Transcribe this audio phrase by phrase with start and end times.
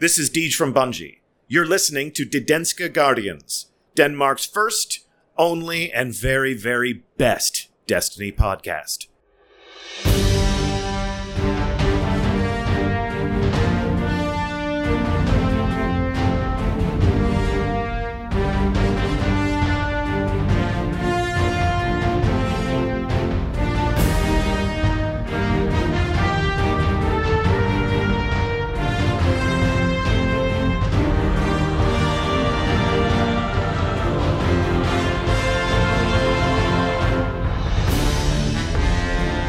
[0.00, 1.18] This is Deej from Bungie.
[1.48, 3.66] You're listening to Didenska Guardians,
[3.96, 5.00] Denmark's first,
[5.36, 9.08] only, and very, very best Destiny podcast.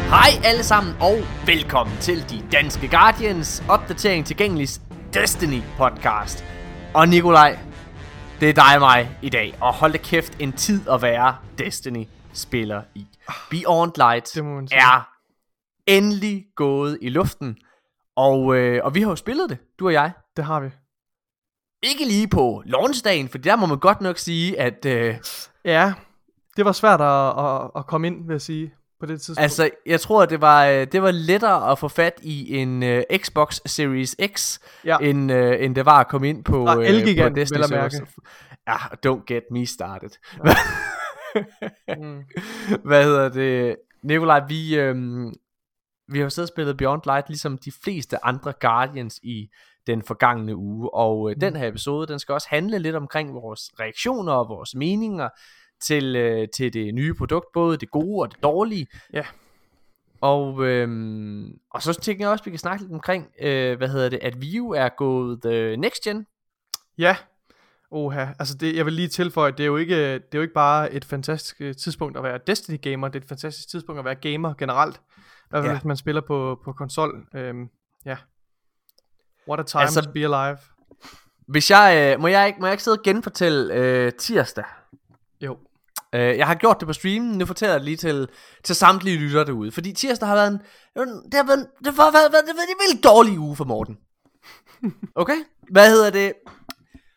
[0.09, 4.67] Hej alle sammen og velkommen til De Danske Guardians opdatering tilgængelig
[5.13, 6.43] Destiny podcast.
[6.93, 7.59] Og Nikolaj,
[8.39, 11.37] det er dig og mig i dag, og hold da kæft en tid at være
[11.57, 13.07] Destiny spiller i.
[13.49, 14.37] Beyond Light
[14.71, 15.09] er
[15.87, 17.57] endelig gået i luften,
[18.15, 20.11] og, øh, og vi har jo spillet det, du og jeg.
[20.37, 20.69] Det har vi.
[21.83, 25.15] Ikke lige på launchdagen, for der må man godt nok sige, at øh,
[25.65, 25.93] Ja,
[26.57, 29.39] det var svært at, at, at komme ind, vil jeg sige, på det tidspunkt.
[29.43, 33.17] Altså, jeg tror, det var, øh, det var lettere at få fat i en uh,
[33.17, 34.97] Xbox Series X, Ja.
[35.01, 38.05] end, uh, end det var at komme ind på, Fra uh, Elgiganten, på Destiny mærke.
[38.67, 38.75] Ja,
[39.07, 40.09] don't get me started.
[41.97, 42.23] mm.
[42.89, 43.75] Hvad hedder det?
[44.03, 45.33] Nikolaj, vi, øhm,
[46.07, 49.49] vi har jo siddet og spillet Beyond Light, ligesom de fleste andre Guardians i
[49.87, 50.93] den forgangne uge.
[50.93, 51.39] Og øh, Mm.
[51.39, 55.29] den her episode, den skal også handle lidt omkring vores reaktioner og vores meninger
[55.81, 58.87] til, øh, til det nye produkt, både det gode og det dårlige.
[59.13, 59.25] Ja.
[60.21, 63.89] Og, øhm, og så tænker jeg også, at vi kan snakke lidt omkring, øh, hvad
[63.89, 66.25] hedder det, at vi jo er gået øh, next gen.
[66.97, 67.15] Ja,
[67.91, 68.25] oha.
[68.39, 70.93] Altså, det, jeg vil lige tilføje, det er, jo ikke, det er jo ikke bare
[70.93, 74.53] et fantastisk øh, tidspunkt at være Destiny-gamer, det er et fantastisk tidspunkt at være gamer
[74.53, 74.95] generelt.
[74.95, 75.77] I hvert fald, Ja.
[75.77, 77.27] hvis man spiller på, på konsol.
[77.35, 77.69] Øhm,
[78.05, 78.17] ja.
[79.47, 80.57] What a time altså, to be alive.
[81.47, 84.63] Hvis jeg, øh, må, jeg ikke, må jeg ikke sidde og genfortælle øh, tirsdag?
[85.41, 85.57] Jo.
[86.15, 88.27] Øh, jeg har gjort det på streamen, nu fortæller jeg det lige til,
[88.63, 89.71] til samtlige lyttere derude.
[89.71, 90.59] Fordi tirsdag har været en,
[91.25, 93.97] det har været, det har været, det har været en virkelig dårlig uge for Morten.
[95.15, 95.37] Okay?
[95.71, 96.33] Hvad hedder det?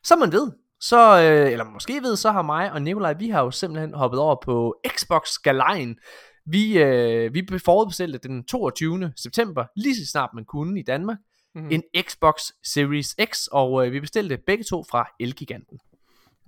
[0.05, 0.51] Som man ved,
[0.81, 4.21] så, øh, eller måske ved, så har mig og Nikolaj, vi har jo simpelthen hoppet
[4.21, 5.97] over på Xbox Galejen.
[6.47, 9.13] Vi, øh, vi forudbestilte den 22.
[9.17, 11.19] september, lige så snart man kunne i Danmark,
[11.55, 11.69] Mm.
[11.71, 12.35] en Xbox
[12.65, 15.79] Series X, og øh, vi bestilte begge to fra Elgiganten.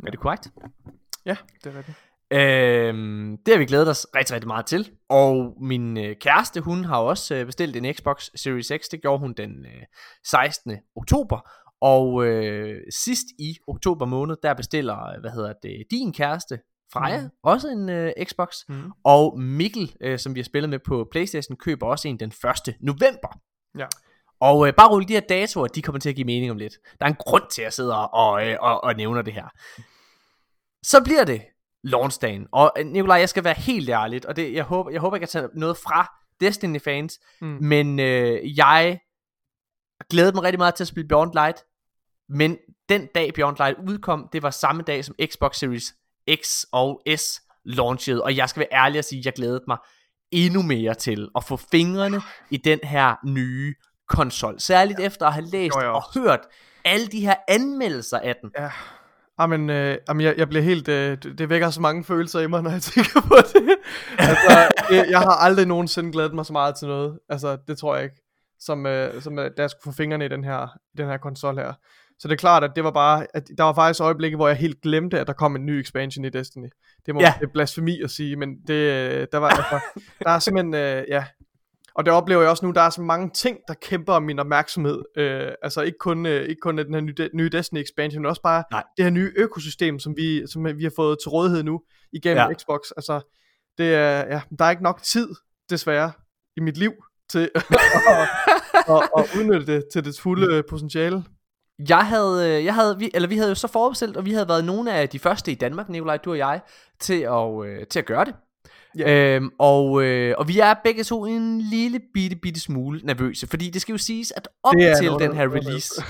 [0.06, 0.48] Er det korrekt?
[1.26, 1.96] Ja, det er rigtigt.
[2.34, 4.90] Øhm, det har vi glædet os rigtig, rigtig meget til.
[5.08, 8.88] Og min øh, kæreste, hun har også øh, bestilt en Xbox Series X.
[8.90, 9.82] Det gjorde hun den øh,
[10.26, 10.76] 16.
[10.96, 11.50] oktober.
[11.80, 16.58] Og øh, sidst i oktober måned, der bestiller, øh, hvad hedder det, din kæreste,
[16.92, 17.30] Freja, mm.
[17.42, 18.56] Også en øh, Xbox.
[18.68, 18.90] Mm.
[19.04, 22.32] Og Mikkel, øh, som vi har spillet med på Playstation, køber også en den
[22.68, 22.74] 1.
[22.80, 23.38] november.
[23.78, 23.86] Ja.
[24.40, 26.74] Og øh, bare rulle de her datoer, de kommer til at give mening om lidt.
[26.98, 29.48] Der er en grund til, at jeg sidder og, øh, og, og nævner det her.
[30.82, 31.42] Så bliver det
[31.84, 32.46] launchdagen.
[32.52, 35.20] Og øh, Nikolaj, jeg skal være helt ærlig, og det, jeg, håber, jeg håber, jeg
[35.20, 37.58] kan tage noget fra Destiny-fans, Mm.
[37.60, 39.00] men øh, jeg
[40.10, 41.64] glædede mig rigtig meget til at spille Beyond Light,
[42.28, 42.58] men
[42.88, 45.94] den dag Beyond Light udkom, det var samme dag som Xbox Series
[46.42, 49.76] X og S launchede, og jeg skal være ærlig og sige, at jeg glædede mig
[50.30, 52.20] endnu mere til at få fingrene
[52.50, 53.74] i den her nye
[54.08, 54.60] konsol.
[54.60, 55.04] Særligt ja.
[55.06, 56.40] efter at have læst gjorde jeg og hørt
[56.84, 58.50] alle de her anmeldelser af den.
[58.58, 58.70] Ja.
[59.40, 62.62] Jamen, øh, jamen jeg, jeg bliver helt, øh, det, vækker så mange følelser i mig,
[62.62, 63.76] når jeg tænker på det.
[64.18, 67.18] altså, jeg, jeg har aldrig nogensinde glædet mig så meget til noget.
[67.28, 68.16] Altså, det tror jeg ikke.
[68.60, 70.68] Som, øh, som øh, da jeg skulle få fingrene i den her,
[70.98, 71.72] den her konsol her.
[72.18, 74.56] Så det er klart, at det var bare, at der var faktisk øjeblikke, hvor jeg
[74.56, 76.68] helt glemte, at der kom en ny expansion i Destiny.
[77.06, 77.34] Det må Ja.
[77.40, 79.80] det er blasfemi at sige, men det, øh, der var, altså,
[80.24, 81.24] der er simpelthen, øh, ja,
[81.96, 84.38] og det oplever jeg også nu, der er så mange ting, der kæmper om min
[84.38, 85.02] opmærksomhed.
[85.16, 88.42] Øh, altså ikke kun, øh, ikke kun den her nye, nye Destiny expansion, men også
[88.42, 88.82] bare Nej.
[88.96, 91.82] det her nye økosystem, som vi, som vi har fået til rådighed nu
[92.12, 92.54] igennem Ja.
[92.54, 92.80] Xbox.
[92.96, 93.20] Altså,
[93.78, 95.28] det er, ja, der er ikke nok tid,
[95.70, 96.12] desværre,
[96.56, 96.92] i mit liv
[97.30, 97.64] til at,
[98.88, 101.24] at, at udnytte det til dets fulde øh, potentiale.
[101.88, 104.48] Jeg havde, øh, jeg havde vi, eller vi havde jo så forudbestilt, og vi havde
[104.48, 106.60] været nogle af de første i Danmark, Nikolaj, du og jeg,
[107.00, 108.34] til at, øh, til at gøre det.
[108.98, 109.34] Ja.
[109.36, 113.70] Øhm, og, øh, og vi er begge to en lille bitte, bitte smule nervøse, fordi
[113.70, 116.02] det skal jo siges, at op til noget, den her noget, release,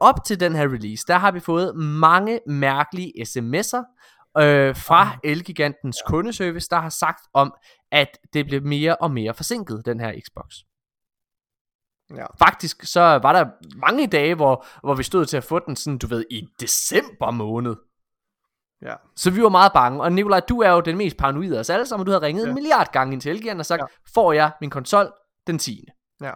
[0.00, 4.00] op til den her release, der har vi fået mange mærkelige sms'er
[4.42, 7.54] øh, fra Elgigantens kundeservice, der har sagt om,
[7.92, 10.54] at det bliver mere og mere forsinket, den her Xbox.
[12.16, 12.26] Ja.
[12.38, 15.98] Faktisk så var der mange dage, hvor, hvor vi stod til at få den sådan,
[15.98, 17.76] du ved, i december måned.
[18.82, 18.94] Ja.
[19.16, 20.02] Så vi var meget bange.
[20.02, 22.06] Og Nikolaj, du er jo den mest paranoide af os alle sammen.
[22.06, 22.48] Du har ringet ja.
[22.48, 23.84] En milliard gange ind til Elgiganten og sagt, ja.
[23.84, 24.12] Ja.
[24.14, 25.12] får jeg min konsol
[25.46, 25.84] den 10.
[26.22, 26.32] Ja.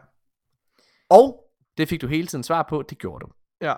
[1.10, 1.44] Og
[1.78, 3.32] det fik du hele tiden svar på, det gjorde du.
[3.60, 3.74] Ja.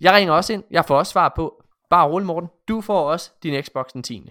[0.00, 0.64] Jeg ringer også ind.
[0.70, 1.64] Jeg får også svar på.
[1.90, 2.48] Bare rolig, Morten.
[2.68, 4.30] Du får også din Xbox den 10.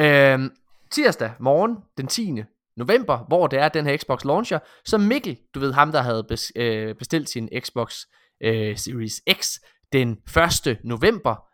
[0.00, 0.50] Øhm,
[0.90, 2.42] tirsdag morgen, den 10.
[2.76, 6.24] november, hvor det er den her Xbox launcher, så Mikkel, du ved ham, der havde
[6.28, 8.00] bes, øh, bestilt sin Xbox
[8.42, 9.48] øh, Series X
[9.92, 10.18] den
[10.66, 10.78] 1.
[10.84, 11.47] november,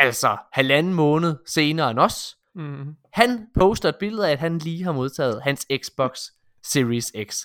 [0.00, 2.94] altså halvanden måned senere end os, Mm.
[3.12, 6.18] han poster et billede af, at han lige har modtaget hans Xbox
[6.64, 7.36] Series X.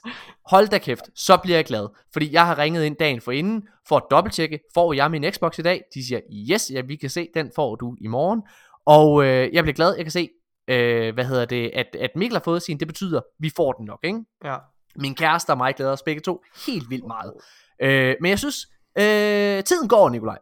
[0.49, 1.87] Hold da kæft, så bliver jeg glad.
[2.13, 5.59] Fordi jeg har ringet ind dagen for inden, for at dobbelttjekke, får jeg min Xbox
[5.59, 5.81] i dag?
[5.93, 6.19] De siger,
[6.51, 8.41] yes, ja, vi kan se, den får du i morgen.
[8.85, 10.29] Og øh, jeg bliver glad, jeg kan se,
[10.67, 13.85] øh, hvad hedder det, at, at Mikkel har fået sin, det betyder, vi får den
[13.85, 14.19] nok, ikke?
[14.43, 14.57] Ja.
[14.95, 17.33] Min kæreste og mig glæder os begge to helt vildt meget.
[17.81, 18.67] Øh, men jeg synes,
[18.97, 20.37] øh, tiden går, Nikolaj.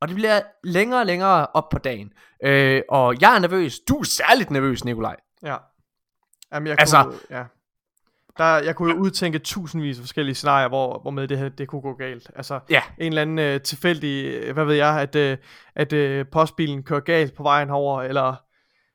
[0.00, 2.12] Og det bliver længere og længere op på dagen.
[2.44, 3.78] Øh, og jeg er nervøs.
[3.80, 5.16] Du er særligt nervøs, Nikolaj.
[5.42, 5.56] Ja.
[6.52, 7.44] Jamen, jeg Altså- kunne, ja.
[8.38, 11.68] Der, jeg kunne jo udtænke tusindvis af forskellige scenarier, hvor, hvor med det her, det
[11.68, 12.30] kunne gå galt.
[12.36, 12.82] Altså, Ja.
[12.98, 15.38] en eller anden øh, tilfældig, øh, hvad ved jeg, at, øh,
[15.74, 18.34] at øh, postbilen kører galt på vejen herover, eller,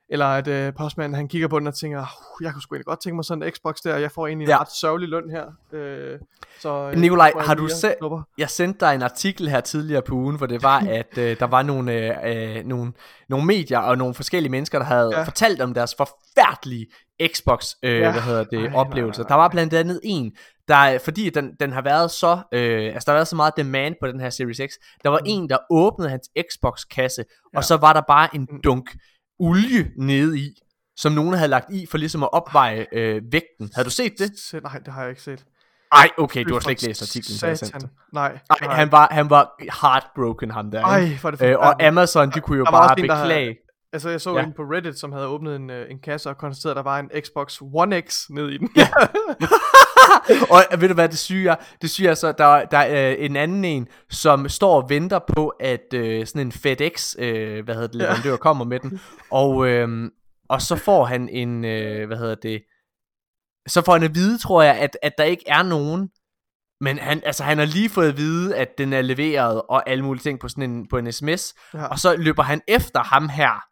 [0.10, 2.86] eller at øh, postmanden han kigger på den og tænker, "Uh, jeg kunne sgu egentlig
[2.86, 4.62] godt tænke mig sådan en Xbox der, og jeg får egentlig en Ja.
[4.62, 5.46] ret sørgelig løn her.
[5.74, 6.20] Øh,
[6.60, 10.02] så, øh, Nikolaj, har du lige se- knupper." Jeg sendte dig en artikel her tidligere
[10.02, 11.94] på ugen, hvor det var, at øh, der var nogle,
[12.26, 12.94] øh, øh, nogle,
[13.30, 15.24] nogle medier og nogle forskellige mennesker, der havde ja.
[15.24, 16.88] Fortalt om deres forfærdelige
[17.36, 18.12] Xbox, øh, ja.
[18.12, 19.24] Hvad hedder det, Ej, nej, oplevelser.
[19.24, 20.32] nej, Der var blandt andet en,
[20.68, 23.96] der, fordi den, den har været så, øh, altså der har været så meget demand
[24.02, 24.74] på den her Series X,
[25.04, 25.26] der var mm.
[25.28, 27.24] en, der åbnede hans Xbox-kasse,
[27.54, 27.58] ja.
[27.58, 28.62] og så var der bare en Mm.
[28.64, 28.96] dunk
[29.48, 30.50] olie nede i,
[30.98, 33.70] som nogen havde lagt i for ligesom at opveje øh, vægten.
[33.76, 34.64] Havde du set det?
[34.64, 35.46] Nej, det har jeg ikke set.
[35.92, 37.82] Ej, okay, du har for slet ikke læst artiklen, Satan.
[38.14, 38.40] Nej.
[38.62, 39.52] Nej, han var, han var
[39.82, 40.82] heartbroken, ham der.
[40.84, 41.84] Ej, er det Øh, og.
[41.84, 43.58] Amazon, de kunne jo bare der havde- beklage.
[43.94, 44.44] Altså, jeg så Ja.
[44.44, 47.00] en på Reddit, som havde åbnet en, øh, en kasse og konstateret, at der var
[47.00, 48.70] en Xbox One X nede i den.
[48.76, 48.88] Ja.
[50.50, 51.56] og ved du hvad det syge er?
[51.82, 55.20] Det syge er så, der, der er øh, en anden en, som står og venter
[55.28, 58.38] på, at øh, sådan en FedEx, øh, hvad hedder det, leverandør ja.
[58.38, 59.02] kommer med den.
[59.32, 60.12] Og, øh,
[60.50, 62.64] og så får han en, øh, hvad hedder det,
[63.68, 66.10] så får han at vide, tror jeg, at, at der ikke er nogen,
[66.82, 70.04] men han, altså, han har lige fået at vide, at den er leveret, og alle
[70.04, 71.86] mulige ting på sådan en, på en sms, ja.
[71.86, 73.64] og så løber han efter ham her,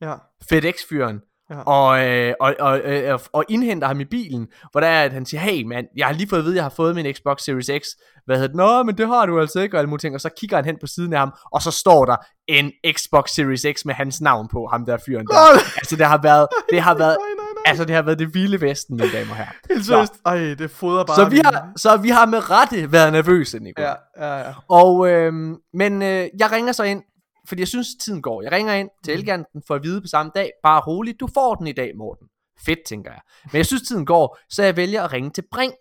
[0.00, 0.14] ja.
[0.48, 1.20] FedEx-fyren,
[1.50, 1.60] Ja.
[1.60, 5.26] og, øh, og, og, øh, og indhenter ham i bilen, hvor der er, at han
[5.26, 7.40] siger, hey mand, jeg har lige fået at vide, at jeg har fået min Xbox
[7.40, 7.86] Series X.
[8.26, 8.56] Hvad hedder det?
[8.56, 10.14] Nå, men det har du altså ikke, og alle ting.
[10.14, 12.16] Og så kigger han hen på siden af ham, og så står der
[12.48, 15.34] en Xbox Series X med hans navn på, ham der fyren der.
[15.76, 17.62] Altså det har været, det har været, nej, nej, nej.
[17.66, 19.50] altså det har været det vilde vesten, mine damer og herrer.
[19.70, 20.12] Helt seriøst.
[20.26, 21.16] Ej, det fodrer bare.
[21.16, 23.88] Så vi har, så vi har med rette været nervøse, Nicolai.
[23.88, 24.52] Ja, ja, ja.
[24.68, 25.32] Og, øh,
[25.74, 27.02] men øh, jeg ringer så ind,
[27.48, 28.42] fordi jeg synes, tiden går.
[28.42, 30.50] Jeg ringer ind til Elganten for at vide på samme dag.
[30.62, 32.28] Bare roligt, du får den i dag, Morten.
[32.66, 33.20] Fedt, tænker jeg.
[33.44, 35.72] Men jeg synes, tiden går, så jeg vælger at ringe til Bring.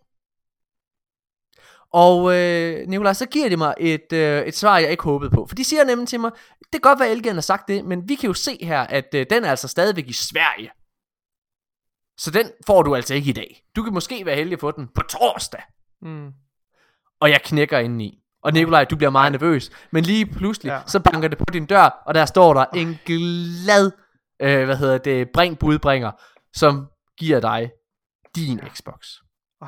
[1.91, 5.45] Og øh, Nikolaj, så giver de mig et, øh, et svar, jeg ikke håbede på.
[5.47, 7.85] For de siger nemlig til mig, det kan godt være, at Elgan har sagt det,
[7.85, 10.71] men vi kan jo se her, at øh, den er altså stadigvæk i Sverige.
[12.17, 13.63] Så den får du altså ikke i dag.
[13.75, 15.61] Du kan måske være heldig at få den på torsdag
[16.01, 16.31] Mm.
[17.19, 18.19] og jeg knækker indeni.
[18.45, 19.71] Og Nikolaj, du bliver meget nervøs.
[19.91, 20.79] Men lige pludselig, ja.
[20.87, 23.91] Så banker det på din dør, og der står der en glad,
[24.41, 26.11] øh, hvad hedder det, bring budbringer,
[26.53, 26.87] som
[27.19, 27.71] giver dig
[28.35, 29.07] din Xbox.
[29.61, 29.67] Ej,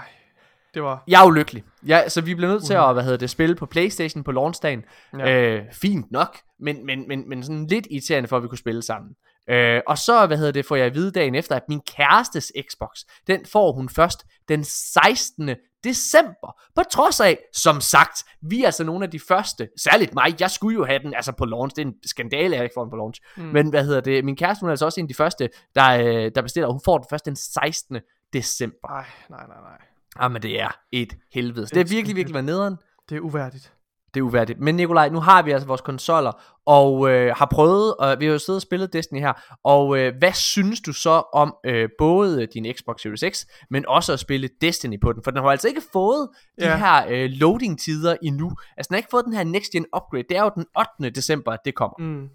[0.73, 1.03] det var...
[1.07, 1.63] Jeg er ulykkelig.
[1.87, 4.83] Ja, så vi bliver nødt til at, hvad hedder det, spille på Playstation på launchdagen.
[5.19, 5.31] Ja.
[5.31, 8.81] Øh, fint nok, men, men, men, men sådan lidt irriterende for, at vi kunne spille
[8.81, 9.11] sammen.
[9.49, 12.51] Øh, og så, hvad hedder det, får jeg at vide dagen efter, at min kærestes
[12.71, 12.89] Xbox,
[13.27, 15.49] den får hun først den 16.
[15.83, 16.61] december.
[16.75, 20.51] På trods af, som sagt, vi er altså nogle af de første, særligt mig, jeg
[20.51, 22.83] skulle jo have den altså på launch, det er en skandale, at jeg ikke får
[22.83, 23.21] den på launch.
[23.37, 23.43] Mm.
[23.43, 25.89] Men hvad hedder det, min kæreste, hun er altså også en af de første, der,
[25.89, 27.99] øh, der bestiller, og hun får den først den 16.
[28.33, 28.87] december.
[28.87, 29.77] Ej, nej, nej, nej.
[30.21, 31.65] Jamen det er et helvede.
[31.65, 32.75] Det er virkelig, virkelig været nederen.
[33.09, 33.73] Det er uværdigt.
[34.13, 34.59] Det er uværdigt.
[34.59, 36.31] Men Nikolaj, nu har vi altså vores konsoller,
[36.65, 40.13] og øh, har prøvet, og vi har jo siddet og spillet Destiny her, og øh,
[40.19, 44.49] hvad synes du så om øh, både din Xbox Series X, men også at spille
[44.61, 45.23] Destiny på den?
[45.23, 46.77] For den har altså ikke fået de Ja.
[46.77, 48.51] her øh, loading-tider endnu.
[48.77, 50.23] Altså den har ikke fået den her next gen upgrade.
[50.29, 50.65] Det er jo den
[50.99, 51.09] 8.
[51.09, 51.95] december, at det kommer.
[51.99, 52.29] Mm.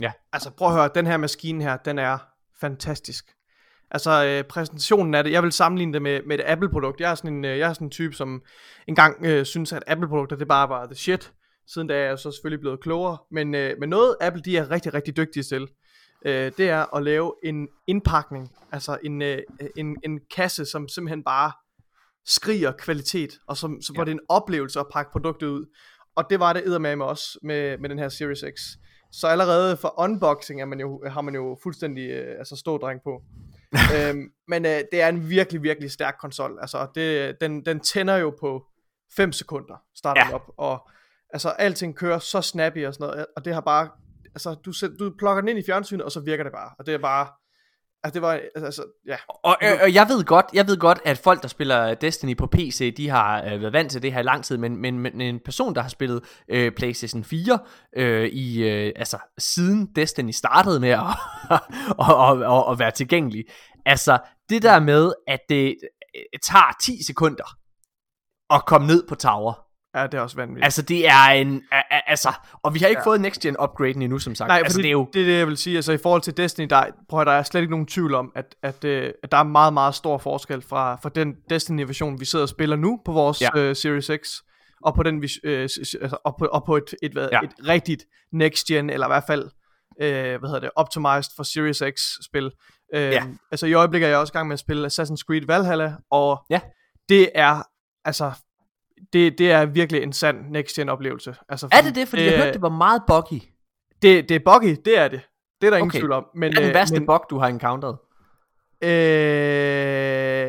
[0.00, 0.12] Ja.
[0.32, 2.18] Altså prøv at høre, den her maskine her, den er
[2.60, 3.35] fantastisk.
[3.96, 7.00] Altså øh, præsentationen af det, jeg vil sammenligne det med, med et Apple-produkt.
[7.00, 8.42] Jeg er sådan en, øh, jeg er sådan en type, som
[8.88, 11.32] engang øh, synes, at Apple-produkter, det bare var the shit.
[11.68, 13.18] Siden da er jeg så selvfølgelig blevet klogere.
[13.30, 15.68] Men, øh, men noget Apple, de er rigtig, rigtig dygtige til,
[16.26, 18.50] øh, det er at lave en indpakning.
[18.72, 19.38] Altså en, øh,
[19.76, 21.52] en, en kasse, som simpelthen bare
[22.26, 24.00] skriger kvalitet, og som, så, Ja.
[24.00, 25.66] det er en oplevelse at pakke produktet ud.
[26.16, 28.60] Og det var det eddermame også med, med den her Series X.
[29.12, 33.22] Så allerede for unboxing er man jo, har man jo fuldstændig øh, altså stådreng på.
[33.96, 36.58] øhm, men øh, det er en virkelig, virkelig stærk konsol.
[36.60, 38.64] Altså, det, den, den tænder jo på
[39.16, 40.34] 5 sekunder, starter Ja.
[40.34, 40.50] op.
[40.56, 40.88] Og
[41.30, 43.88] altså alting kører så snappy og sådan noget, og det har bare,
[44.34, 46.94] altså du, du plukker den ind i fjernsynet, og så virker det bare, og det
[46.94, 47.28] er bare,
[48.06, 49.16] altså det var, altså, ja.
[49.28, 52.46] Og, øh, og jeg ved godt, jeg ved godt, at folk der spiller Destiny på
[52.46, 55.20] PC, de har øh, været vant til det her i lang tid, men, men, men
[55.20, 57.58] en person der har spillet øh, PlayStation 4
[57.96, 61.00] øh, i øh, altså siden Destiny startede med at
[61.98, 63.44] og, og, og, og være tilgængelig.
[63.86, 65.76] Altså det der med at det
[66.16, 67.56] øh, tager 10 sekunder
[68.50, 69.65] at komme ned på tower.
[69.96, 70.64] Ja, det er også vanvittigt.
[70.64, 71.62] Altså det er en
[72.06, 73.10] altså og vi har ikke ja.
[73.10, 74.48] fået next gen upgrade endnu som sagt.
[74.48, 75.76] Nej, altså, det er jo det er det jeg vil sige.
[75.76, 78.54] Altså i forhold til Destiny der prøver der er slet ikke nogen tvivl om at
[78.62, 82.24] at, øh, at der er meget meget stor forskel fra fra den Destiny version vi
[82.24, 83.70] sidder og spiller nu på vores ja.
[83.70, 84.28] uh, Series X
[84.82, 87.40] og på den vi uh, altså, og på, og på et et, et, ja.
[87.40, 91.82] et rigtigt next gen eller i hvert fald uh, hvad hedder det optimized for Series
[91.94, 92.44] X spil.
[92.96, 93.24] Uh, ja.
[93.50, 96.44] Altså i øjeblikket er jeg også i gang med at spille Assassin's Creed Valhalla og
[96.50, 96.60] ja.
[97.08, 97.62] det er
[98.04, 98.32] altså
[99.12, 101.34] det, det er virkelig en sand next gen oplevelse.
[101.48, 102.08] Altså, er det det?
[102.08, 103.42] Fordi øh, jeg hørte, det var meget buggy.
[104.02, 105.20] Det, det er buggy, det er det.
[105.60, 105.98] Det er der ingen okay.
[105.98, 106.26] tvivl om.
[106.34, 107.98] Men, Hvad er den øh, værste men, bug, du har encounteret?
[108.82, 108.90] Øh,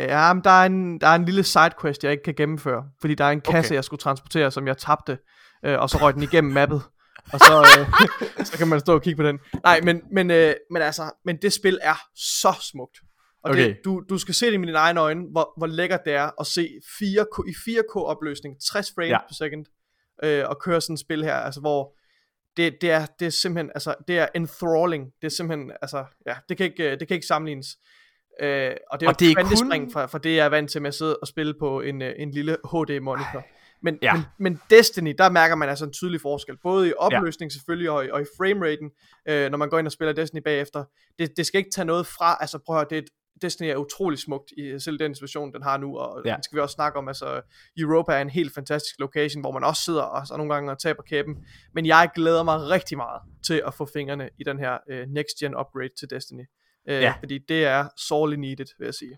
[0.09, 2.83] ja, men der er, en, der er en lille sidequest, jeg ikke kan gennemføre.
[3.01, 3.75] Fordi der er en kasse, okay.
[3.75, 5.17] jeg skulle transportere, som jeg tabte.
[5.65, 6.81] Øh, og så røg den igennem mappet.
[7.33, 7.87] og så, øh,
[8.47, 9.39] så kan man stå og kigge på den.
[9.63, 12.97] Nej, men, men, øh, men altså, men det spil er så smukt.
[13.47, 13.67] Og okay.
[13.67, 16.39] det, du, du skal se det med dine egne øjne, hvor, hvor lækkert det er
[16.39, 16.69] at se
[17.01, 19.19] 4K, i 4K opløsning, 60 frames ja.
[19.19, 19.65] per second,
[20.23, 21.97] øh, og køre sådan et spil her, altså hvor
[22.57, 26.35] det, det, er, det er simpelthen, altså det er enthralling, det er simpelthen, altså ja,
[26.49, 27.67] det kan ikke, det kan ikke sammenlignes.
[28.41, 29.91] Øh, og det er og jo et kun...
[29.91, 32.13] fra, fra det, jeg er vant til med at sidde og spille på en, øh,
[32.17, 33.45] en lille HD monitor.
[33.81, 34.13] Men, ja.
[34.13, 37.53] men, men Destiny, der mærker man altså en tydelig forskel, både i opløsning ja.
[37.53, 38.91] selvfølgelig, og, og i frameraten,
[39.29, 40.83] øh, når man går ind og spiller Destiny bagefter.
[41.19, 43.09] Det, det skal ikke tage noget fra, altså prøv at høre, det er et
[43.41, 46.35] Destiny er utrolig smukt i selv den situation, den har nu, og ja.
[46.35, 47.41] det skal vi også snakke om, altså
[47.77, 50.79] Europa er en helt fantastisk location, hvor man også sidder og så nogle gange og
[50.79, 51.35] taber kæben,
[51.73, 55.37] men jeg glæder mig rigtig meget til at få fingrene i den her uh, next
[55.39, 56.43] gen upgrade til Destiny,
[56.89, 57.13] uh, ja.
[57.19, 59.17] fordi det er sorely needed, vil jeg sige.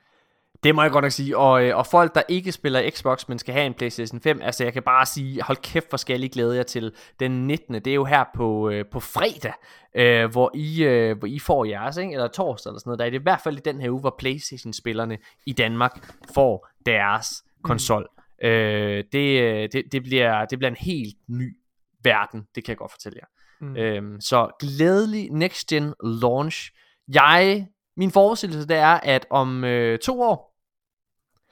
[0.64, 1.38] Det må jeg godt nok sige.
[1.38, 4.64] Og, øh, og folk, der ikke spiller Xbox, men skal have en PlayStation 5, altså
[4.64, 7.76] jeg kan bare sige, hold kæft, hvor skal jeg glæde jer til den 19.
[7.76, 9.54] Det er jo her på, øh, på fredag,
[9.96, 12.14] øh, hvor, I, øh, hvor I får jeres, ikke?
[12.14, 13.00] eller torsdag eller sådan noget.
[13.00, 16.68] Der er det i hvert fald i den her uge, hvor PlayStation-spillerne i Danmark får
[16.86, 17.64] deres mm.
[17.64, 18.08] konsol.
[18.44, 21.58] Øh, det, øh, det, det, bliver, det bliver en helt ny
[22.04, 23.28] verden, det kan jeg godt fortælle jer.
[23.62, 23.76] Mm.
[23.76, 26.72] Øh, så glædelig next gen launch.
[27.14, 30.49] Jeg, min forudsigelse det er, at om øh, to år,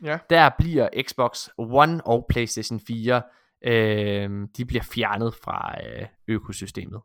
[0.04, 0.18] Ja.
[0.30, 3.22] Der bliver Xbox One og PlayStation 4,
[3.66, 7.02] øh, de bliver fjernet fra øh, økosystemet.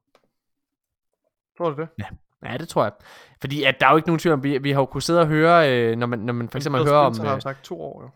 [1.59, 1.89] Tror du det?
[1.99, 2.07] Ja.
[2.45, 2.93] Ja, det tror jeg.
[3.41, 5.21] Fordi at der er jo ikke nogen tvivl om, vi, vi har jo kunnet sidde
[5.21, 7.19] og høre, øh, når, man, når man for eksempel hører om...
[7.19, 8.11] har sagt to år jo.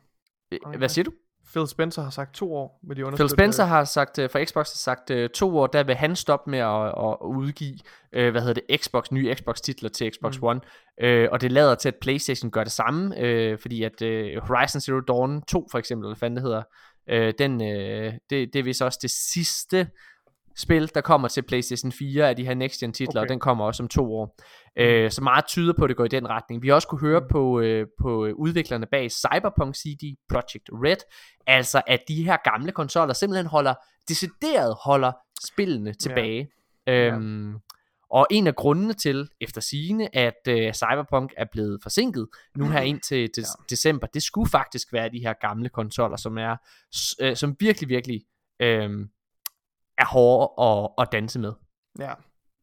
[0.52, 1.12] Øh, hvad siger du?
[1.52, 4.72] Phil Spencer har sagt to år med de Phil Spencer har sagt, øh, for Xbox
[4.72, 7.78] har sagt uh, to år, der vil han stoppe med at, at udgive,
[8.16, 10.44] uh, hvad hedder det, Xbox, nye Xbox titler til Xbox mm.
[10.44, 10.60] One.
[11.30, 13.08] Og det lader til, at Playstation gør det samme,
[13.58, 13.92] fordi at
[14.42, 16.62] Horizon Zero Dawn 2 for eksempel, hvad fanden det hedder,
[17.38, 17.60] den,
[18.30, 19.88] det, det er vist også det sidste
[20.56, 23.26] spil, der kommer til PlayStation 4 af de her next gen titler, okay.
[23.26, 24.36] og den kommer også om to år.
[24.76, 24.82] Mm.
[24.82, 26.62] Øh, så meget tyder på, at det går i den retning.
[26.62, 27.26] Vi har også kunne høre mm.
[27.30, 30.96] på, øh, på udviklerne bag Cyberpunk CD Project Red,
[31.46, 33.74] altså at de her gamle konsoller simpelthen holder,
[34.08, 35.12] decideret holder
[35.44, 36.48] spillene tilbage.
[36.86, 36.92] Ja.
[36.92, 37.58] Øhm, ja.
[38.10, 42.80] Og en af grundene til, efter sigende, at øh, Cyberpunk er blevet forsinket nu her
[42.90, 43.64] ind til de- ja.
[43.70, 46.56] december, det skulle faktisk være de her gamle konsoller, som er
[47.20, 48.20] øh, som virkelig, virkelig
[48.62, 48.90] øh,
[49.98, 51.52] er hårde at, at danse med.
[51.98, 52.12] Ja,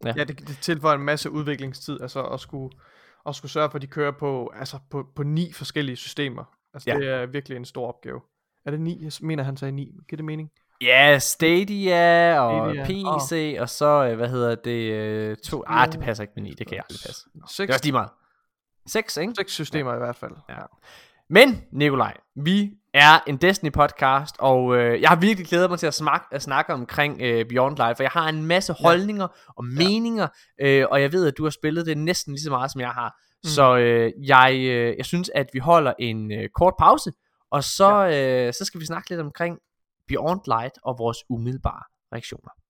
[0.06, 0.13] ja.
[0.18, 2.75] ja det, det tilføjer en masse udviklingstid, altså at skulle,
[3.25, 6.44] at skulle sørge for, at de kører på, altså på, på ni forskellige systemer.
[6.74, 6.98] Altså ja.
[6.98, 8.22] det er virkelig en stor opgave.
[8.66, 9.04] Er det ni?
[9.04, 9.86] Jeg mener han sagde ni.
[10.10, 10.50] Giver det mening?
[10.82, 12.86] Ja, Stadia og Stadia.
[12.86, 13.62] PC, oh.
[13.62, 16.68] og så, øh, hvad hedder det, øh, to, ah, det passer ikke med ni, det
[16.68, 17.22] kan jeg aldrig passe.
[17.48, 17.58] Seks.
[17.58, 18.10] Det er også lige meget.
[18.86, 19.34] Seks, ikke?
[19.38, 19.96] Seks systemer ja.
[19.96, 20.32] i hvert fald.
[20.50, 20.56] Ja.
[21.34, 25.88] Men, Nikolaj, vi er en Destiny podcast, og øh, jeg har virkelig glædet mig til
[25.88, 29.54] at, smak, at snakke omkring øh, Beyond Light, for jeg har en masse holdninger ja.
[29.58, 30.28] og meninger,
[30.62, 32.90] øh, og jeg ved, at du har spillet det næsten lige så meget, som jeg
[32.90, 33.10] har.
[33.44, 33.48] Mm.
[33.48, 37.12] Så øh, jeg, øh, jeg synes, at vi holder en øh, kort pause,
[37.52, 38.48] og så, ja.
[38.48, 39.58] øh, så skal vi snakke lidt omkring
[40.08, 42.62] Beyond Light og vores umiddelbare reaktioner.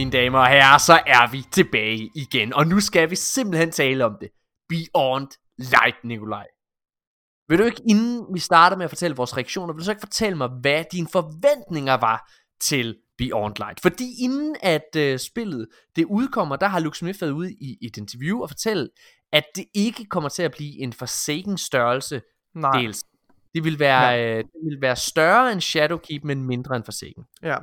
[0.00, 2.54] Mine damer og herrer, så er vi tilbage igen.
[2.54, 4.28] Og nu skal vi simpelthen tale om det.
[4.68, 5.28] Beyond
[5.58, 6.46] Light, Nikolaj.
[7.48, 10.00] Vil du ikke, inden vi starter med at fortælle vores reaktioner, vil du så ikke
[10.00, 12.30] fortælle mig, hvad dine forventninger var
[12.60, 13.80] til Beyond Light?
[13.82, 17.96] Fordi inden at øh, spillet det udkommer, der har Luke Smith været ude i et
[17.96, 18.88] interview og fortælle,
[19.32, 22.22] at det ikke kommer til at blive en Forsaken størrelse
[22.54, 22.80] Nej.
[22.80, 23.04] dels.
[23.54, 24.36] Det vil være, ja.
[24.36, 27.24] øh, det vil være større end Shadowkeep, men mindre end Forsaken.
[27.42, 27.56] Ja.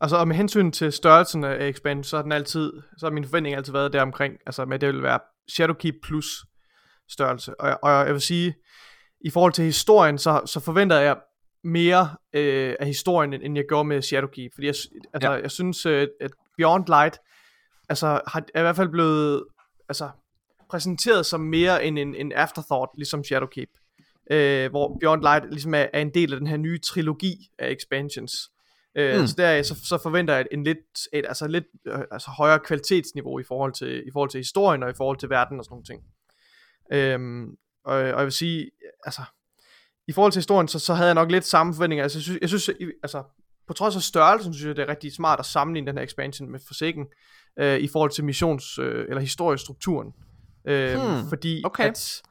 [0.00, 3.24] Altså, og med hensyn til størrelsen af expansion, så har den altid, så har min
[3.24, 6.44] forventning altid været der omkring, altså med at det vil være Shadowkeep plus
[7.08, 7.60] størrelse.
[7.60, 8.54] Og, og jeg vil sige,
[9.20, 11.16] i forhold til historien, så, så forventer jeg
[11.64, 14.50] mere øh, af historien, end jeg gjorde med Shadowkeep.
[14.54, 14.74] Fordi jeg,
[15.14, 15.40] altså, ja.
[15.40, 17.18] jeg synes, øh, at Beyond Light
[17.88, 19.44] altså, har, er i hvert fald blevet
[19.88, 20.10] altså,
[20.70, 23.68] præsenteret som mere end en, en afterthought, ligesom Shadowkeep.
[24.30, 27.70] Øh, hvor Beyond Light ligesom er, er en del af den her nye trilogi af
[27.70, 28.32] expansions.
[28.96, 29.26] Øh, mm.
[29.26, 30.78] Så der så, så forventer jeg en lidt,
[31.12, 34.90] et, altså lidt øh, altså højere kvalitetsniveau i forhold, til, i forhold til historien og
[34.90, 36.02] i forhold til verden og sådan nogle ting.
[36.92, 38.70] Øhm, og, og jeg vil sige,
[39.04, 39.22] altså,
[40.08, 42.02] i forhold til historien, så, så havde jeg nok lidt samme forventninger.
[42.02, 42.70] Altså, jeg synes, jeg synes
[43.02, 43.22] altså,
[43.66, 46.50] på trods af størrelsen, synes jeg, det er rigtig smart at sammenligne den her expansion
[46.50, 47.06] med Forsaken,
[47.58, 50.12] øh, i forhold til missions- øh, eller historiestrukturen.
[50.66, 51.88] Øh, hmm, fordi okay.
[51.88, 52.22] at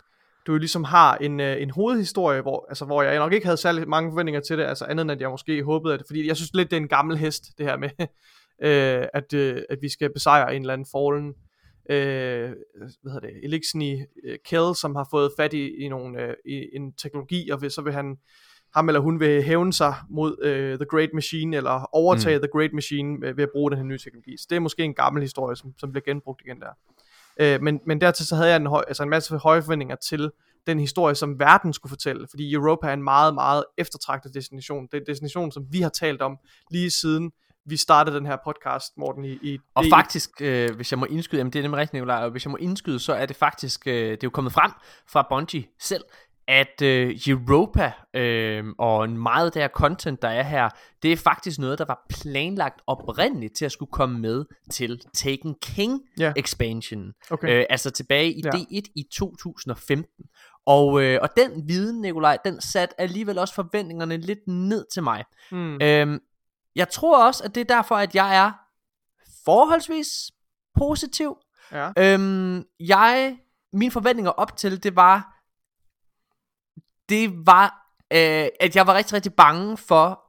[0.48, 3.88] du ligesom har en, øh, en hovedhistorie, hvor, altså, hvor jeg nok ikke havde særlig
[3.88, 6.54] mange forventninger til det, altså andet end at jeg måske håbede, at fordi jeg synes
[6.54, 7.90] lidt, det er en gammel hest, det her med,
[8.68, 11.34] øh, at, øh, at vi skal besejre en eller anden fallen
[11.90, 12.56] øh,
[13.02, 16.70] hvad hedder det, Elixni øh, Kell, som har fået fat i, i, nogle, øh, i
[16.74, 18.18] en teknologi, og vil, så vil han,
[18.76, 22.42] ham eller hun vil hævne sig mod øh, The Great Machine, eller overtage mm.
[22.42, 24.38] The Great Machine ved, ved at bruge den her nye teknologi.
[24.38, 26.74] Så det er måske en gammel historie, som, som bliver genbrugt igen der.
[27.40, 30.32] Øh, men, men dertil så havde jeg en, høj, altså en masse høje forventninger til
[30.68, 34.84] den historie, som verden skulle fortælle, fordi Europa er en meget, meget eftertragtet destination.
[34.84, 36.38] Det er en destination, som vi har talt om
[36.72, 37.32] lige siden
[37.66, 39.32] vi startede den her podcast, Morten, i...
[39.42, 42.32] i og faktisk, øh, hvis jeg må indskyde, jamen det er nemlig rigtigt, Nicolaj, og
[42.32, 44.72] hvis jeg må indskyde, så er det faktisk, øh, det er jo kommet frem
[45.10, 46.04] fra Bungie selv,
[46.48, 50.70] at øh, Europa øh, og meget af det content, der er her,
[51.04, 55.56] det er faktisk noget, der var planlagt oprindeligt til at skulle komme med til Taken
[55.62, 56.34] King yeah.
[56.38, 57.14] expansion.
[57.32, 57.60] Okay.
[57.60, 58.50] Øh, altså tilbage i ja.
[58.50, 60.26] D1 i 2015.
[60.66, 65.24] Og, øh, og den viden, Nikolaj, den satte alligevel også forventningerne lidt ned til mig.
[65.52, 65.82] Mm.
[65.82, 66.20] Øhm,
[66.76, 68.52] jeg tror også, at det er derfor, at jeg er
[69.46, 70.32] forholdsvis
[70.78, 71.38] positiv.
[71.72, 71.92] Ja.
[71.98, 73.38] Øhm, jeg,
[73.74, 75.33] mine forventninger op til, det var,
[77.10, 77.66] det var,
[78.14, 80.20] øh, at jeg var rigtig, rigtig bange for,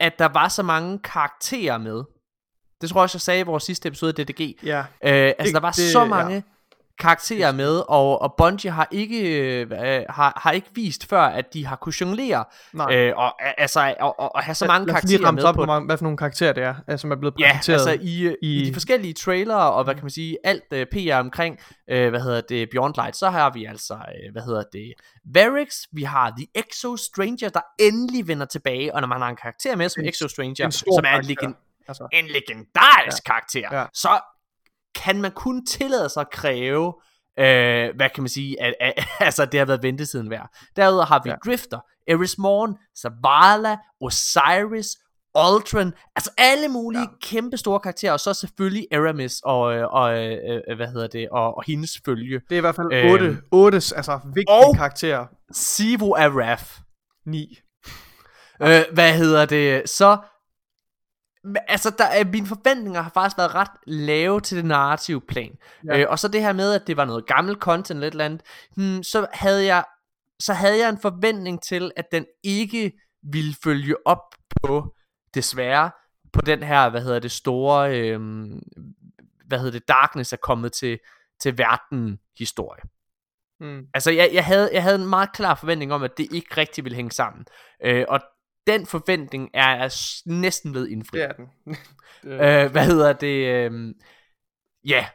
[0.00, 2.04] at der var så mange karakterer med.
[2.80, 4.64] Det tror jeg også, jeg sagde i vores sidste episode af DDG.
[4.64, 4.78] Ja.
[4.78, 6.34] Øh, altså, det, der var det, så mange...
[6.34, 6.42] Ja
[7.00, 9.70] karakterer med, og, og Bungie har ikke, øh,
[10.08, 12.44] har, har ikke vist før, at de har kunne jonglere,
[12.92, 15.64] øh, og, altså, og, og, og have så mange lad, karakterer lad med op, på.
[15.64, 17.86] På, hvad for nogle karakterer det er, altså, som er blevet præsenteret.
[17.86, 18.62] Ja, altså i, øh, i...
[18.62, 21.58] i de forskellige trailere, og hvad kan man sige, alt øh, PR omkring,
[21.92, 24.92] uh, hvad hedder det, Beyond Light, så har vi altså, uh, hvad hedder det,
[25.34, 29.36] Varix, vi har The Exo Stranger, der endelig vender tilbage, og når man har en
[29.36, 31.54] karakter med som Exo Stranger, som er en, legend,
[31.88, 32.08] altså.
[32.12, 33.32] en legendarisk ja.
[33.32, 33.84] karakter, ja.
[33.94, 34.20] så
[34.94, 36.94] kan man kun tillade sig at kræve,
[37.38, 40.48] øh, hvad kan man sige, at, at, altså det har været ventetiden værd.
[40.76, 41.36] Derudover har vi ja.
[41.46, 44.96] Drifter, Eris Morn, Zavala, Osiris,
[45.34, 47.06] Ultron, altså alle mulige ja.
[47.22, 51.56] kæmpe store karakterer, og så selvfølgelig Aramis og, og øh, øh, hvad hedder det, og,
[51.56, 52.40] og hendes følge.
[52.48, 55.26] Det er i hvert fald øhm, otte, øhm, otte altså vigtige og karakterer.
[55.52, 56.78] Sivo Araf.
[57.26, 57.58] 9.
[58.62, 60.18] Øh, hvad hedder det, så
[61.68, 65.58] Altså, der er, mine forventninger har faktisk været ret lave til det narrative plan.
[65.86, 65.98] Ja.
[65.98, 68.24] Øh, og så det her med, at det var noget gammelt content eller et eller
[68.24, 68.42] andet,
[68.76, 69.84] hmm, så havde jeg
[70.40, 74.94] så havde jeg en forventning til, at den ikke ville følge op på,
[75.34, 75.90] desværre,
[76.32, 78.20] på den her, hvad hedder det, store, øh,
[79.46, 80.98] hvad hedder det, Darkness er kommet til,
[81.40, 82.82] til verden historie.
[83.60, 83.86] Mm.
[83.94, 86.84] Altså, jeg, jeg, havde, jeg havde en meget klar forventning om, at det ikke rigtig
[86.84, 87.46] ville hænge sammen.
[87.84, 88.20] Øh, og
[88.66, 89.88] den forventning er, er
[90.26, 91.28] næsten blevet indfriet.
[91.28, 91.76] Det er den.
[92.32, 93.46] øh, hvad hedder det?
[93.46, 93.94] Øh,
[94.84, 95.06] ja.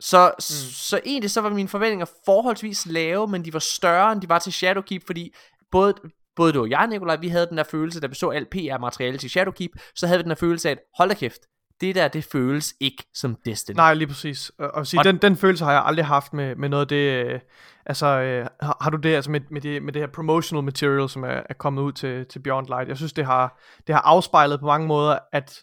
[0.00, 0.40] Så, mm.
[0.72, 4.38] så egentlig så var mine forventninger forholdsvis lave, men de var større, end de var
[4.38, 5.34] til Shadowkeep, fordi
[5.70, 5.94] både,
[6.36, 9.18] både du og jeg, Nikolaj, vi havde den der følelse, da vi så alt PR-materiale
[9.18, 11.40] til Shadowkeep, så havde vi den der følelse af, at hold da kæft,
[11.80, 13.76] det der, det føles ikke som Destiny.
[13.76, 14.52] Nej, lige præcis.
[14.58, 17.26] Og, sige, og den, den følelse har jeg aldrig haft med, med noget af det,
[17.26, 17.40] øh,
[17.86, 21.08] altså øh, har, har du det, altså med, med, det, med det her promotional material,
[21.08, 22.88] som er, er kommet ud til, til Beyond Light.
[22.88, 25.62] Jeg synes, det har, det har afspejlet på mange måder, at,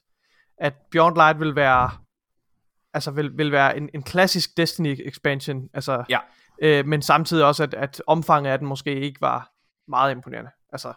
[0.58, 1.90] at Beyond Light vil være,
[2.94, 6.20] altså vil, vil være en, en klassisk Destiny expansion, altså, ja.
[6.62, 9.52] øh, men samtidig også, at, at omfanget af den måske ikke var,
[9.88, 10.52] meget imponerende.
[10.72, 10.94] Altså,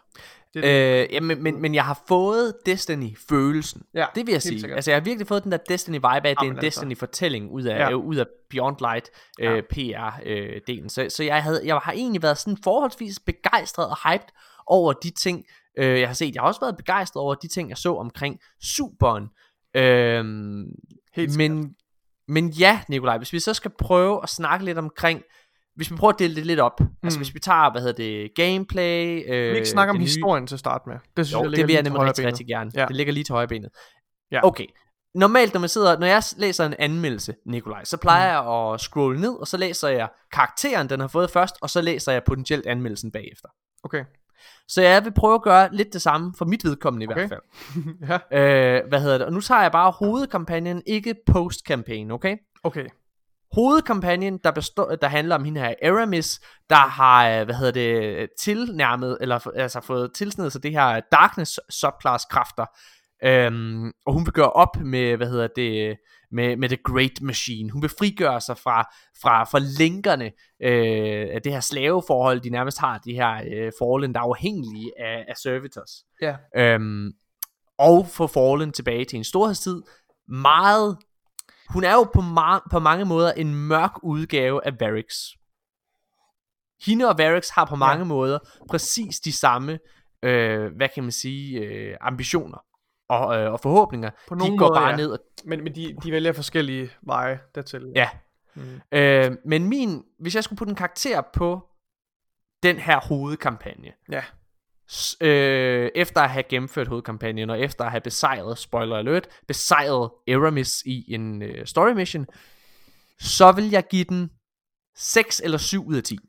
[0.53, 3.81] det, Øh, ja, men, men, men jeg har fået Destiny-følelsen.
[3.93, 4.59] Ja, det vil jeg sige.
[4.59, 4.75] sikkert.
[4.77, 6.61] Altså, jeg har virkelig fået den der Destiny-vibe af, at det er en altså.
[6.61, 7.89] Destiny-fortælling ud af, Ja.
[7.89, 7.93] ja.
[7.93, 9.09] ud af Beyond Light
[9.39, 9.61] øh, Ja.
[9.61, 10.89] PR-delen.
[10.89, 14.27] så så jeg, havde, jeg har egentlig været sådan forholdsvis begejstret og hyped
[14.67, 15.45] over de ting,
[15.77, 16.35] øh, jeg har set.
[16.35, 19.27] Jeg har også været begejstret over de ting, jeg så omkring Superen.
[19.75, 20.65] Øhm,
[21.15, 21.75] Helt men,
[22.27, 25.23] men ja, Nikolaj, hvis vi så skal prøve at snakke lidt omkring,
[25.79, 26.87] hvis vi prøver at dele det lidt op, mm.
[27.03, 27.23] altså Mm.
[27.23, 30.55] hvis vi tager, hvad hedder det, gameplay, øh, vi ikke snakke om nye- historien til
[30.55, 30.97] at starte med.
[31.17, 32.71] Det synes jo, jeg det vil jeg nemlig rigtig, rigtig gerne.
[32.75, 32.85] Ja.
[32.85, 33.69] Det ligger lige til højre benet.
[34.31, 34.39] Ja.
[34.43, 34.65] Okay.
[35.15, 38.47] Normalt, når man sidder, når jeg læser en anmeldelse, Nikolaj, så plejer Mm.
[38.47, 41.81] jeg at scrolle ned, og så læser jeg karakteren, den har fået først, og så
[41.81, 43.47] læser jeg potentielt anmeldelsen bagefter.
[43.83, 44.03] Okay.
[44.67, 47.27] Så jeg vil prøve at gøre lidt det samme for mit vedkommende i Okay.
[47.27, 48.19] hvert fald.
[48.31, 49.27] ja, Øh, hvad hedder det?
[49.27, 52.37] Og nu tager jeg bare hovedkampagnen, ikke post-campaign, okay?
[52.63, 52.85] okay.
[53.51, 58.29] Hovedkampagnen, der, består, der handler om hende her Aramis, der har, øh, hvad hedder det,
[58.39, 62.65] tilnærmet, eller altså fået tilsnedet sig det her Darkness subclass kræfter,
[63.23, 65.97] øhm, og hun vil gøre op med, hvad hedder det,
[66.31, 67.71] med, med The Great Machine.
[67.71, 68.81] Hun vil frigøre sig fra,
[69.21, 70.25] fra, fra linkerne
[70.63, 74.91] øh, af det her slaveforhold, de nærmest har, de her øh, Fallen, der er afhængige
[74.99, 75.91] af, af servitors.
[76.21, 76.35] Ja.
[76.55, 77.11] Øhm,
[77.77, 79.81] og få Fallen tilbage til en storhedstid.
[80.27, 80.97] Meget
[81.69, 85.15] hun er jo på, ma- på mange måder en mørk udgave af Varix.
[86.85, 88.03] Hende og Varix har på mange Ja.
[88.03, 89.79] måder præcis de samme,
[90.23, 92.57] øh, hvad kan man sige, øh, ambitioner
[93.09, 94.09] og, øh, og forhåbninger.
[94.27, 94.95] På de går måder, bare ja.
[94.95, 97.91] ned og Men, men de, de vælger forskellige veje dertil.
[97.95, 98.09] Ja.
[98.55, 98.81] Mm.
[98.91, 101.69] Øh, men min, hvis jeg skulle putte en karakter på
[102.63, 104.23] den her hovedkampagne, Ja.
[105.21, 110.83] Øh, efter at have gennemført hovedkampagnen, og efter at have besejret, spoiler alert, besejret Aramis
[110.85, 112.27] i en øh, story mission,
[113.19, 114.31] så vil jeg give den
[114.95, 116.19] 6 eller 7 ud af 10.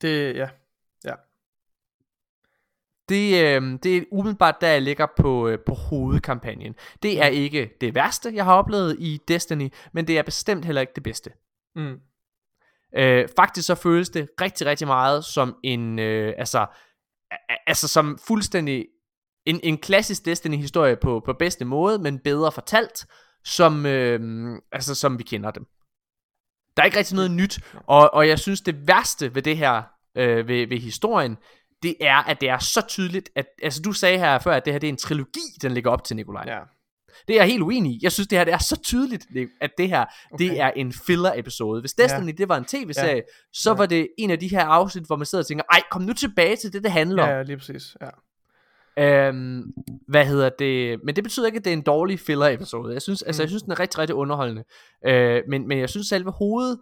[0.00, 0.48] Det, ja.
[3.08, 6.74] Det, øh, det er umiddelbart, der jeg ligger på, øh, på hovedkampagnen.
[7.02, 10.80] Det er ikke det værste, jeg har oplevet i Destiny, men det er bestemt heller
[10.80, 11.30] ikke det bedste.
[11.74, 12.00] Mm.
[12.96, 16.66] Øh, faktisk så føles det rigtig, rigtig meget som en, øh, altså,
[17.66, 18.86] altså som fuldstændig
[19.46, 23.06] en, en klassisk Destiny-historie på, på bedste måde, men bedre fortalt,
[23.44, 24.20] som, øh,
[24.72, 25.66] altså, som vi kender dem.
[26.76, 29.82] Der er ikke rigtig noget nyt, og, og jeg synes det værste ved det her,
[30.14, 31.36] øh, ved, ved historien,
[31.82, 34.72] det er, at det er så tydeligt, at, altså du sagde her før, at det
[34.72, 36.44] her det er en trilogi, den ligger op til, Nikolaj.
[36.46, 36.60] Ja.
[37.28, 37.98] Det er jeg helt uenig i.
[38.02, 39.26] Jeg synes, det her det er så tydeligt,
[39.60, 40.44] at det her okay.
[40.48, 41.80] det er en filler-episode.
[41.80, 43.22] Hvis Destiny det var en tv-serie,
[43.52, 43.76] så Ja.
[43.76, 46.12] var det en af de her afsnit, hvor man sidder og tænker, ej, kom nu
[46.12, 47.28] tilbage til det, det handler om.
[47.28, 47.96] Ja, lige præcis.
[48.00, 48.08] Ja.
[48.98, 49.72] Øhm,
[50.08, 51.00] hvad hedder det?
[51.04, 52.92] Men det betyder ikke, at det er en dårlig filler-episode.
[52.92, 53.42] Jeg synes, altså, Mm.
[53.42, 54.64] jeg synes, den er rigtig, rigtig underholdende.
[55.06, 56.76] Øh, men, men jeg synes, selve hoved,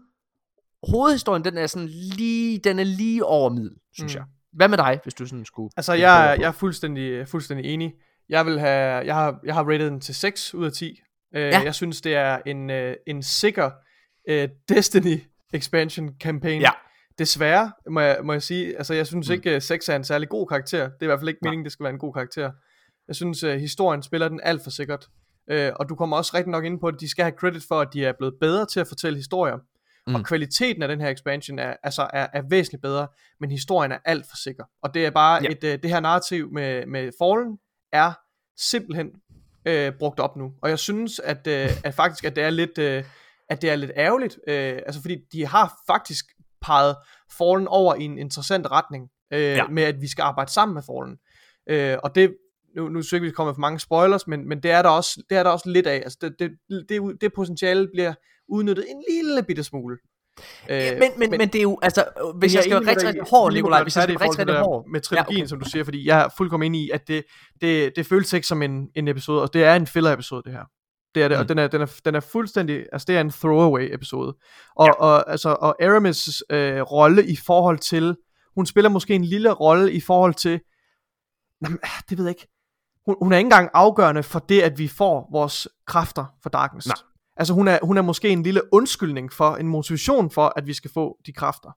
[0.89, 4.19] hovedhistorien, den er sådan lige, den er lige over middel, synes Mm.
[4.19, 4.21] mm.
[4.21, 4.25] jeg.
[4.53, 5.71] Hvad med dig, hvis du sådan skulle...
[5.77, 7.93] Altså, jeg, jeg er fuldstændig, fuldstændig enig.
[8.33, 10.91] Jeg vil have, jeg har, jeg har rated den til 6 ud af 10.
[11.37, 11.61] Uh, Ja.
[11.61, 13.71] Jeg synes, det er en, uh, en sikker
[14.31, 15.21] uh, Destiny
[15.55, 16.61] expansion campaign.
[16.61, 16.71] Ja.
[17.19, 18.77] Desværre, må jeg, må jeg sige.
[18.77, 19.33] Altså, jeg synes Mm.
[19.35, 20.85] ikke, uh, 6 er en særlig god karakter.
[20.85, 21.51] Det er i hvert fald ikke Nej.
[21.51, 22.51] meningen, det skal være en god karakter.
[23.09, 25.07] Jeg synes, uh, historien spiller den alt for sikkert.
[25.53, 27.81] Uh, og du kommer også rigtig nok ind på, at de skal have credit for,
[27.81, 29.59] at de er blevet bedre til at fortælle historier.
[30.07, 30.15] Mm.
[30.15, 33.09] Og kvaliteten af den her expansion er, altså er, er væsentligt bedre,
[33.41, 34.65] men historien er alt for sikker.
[34.83, 35.49] Og det er bare Ja.
[35.51, 37.59] et, øh, det her narrativ med, med Fallen
[37.93, 38.13] er
[38.59, 39.11] simpelthen
[39.65, 40.53] øh, brugt op nu.
[40.63, 43.05] Og jeg synes, at, øh, at faktisk, at det er lidt, øh,
[43.49, 46.25] at det er lidt ærgerligt, øh, altså fordi de har faktisk
[46.63, 46.97] peget
[47.39, 49.67] Fallen over i en interessant retning, øh, ja.
[49.69, 51.17] Med at vi skal arbejde sammen med Fallen.
[51.69, 52.37] Øh, og det,
[52.77, 54.89] nu, nu synes jeg ikke, vi kommer for mange spoilers, men, men det, er der
[54.89, 55.97] også, det er der også lidt af.
[55.97, 56.51] Altså det, det,
[56.89, 58.15] det, det potentiale bliver
[58.49, 59.99] udnyttet en lille bitte smule.
[60.71, 62.91] Øh, Ja, men, men, men, det er jo, altså, øh, hvis men jeg skal være
[62.91, 64.85] rigtig, rigtig hård, Nikolaj, hvis jeg skal være rigtig, rigtig hård.
[64.93, 65.49] Med trilogien, Ja, okay.
[65.49, 67.25] som du siger, fordi jeg er fuldkommen enig i, at det,
[67.61, 70.65] det, det føles ikke som en, en episode, og det er en filler-episode, det her.
[71.15, 71.41] Det er det, mm.
[71.41, 74.35] og den er, den, er, den er fuldstændig, altså det er en throwaway-episode.
[74.77, 74.93] Og, ja.
[74.93, 78.17] og, altså, og Aramis' øh, rolle i forhold til,
[78.55, 80.61] hun spiller måske en lille rolle i forhold til,
[81.65, 81.79] jamen,
[82.11, 82.49] det ved jeg ikke,
[83.07, 86.87] hun, hun er ikke engang afgørende for det, at vi får vores kræfter for Darkness.
[86.87, 87.12] Nej.
[87.43, 90.73] Altså hun er, hun er måske en lille undskyldning for, en motivation for, at vi
[90.73, 91.71] skal få de kræfter.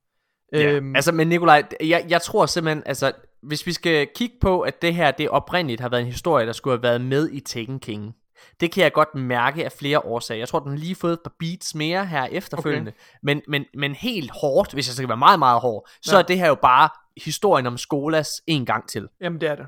[0.54, 3.12] Ja, Øhm, altså, men Nikolaj, jeg, jeg tror simpelthen, altså,
[3.44, 6.54] hvis vi skal kigge på, at det her, det oprindeligt har været en historie, der
[6.54, 8.14] skulle have været med i Taken King.
[8.60, 10.40] Det kan jeg godt mærke af flere årsager.
[10.40, 12.90] Jeg tror, den har lige fået et par beats mere her efterfølgende.
[12.92, 13.00] Okay.
[13.24, 16.22] Men, men, men helt hårdt, hvis jeg skal være meget, meget hård, så Ja.
[16.22, 16.90] er det her jo bare
[17.24, 19.08] historien om Skolas en gang til.
[19.22, 19.66] Jamen det er det.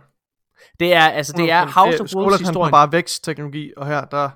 [0.79, 2.71] Det er, altså, det er House of Wolves Skolas historien.
[2.71, 4.29] bare vækstteknologi, og her der,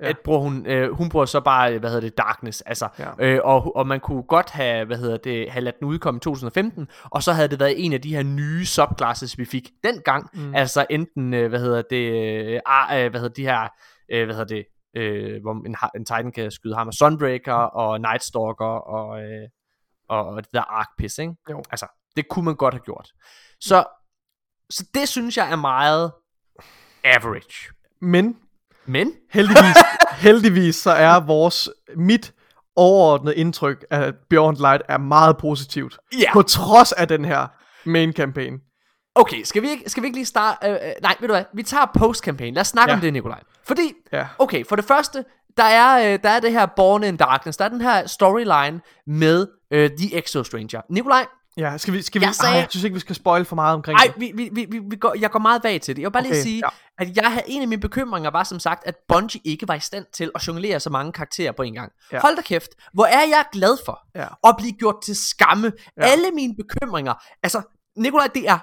[0.00, 0.08] Ja.
[0.08, 3.10] at bruger hun, øh, hun bruger så bare, øh, hvad hedder det, Darkness, altså, Ja.
[3.18, 6.20] øh, og, og man kunne godt have, hvad hedder det, have ladet den udkomme i
[6.20, 10.30] 2015, og så havde det været en af de her nye subclasses, vi fik dengang,
[10.34, 10.54] mm.
[10.54, 13.68] altså enten, øh, hvad hedder det, øh, øh, hvad hedder de her,
[14.12, 14.64] øh, hvad hedder det,
[14.96, 19.48] øh, hvor en, en Titan kan skyde ham, og Sunbreaker, og Nightstalker, og, øh,
[20.08, 21.34] og, og det der Arc Piss, ikke?
[21.50, 21.62] Jo.
[21.70, 23.08] Altså, det kunne man godt have gjort.
[23.60, 23.84] Så,
[24.70, 26.12] så det synes jeg er meget
[27.04, 27.72] average.
[28.00, 28.36] Men
[28.86, 29.76] Men, heldigvis,
[30.12, 32.32] heldigvis så er vores, mit
[32.76, 35.98] overordnede indtryk af Beyond Light er meget positivt.
[36.20, 36.32] Ja.
[36.32, 37.46] På trods af den her
[37.84, 38.54] main campaign.
[39.14, 40.66] Okay, skal vi ikke, skal vi ikke lige starte...
[40.68, 41.44] Øh, øh, nej, ved du hvad?
[41.54, 42.54] Vi tager post-campaign.
[42.54, 42.94] Lad os snakke Ja.
[42.96, 43.40] om det, Nikolaj.
[43.64, 44.26] Fordi, Ja.
[44.38, 45.24] okay, for det første,
[45.56, 47.56] der er, øh, der er det her Born in Darkness.
[47.58, 50.80] Der er den her storyline med øh, The Exo Stranger.
[50.90, 53.44] Nikolaj, Ja, skal vi, skal Jeg vi, sagde- Ej, jeg synes ikke, vi skal spoil
[53.44, 54.14] for meget omkring ej, det.
[54.20, 56.02] vi, vi, vi, vi, vi går, jeg går meget vag til det.
[56.02, 56.62] Jeg vil bare lige Okay, sige,
[56.98, 57.04] ja.
[57.04, 59.80] at jeg havde, en af mine bekymringer var som sagt, at Bungie ikke var i
[59.80, 61.92] stand til at jonglere så mange karakterer på en gang.
[62.12, 62.20] Ja.
[62.20, 64.26] Hold da kæft, hvor er jeg glad for Ja.
[64.48, 65.72] at blive gjort til skamme.
[65.96, 66.02] Ja.
[66.02, 67.62] Alle mine bekymringer, altså
[67.96, 68.58] Nikolaj, det er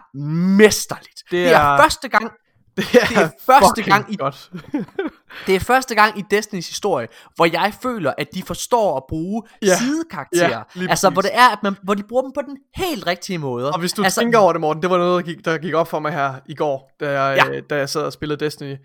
[0.58, 1.20] mesterligt.
[1.20, 2.32] Det, det er, er- første gang,
[2.80, 4.52] Det det er første gang i godt.
[5.48, 9.44] Det er første gang i Destinys historie, hvor jeg føler, at de forstår at bruge
[9.62, 9.78] ja.
[9.78, 10.64] sidekarakterer.
[10.74, 13.38] Lige altså, hvor det er, at man, hvor de bruger dem på den helt rigtige
[13.38, 13.72] måde.
[13.72, 15.74] Og hvis du altså, tænker over det, Morten, det var noget, der gik, der gik
[15.74, 17.54] op for mig her i går, da jeg, Ja.
[17.54, 17.60] ja.
[17.60, 18.76] da jeg sad og spillede Destiny.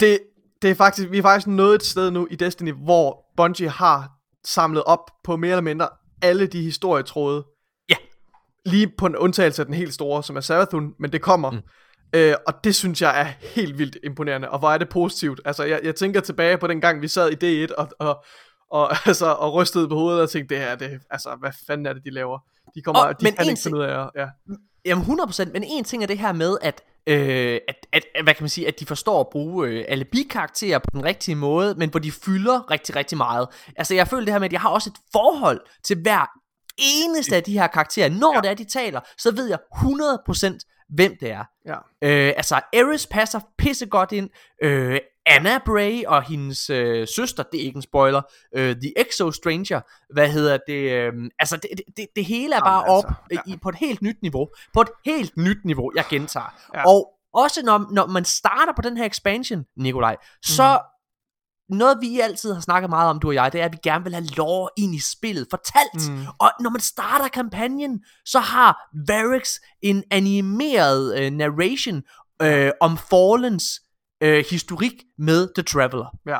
[0.00, 0.18] Det,
[0.62, 4.10] det er faktisk, vi er faktisk nået et sted nu i Destiny, hvor Bungie har
[4.44, 5.88] samlet op på mere eller mindre
[6.22, 7.44] alle de historietråde.
[7.88, 7.96] Ja.
[8.66, 11.50] Lige på en undtagelse af den helt store, som er Savathun, men det kommer.
[11.50, 11.60] Mm.
[12.12, 15.40] Øh, og det synes jeg er helt vildt imponerende, og hvor er det positivt.
[15.44, 18.24] Altså, jeg, jeg tænker tilbage på den gang, vi sad i D1 og, og,
[18.70, 21.92] og, altså, og rystede på hovedet og tænkte, det her, det, altså, hvad fanden er
[21.92, 22.38] det, de laver?
[22.74, 24.26] De kommer, Og- de men kan ikke finde ud af, ja.
[24.84, 28.42] Jamen 100%, men en ting er det her med, at, øh, at, at, hvad kan
[28.42, 31.90] man sige, at de forstår at bruge øh, alle bikarakterer på den rigtige måde, men
[31.90, 33.48] hvor de fylder rigtig, rigtig meget.
[33.76, 36.30] Altså jeg føler det her med, at jeg har også et forhold til hver
[36.78, 38.08] eneste af de her karakterer.
[38.08, 38.40] Når ja.
[38.40, 41.44] det er, de taler, så ved jeg 100% hvem det er.
[41.66, 41.74] Ja.
[42.02, 44.30] Øh, altså, Eris passer pissegodt ind.
[44.62, 48.22] Øh, Anna Bray og hendes øh, søster, det er ikke en spoiler,
[48.54, 49.80] øh, The Exo Stranger,
[50.12, 53.52] hvad hedder det, øh, altså det, det- det, hele er Jamen, bare op altså, ja.
[53.52, 56.54] i, på et helt nyt niveau, på et helt nyt niveau, jeg gentager.
[56.74, 56.88] Ja.
[56.88, 60.80] Og også når, når man starter på den her expansion, Nikolaj, så
[61.70, 64.04] noget vi altid har snakket meget om, du og jeg, det er, at vi gerne
[64.04, 66.10] vil have lore ind i spillet, fortalt.
[66.10, 66.26] Mm.
[66.38, 69.48] Og når man starter kampagnen, så har Varix
[69.82, 72.02] en animeret øh, narration
[72.42, 73.80] øh, om Fallens
[74.22, 76.16] øh, historik med The Traveler.
[76.26, 76.38] Ja.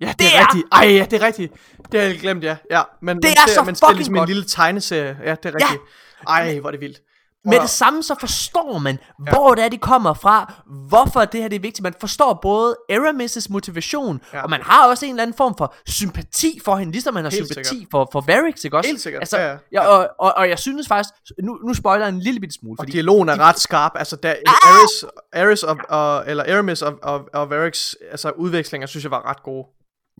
[0.00, 0.66] Ja, det, Det er, er- rigtigt.
[0.72, 1.52] Ej, ja, det er rigtigt.
[1.92, 2.56] Det har jeg glemt, ja.
[2.70, 5.18] ja men, Det men, er så det er fucking ligesom en lille tegneserie.
[5.24, 5.82] Ja, det er rigtigt.
[6.28, 7.00] Ej, hvor er det vildt.
[7.44, 7.62] Med Wow.
[7.62, 8.98] det samme så forstår man,
[9.32, 10.52] hvor det er, de kommer fra,
[10.88, 11.82] hvorfor det her det er vigtigt.
[11.82, 14.38] Man forstår både Aramis' motivation, Ja.
[14.38, 14.42] ja.
[14.44, 17.30] og man har også en eller anden form for sympati for hende, ligesom man har
[17.30, 18.88] Helt sympati for, for Varix, ikke også?
[18.90, 19.56] Helt sikkert, Altså, ja, ja.
[19.72, 22.76] ja, og, og, og jeg synes faktisk, nu, nu spoiler jeg en lille bitte smule,
[22.78, 23.92] Og fordi dialogen er ret skarp.
[23.94, 24.54] Altså, der, Ah!
[24.72, 29.30] Ares, Ares og, og, eller Aramis og, og, og Varix, altså udvekslinger, synes jeg var
[29.30, 29.66] ret gode.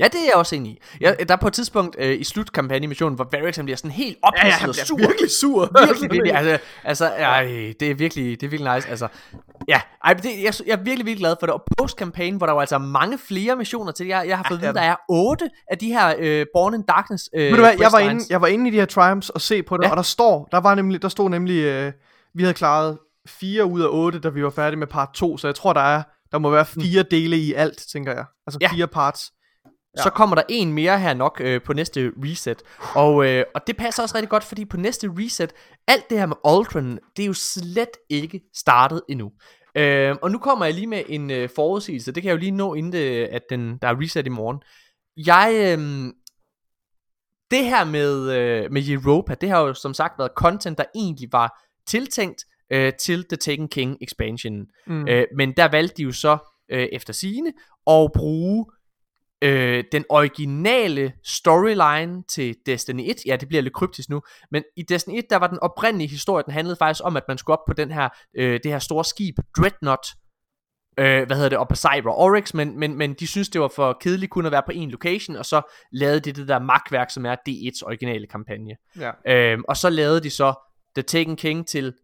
[0.00, 0.78] Ja, det er jeg også enig i.
[1.00, 4.18] Jeg, der er på et tidspunkt øh, i slutkampagnemissionen, hvor Varix han bliver sådan helt
[4.22, 4.96] ophidset han og bliver sur.
[4.96, 5.70] virkelig sur.
[5.86, 7.44] virkelig, virkelig, altså, altså ej,
[7.80, 9.08] det er virkelig, det er virkelig nice, altså,
[9.68, 12.52] ja, ej, det, jeg, jeg er virkelig, virkelig glad for det, og post-campaign, hvor der
[12.52, 14.96] var altså mange flere missioner til, jeg, jeg har fået Ja, at vide, der er
[15.08, 18.24] otte af de her øh, Born in Darkness øh, Ved du hvad, jeg var, inde,
[18.30, 19.86] jeg var inde i de her triumphs og se på det, Ja.
[19.88, 19.90] ja.
[19.90, 21.92] og der står, der var nemlig, der stod nemlig, øh,
[22.34, 25.48] vi havde klaret fire ud af otte, da vi var færdige med part 2, så
[25.48, 28.24] jeg tror, der er, der må være fire dele i alt, tænker jeg.
[28.46, 28.68] Altså Ja.
[28.72, 29.32] fire parts.
[29.96, 32.62] Så kommer der en mere her nok øh, på næste reset.
[32.94, 35.52] Og, øh, og det passer også rigtig godt, fordi på næste reset,
[35.88, 39.30] alt det her med Ultron, det er jo slet ikke startet endnu.
[39.74, 42.12] Øh, og nu kommer jeg lige med en øh, forudsigelse.
[42.12, 44.58] Det kan jeg jo lige nå, inden det, at den, der er reset i morgen.
[45.16, 45.76] Jeg...
[45.78, 46.12] Øh,
[47.50, 51.28] det her med, øh, med Europa, det har jo som sagt været content, der egentlig
[51.32, 54.66] var tiltænkt øh, til The Taken King expansion.
[54.86, 55.08] Mm.
[55.08, 56.38] Øh, men der valgte de jo så
[56.70, 57.52] øh, efter sigende
[57.86, 58.66] at bruge
[59.42, 63.16] øh, den originale storyline til Destiny 1.
[63.26, 66.44] Ja, det bliver lidt kryptisk nu, men i Destiny 1, der var den oprindelige historie,
[66.44, 69.04] den handlede faktisk om, at man skulle op på den her, øh, det her store
[69.04, 70.06] skib, Dreadnought,
[70.98, 73.68] øh, hvad hedder det, og på Cyber Oryx, men, men, men de synes det var
[73.68, 77.10] for kedeligt kun at være på en location, og så lavede de det der magtværk,
[77.10, 78.76] som er D1's originale kampagne.
[78.98, 79.12] Ja.
[79.26, 80.54] Øhm, og så lavede de så
[80.94, 81.94] The Taken King til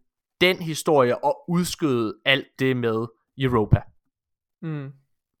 [0.41, 3.81] den historie, og udskød alt det med Europa.
[4.61, 4.91] Mm.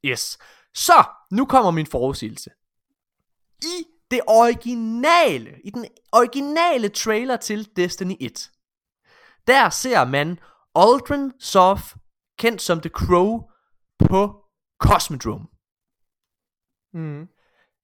[0.05, 0.37] Yes.
[0.77, 2.49] Så, nu kommer min forudsigelse.
[3.61, 8.51] I det originale, i den originale trailer til Destiny 1,
[9.47, 10.39] der ser man
[10.75, 11.95] Aldrin Soft,
[12.39, 13.41] kendt som The Crow,
[13.99, 14.43] på
[14.79, 15.47] Cosmodrome.
[16.93, 17.27] Mm.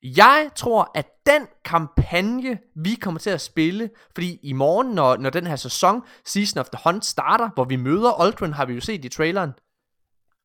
[0.04, 5.30] Jeg tror, at den kampagne, vi kommer til at spille, fordi i morgen, når, når
[5.30, 8.82] den her sæson, Season of the Hunt, starter, hvor vi møder Aldrin, har vi jo
[8.82, 9.54] set i traileren,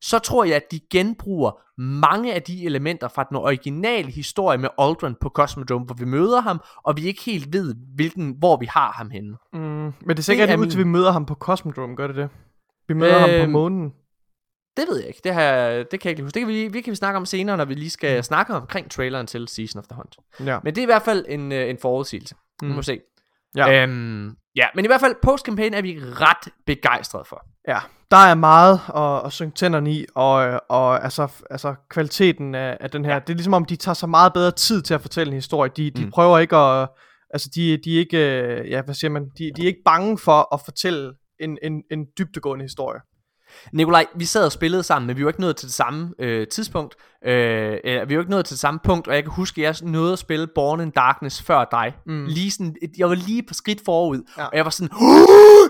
[0.01, 4.69] så tror jeg, at de genbruger mange af de elementer fra den originale historie med
[4.77, 8.65] Aldrin på Cosmodrome, hvor vi møder ham, og vi ikke helt ved, hvilken, hvor vi
[8.65, 9.37] har ham henne.
[9.53, 9.59] Mm.
[9.59, 12.07] Men det ser ikke Det ud til, at min- vi møder ham på Cosmodrome, gør
[12.07, 12.29] det det?
[12.87, 13.93] Vi møder øhm, ham på Øhm, månen.
[14.77, 15.21] Det ved jeg ikke.
[15.23, 16.33] Det, her, det kan jeg ikke huske.
[16.33, 18.91] Det kan vi, vi kan vi snakke om senere, når vi lige skal snakke omkring
[18.91, 20.17] traileren til Season of the Hunt.
[20.45, 20.59] Ja.
[20.63, 22.35] Men det er i hvert fald en, øh, en forudsigelse.
[22.61, 22.67] Mm.
[22.67, 22.75] Nu Mm.
[22.75, 22.99] må se.
[23.55, 23.83] Ja.
[23.83, 27.45] Øhm, ja, men i hvert fald post-campaign er vi ret begejstrede for.
[27.67, 27.79] Ja,
[28.11, 32.89] der er meget at, at synge tænderne i, og, og altså, altså kvaliteten af, af
[32.89, 33.19] den her, ja.
[33.19, 35.71] det er ligesom om, de tager så meget bedre tid til at fortælle en historie.
[35.77, 36.11] De, de Mm.
[36.11, 36.89] prøver ikke at,
[37.33, 40.17] altså de, de er ikke, øh, ja, hvad siger man, de, de er ikke bange
[40.17, 42.99] for at fortælle en, en, en dybdegående historie.
[43.73, 46.47] Nikolaj, vi sad og spillede sammen, men vi var ikke nået til det samme øh,
[46.47, 46.95] tidspunkt.
[47.25, 47.77] Øh,
[48.09, 50.13] vi var ikke nået til det samme punkt, og jeg kan huske, at jeg nåede
[50.13, 51.87] at spille Born in Darkness før dig.
[52.05, 52.25] Mm.
[52.25, 54.43] Lige sådan, jeg var lige på skridt forud, ja.
[54.45, 54.89] Og jeg var sådan,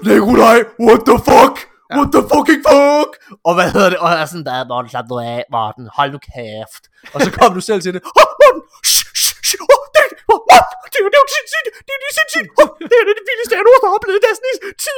[0.07, 1.55] Nikolaj, what the fuck?
[1.91, 1.95] Ja.
[1.97, 3.11] What the fucking fuck?
[3.47, 3.99] Og hvad hedder det?
[4.03, 6.83] Og jeg er sådan, der Morten, slap nu af, Morten, hold nu kæft.
[7.13, 8.61] Og så kom du selv til det, oh, Morten,
[8.91, 10.67] shh, shh, shh, oh, det, oh, what?
[10.91, 13.15] det, er jo- det er jo sindssygt, det er jo sindssygt, oh, det er det
[13.29, 14.89] vildeste, jeg nogensinde har oplevet i Destiny's 10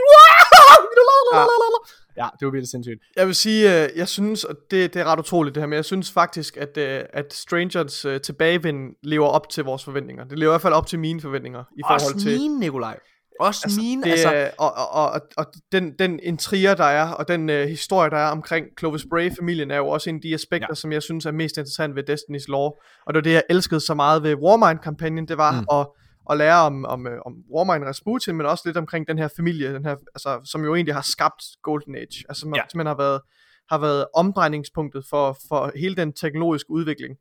[2.17, 3.01] Ja, det var virkelig sindssygt.
[3.15, 5.75] Jeg vil sige, øh, jeg synes, og det, det er ret utroligt det her, men
[5.75, 10.23] jeg synes faktisk, at, øh, at Strangers øh, tilbagevend lever op til vores forventninger.
[10.23, 12.39] Det lever i hvert fald op til mine forventninger i forhold Også til...
[12.39, 12.99] mine, Nikolaj.
[13.39, 14.49] Også altså, mine, Det, altså...
[14.57, 18.27] og, og, og, og, den, den intriger, der er, og den øh, historie, der er
[18.31, 20.75] omkring Clovis Bray-familien, er jo også en af de aspekter, Ja.
[20.75, 22.69] som jeg synes er mest interessant ved Destiny's Law.
[23.05, 25.79] Og det var det, jeg elskede så meget ved Warmind-kampagnen, det var mm.
[25.79, 25.87] at,
[26.31, 29.73] at lære om, om, øh, om Warmind Rasputin, men også lidt omkring den her familie,
[29.73, 32.25] den her, altså, som jo egentlig har skabt Golden Age.
[32.29, 32.61] Altså som Ja.
[32.71, 33.21] simpelthen har været,
[33.69, 37.17] har været omdrejningspunktet for, for hele den teknologiske udvikling.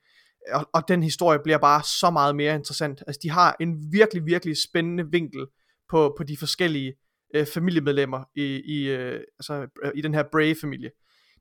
[0.53, 3.03] Og, og den historie bliver bare så meget mere interessant.
[3.07, 5.47] Altså de har en virkelig, virkelig spændende vinkel
[5.91, 6.95] på, på de forskellige
[7.35, 10.91] øh, familiemedlemmer i, i, øh, altså, øh, i den her Bray-familie.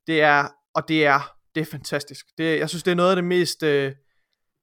[0.08, 1.20] Det er, og det er,
[1.56, 2.26] det er fantastisk.
[2.38, 3.94] Det, jeg synes, det er noget af det mest, øh,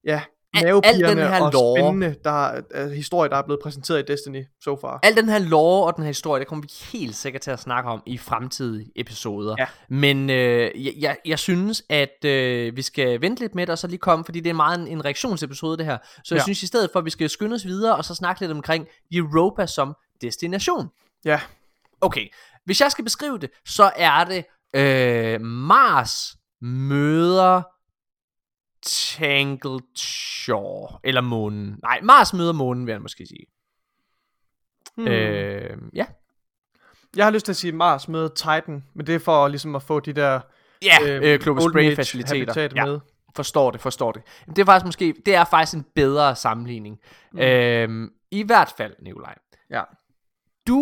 [0.04, 0.22] ja,
[0.54, 1.80] Al- den her og lore.
[1.80, 5.00] spændende der, uh, historie, der er blevet præsenteret i Destiny so far.
[5.02, 7.58] Al den her lore og den her historie, det kommer vi helt sikkert til at
[7.60, 9.54] snakke om i fremtidige episoder.
[9.58, 9.66] Ja.
[9.88, 13.78] Men øh, jeg, jeg, jeg synes, at øh, vi skal vente lidt med det, og
[13.78, 15.98] så lige komme, fordi det er meget en, en reaktionsepisode det her.
[16.24, 16.42] Så jeg Ja.
[16.44, 18.86] synes i stedet for, at vi skal skynde os videre, og så snakke lidt omkring
[19.12, 20.88] Europa som destination.
[21.24, 21.40] Ja,
[22.00, 22.26] Okay,
[22.64, 24.44] hvis jeg skal beskrive det, så er det
[24.76, 27.62] øh, Mars møder
[28.86, 31.78] Tangled Shore, eller månen.
[31.82, 33.46] Nej, Mars møder månen, vil jeg måske sige.
[34.96, 35.06] hmm.
[35.08, 36.06] Øh, ja.
[37.16, 39.82] jeg har lyst til at sige Mars med Titan, men det er for ligesom at
[39.82, 40.40] få de der
[40.82, 41.40] Ja, øh, øh,
[41.72, 42.68] Bray Age faciliteter.
[42.74, 43.00] Ja, med.
[43.36, 44.22] forstår det, forstår det.
[44.46, 46.98] Det er faktisk måske, det er faktisk en bedre sammenligning.
[47.32, 47.38] Mm.
[47.38, 49.34] Øhm, I hvert fald, Nikolaj.
[49.70, 49.82] Ja.
[50.66, 50.80] Du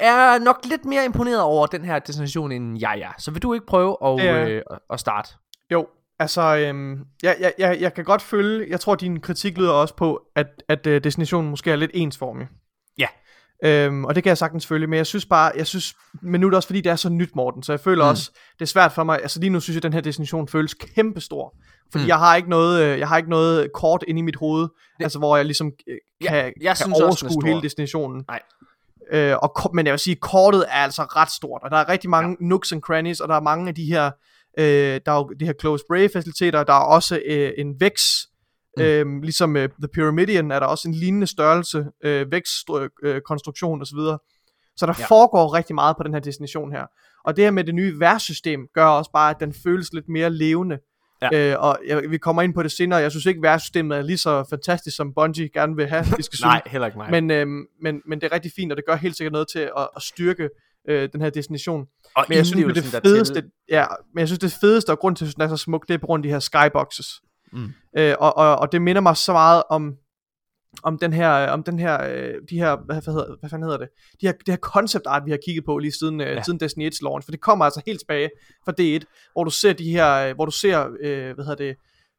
[0.00, 3.12] er nok lidt mere imponeret over den her destination, end jeg er.
[3.18, 5.28] Så vil du ikke prøve at, er- øh, at starte?
[5.72, 5.86] Jo,
[6.18, 9.94] altså, øhm, jeg, jeg, jeg, jeg kan godt følge, jeg tror, din kritik lyder også
[9.96, 12.46] på, at, at øh, destinationen måske er lidt ensformig.
[12.98, 13.06] Ja.
[13.64, 16.46] Øhm, og det kan jeg sagtens følge, men jeg synes bare, jeg synes, men nu
[16.46, 18.10] er det også fordi, det er så nyt, Morten, så jeg føler Mm.
[18.10, 20.48] også, det er svært for mig, altså lige nu synes jeg, at den her destination
[20.48, 21.56] føles kæmpestor,
[21.92, 22.08] fordi Mm.
[22.08, 24.70] jeg har ikke noget, øh, jeg har ikke noget kort inde i mit hoved, Det-
[25.04, 27.46] altså hvor jeg ligesom øh, Ja, kan, jeg kan synes også, er overskue stor.
[27.48, 28.24] hele destinationen.
[28.28, 28.40] Nej.
[29.12, 32.10] Øh, og, men jeg vil sige, kortet er altså ret stort, og der er rigtig
[32.10, 32.46] mange ja.
[32.46, 34.10] nooks and crannies, og der er mange af de her,
[34.58, 38.00] øh, der er jo de her close spray faciliteter, der er også øh, en VEX,
[38.78, 38.82] Mm.
[38.82, 42.44] øh, ligesom øh, The Pyramidion er der også en lignende størrelse, øh, VEX
[43.02, 43.98] øh, osv.
[44.76, 45.06] Så der Ja.
[45.08, 46.86] foregår rigtig meget på den her destination her.
[47.24, 50.30] Og det her med det nye værtssystem gør også bare, at den føles lidt mere
[50.30, 50.78] levende.
[51.22, 51.52] Ja.
[51.52, 52.98] Øh, og jeg, vi kommer ind på det senere.
[53.00, 56.38] Jeg synes ikke, værtssystemet er lige så fantastisk, som Bungie gerne vil have, de skal
[56.42, 57.10] Nej, heller ikke mig.
[57.10, 59.58] Men, øhm, men, men det er rigtig fint, og det gør helt sikkert noget til
[59.58, 60.48] at, at styrke
[60.88, 61.86] øh, den her destination.
[62.16, 65.24] og Men jeg synes, det fedeste, ja, men jeg synes, det fedeste, og grund til,
[65.26, 67.06] at den er så smuk, det er på grund af de her skyboxes.
[67.52, 67.72] Mm.
[67.98, 69.94] Øh, og, og, og det minder mig så meget om,
[70.82, 73.78] om den her, om den her, øh, de her, hvad, hvad, hedder, hvad fanden hedder
[73.78, 73.88] det?
[74.20, 76.42] De her, det her concept art, vi har kigget på lige siden, øh, Ja.
[76.42, 78.30] siden Destiny 1 launch, for det kommer altså helt tilbage
[78.64, 81.76] fra D1, hvor du ser de her, øh, hvor du ser, øh, hvad hedder det,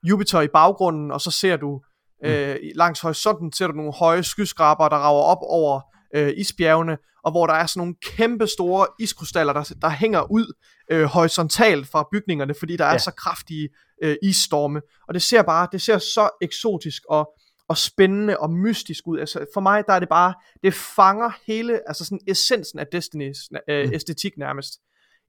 [0.09, 1.81] Jupiter i baggrunden, og så ser du,
[2.25, 5.81] øh, i- langs horisonten ser du nogle høje skyskraber, der rager op over
[6.15, 6.97] øh, isbjergene,
[7.27, 10.53] og hvor der er sådan nogle kæmpe store iskrystaller, der, der hænger ud
[10.91, 12.97] øh, horisontalt fra bygningerne, fordi der er Ja.
[12.97, 13.69] så kraftige
[14.03, 14.81] øh, isstorme.
[15.07, 17.29] Og det ser bare, det ser så eksotisk og,
[17.67, 19.19] og spændende og mystisk ud.
[19.19, 23.37] Altså, for mig der er det bare, det fanger hele, altså sådan essensen af Destinys
[23.69, 23.93] øh, Mm.
[23.93, 24.73] æstetik nærmest.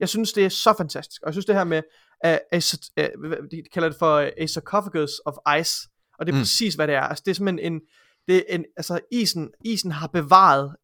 [0.00, 1.22] jeg synes, det er så fantastisk.
[1.22, 1.82] Og jeg synes, det her med,
[2.26, 2.60] uh, a,
[2.96, 5.88] uh, de kalder det for uh, a sarcophagus of ice,
[6.18, 6.40] og det er mm.
[6.40, 7.00] præcis, hvad det er.
[7.02, 7.80] Altså, det er simpelthen en,
[8.28, 10.74] det er en altså, isen, isen har bevaret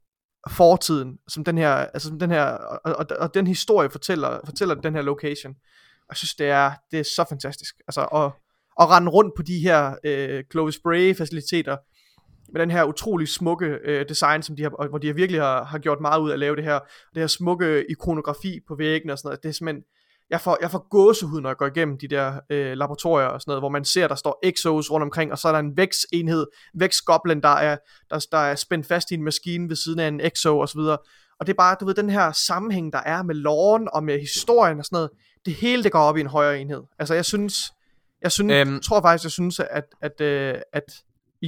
[0.51, 4.75] fortiden, som den her, altså som den her, og, og, og den historie fortæller, fortæller
[4.75, 5.55] den her location.
[6.11, 7.75] Jeg synes, det er, det er så fantastisk.
[7.89, 8.31] Altså, at,
[8.81, 11.77] at rende rundt på de her øh, Clovis Bray faciliteter,
[12.53, 15.79] med den her utrolig smukke øh, design, som de har, hvor de virkelig har, har
[15.79, 16.79] gjort meget ud af at lave det her,
[17.15, 19.85] det her smukke ikonografi på væggene og sådan noget, det er simpelthen,
[20.35, 23.51] jeg får, jeg får gåsehud, når jeg går igennem de der øh, laboratorier og sådan
[23.51, 26.47] noget, hvor man ser, der står exos rundt omkring, og så er der en vækstenhed,
[26.75, 27.77] vækstgoblin, der er,
[28.11, 30.79] der, der er spændt fast i en maskine ved siden af en exo og så
[30.79, 30.99] videre.
[31.41, 34.21] Og det er bare, du ved, den her sammenhæng, der er med loven og med
[34.21, 35.11] historien og sådan noget,
[35.47, 36.83] det hele, det går op i en højere enhed.
[36.99, 37.73] Altså, jeg synes,
[38.23, 38.81] jeg synes, Øhm.
[38.81, 40.85] tror faktisk, jeg synes, at, at, øh, at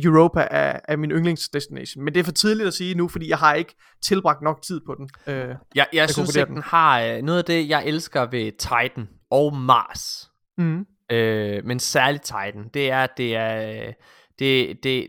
[0.04, 2.04] Europa er, er min yndlingsdestination.
[2.04, 4.80] Men det er for tidligt at sige nu, fordi jeg har ikke tilbragt nok tid
[4.86, 5.08] på den.
[5.26, 8.52] Øh, Jeg, jeg, jeg synes ikke, den har øh, noget af det, jeg elsker ved
[8.58, 10.30] Titan og Mars.
[10.58, 10.86] mm.
[11.12, 13.92] øh, men særligt Titan, det er, at det er,
[14.38, 15.08] det, det,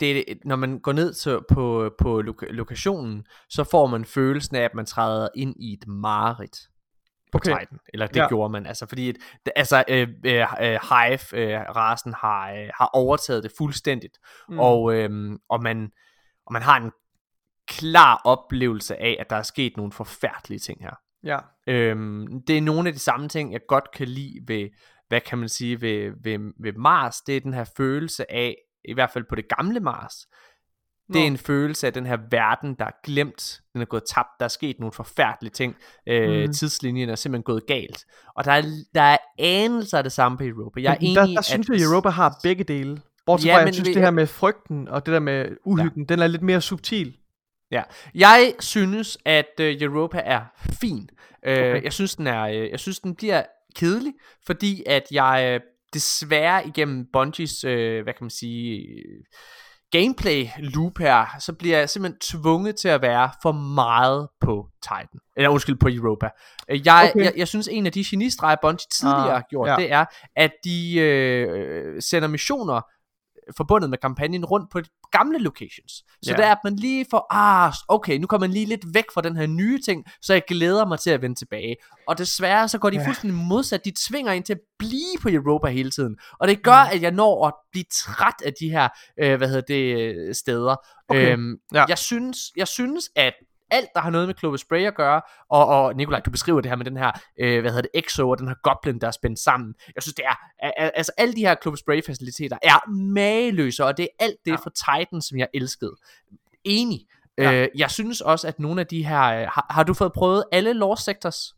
[0.00, 4.62] det, når man går ned til, på, på loka- lokationen, så får man følelsen af,
[4.62, 6.58] at man træder ind i et mareridt
[7.32, 7.58] på Okay.
[7.60, 7.78] Titan.
[7.92, 8.28] Eller det Ja.
[8.28, 9.18] gjorde man, altså fordi, et,
[9.56, 14.18] altså øh, øh, øh, Hive, øh, rasen har, øh, har overtaget det fuldstændigt,
[14.48, 14.58] mm.
[14.58, 15.90] og, øh, og, man,
[16.46, 16.90] og man har en
[17.68, 20.94] klar oplevelse af, at der er sket nogle forfærdelige ting her.
[21.24, 21.38] Ja.
[21.66, 24.68] Øhm, det er nogle af de samme ting, jeg godt kan lide ved,
[25.08, 27.20] hvad kan man sige, ved, ved, ved Mars.
[27.20, 30.26] Det er den her følelse af, i hvert fald på det gamle Mars,
[31.08, 31.26] det er Nå.
[31.26, 34.48] en følelse af den her verden, der er glemt, den er gået tabt, der er
[34.48, 35.76] sket nogle forfærdelige ting,
[36.08, 36.52] øh, Mm.
[36.52, 38.04] tidslinjen er simpelthen gået galt.
[38.36, 38.62] Og der er,
[38.94, 40.80] der er anelser af det samme på Europa.
[40.82, 43.00] Jeg er enig der, der synes at, jeg, Europa har begge dele.
[43.26, 46.02] Bortset Ja, fra, jeg synes, vi- det her med frygten og det der med uhyggen,
[46.08, 46.14] ja.
[46.14, 47.16] den er lidt mere subtil.
[48.14, 50.40] Jeg synes, at øh, Europa er
[50.80, 51.08] fin.
[51.46, 51.82] Øh, Okay.
[51.84, 53.42] Jeg synes, den er, øh, jeg synes, den bliver
[53.76, 54.12] kedelig,
[54.46, 55.60] fordi at jeg øh,
[55.94, 59.24] desværre igennem Bungies, øh, hvad kan man sige, øh,
[59.90, 65.18] gameplay loop her, så bliver jeg simpelthen tvunget til at være for meget på Titan.
[65.36, 66.28] Eller undskyld, på Europa.
[66.70, 67.10] Øh, Jeg, Okay.
[67.10, 67.24] okay.
[67.24, 69.76] jeg, jeg synes, en af de genistreger, Bungie tidligere Ah, har gjort, ja.
[69.76, 70.04] det er,
[70.36, 72.80] at de øh, sender missioner
[73.56, 75.92] forbundet med kampagnen rundt på de gamle locations.
[75.92, 76.36] Så ja.
[76.36, 79.20] det er, at man lige får, ah, okay, nu kommer man lige lidt væk fra
[79.20, 81.76] den her nye ting, så jeg glæder mig til at vende tilbage.
[82.08, 83.06] Og desværre, så går de ja.
[83.06, 83.84] fuldstændig modsat.
[83.84, 86.16] De tvinger en til at blive på Europa hele tiden.
[86.40, 86.90] Og det gør, Mm.
[86.92, 88.88] at jeg når at blive træt af de her,
[89.22, 90.76] øh, hvad hedder det, øh, steder.
[91.08, 91.32] Okay.
[91.32, 91.84] Øhm, Ja.
[91.88, 93.34] jeg, synes, jeg synes, at
[93.70, 96.70] alt, der har noget med Clovis Bray at gøre, og, og Nikolaj, du beskriver det
[96.70, 99.10] her med den her, øh, hvad hedder det, Exo og den her Goblin, der er
[99.10, 99.74] spændt sammen.
[99.94, 100.34] Jeg synes, det er,
[100.66, 104.36] al- al- altså alle de her Clovis Bray faciliteter er mageløse, og det er alt
[104.44, 104.56] det Ja.
[104.56, 105.96] fra Titan, som jeg elskede.
[106.64, 107.06] Enig.
[107.38, 107.50] Ja.
[107.50, 107.62] Ja.
[107.62, 110.44] Øh, jeg synes også, at nogle af de her, øh, har, har du fået prøvet
[110.52, 111.55] alle lore sectors?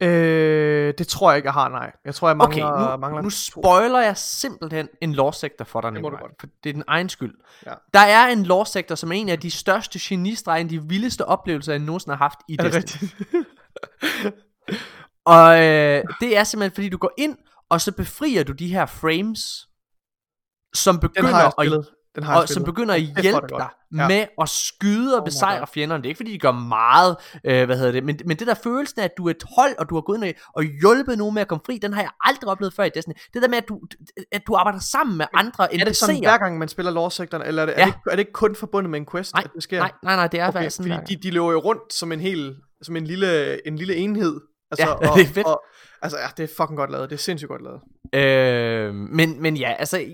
[0.00, 1.92] Øh, det tror jeg ikke, jeg har, nej.
[2.04, 2.66] Jeg tror, jeg mangler...
[2.66, 6.16] Okay, nu, mangler nu spoiler jeg simpelthen en lore sector for dig, Det må du
[6.16, 6.32] godt.
[6.40, 7.34] for det er den egen skyld.
[7.66, 7.72] Ja.
[7.94, 10.82] Der er en lore sector, som er en af de største genistreger, en af de
[10.82, 13.08] vildeste oplevelser, jeg nogensinde har haft i Er det Destiny.
[15.24, 17.36] Og øh, det er simpelthen, fordi du går ind,
[17.68, 19.68] og så befrier du de her frames,
[20.74, 21.86] som begynder at.
[22.16, 24.08] Den har og som begynder at er hjælpe det dig Ja.
[24.08, 25.66] med at skyde og Oh besejre God.
[25.74, 26.02] fjenderne.
[26.02, 28.54] Det er ikke fordi, de gør meget, øh, hvad hedder det, men, men det der
[28.54, 31.34] følelsen af, at du er et hold, og du har gået ind og hjulpet nogen
[31.34, 33.14] med at komme fri, den har jeg aldrig oplevet før i Destiny.
[33.34, 33.80] Det der med, at du,
[34.32, 36.20] at du arbejder sammen med andre Er det sådan NPC'er.
[36.20, 37.84] hver gang man spiller lore-sektoren, eller er det, er, Ja.
[37.86, 39.78] det ikke, er det ikke kun forbundet med en quest, Nej, at det sker?
[39.78, 42.12] Nej, nej, nej, det er okay, okay, sådan fordi de, de løber jo rundt som
[42.12, 44.40] en hel, som en lille, en lille enhed.
[44.70, 45.46] Altså, Ja, og, det er fedt.
[45.46, 45.62] Og,
[46.02, 47.10] altså, ja, det er fucking godt lavet.
[47.10, 47.80] Det er sindssygt godt lavet.
[48.14, 50.04] Øh, men, men ja, altså,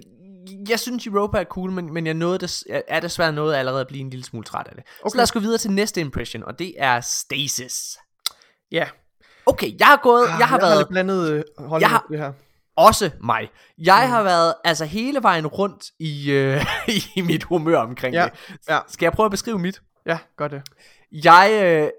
[0.69, 3.81] jeg synes Europa er cool, men, men jeg nåede des, jeg er desværre noget allerede
[3.81, 4.85] at blive en lille smule træt af det.
[5.03, 5.11] Okay.
[5.11, 7.99] Så lad os gå videre til næste impression, og det er Stasis.
[8.73, 8.89] Ja.
[9.47, 12.07] Okay, jeg har gået, jeg har jeg har været lidt blandet øh, holdning Jeg har-
[12.11, 12.33] det her.
[12.77, 13.51] også mig.
[13.79, 14.11] Jeg Mm.
[14.11, 16.65] har været altså hele vejen rundt i, øh,
[17.17, 18.59] i mit humør omkring Ja, det.
[18.69, 18.79] ja.
[18.89, 19.83] Skal jeg prøve at beskrive mit?
[20.07, 20.63] Ja, gør det.
[21.13, 21.91] Jeg, øh,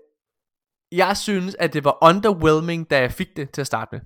[0.92, 4.02] jeg synes, at det var underwhelming, da jeg fik det til at starte med.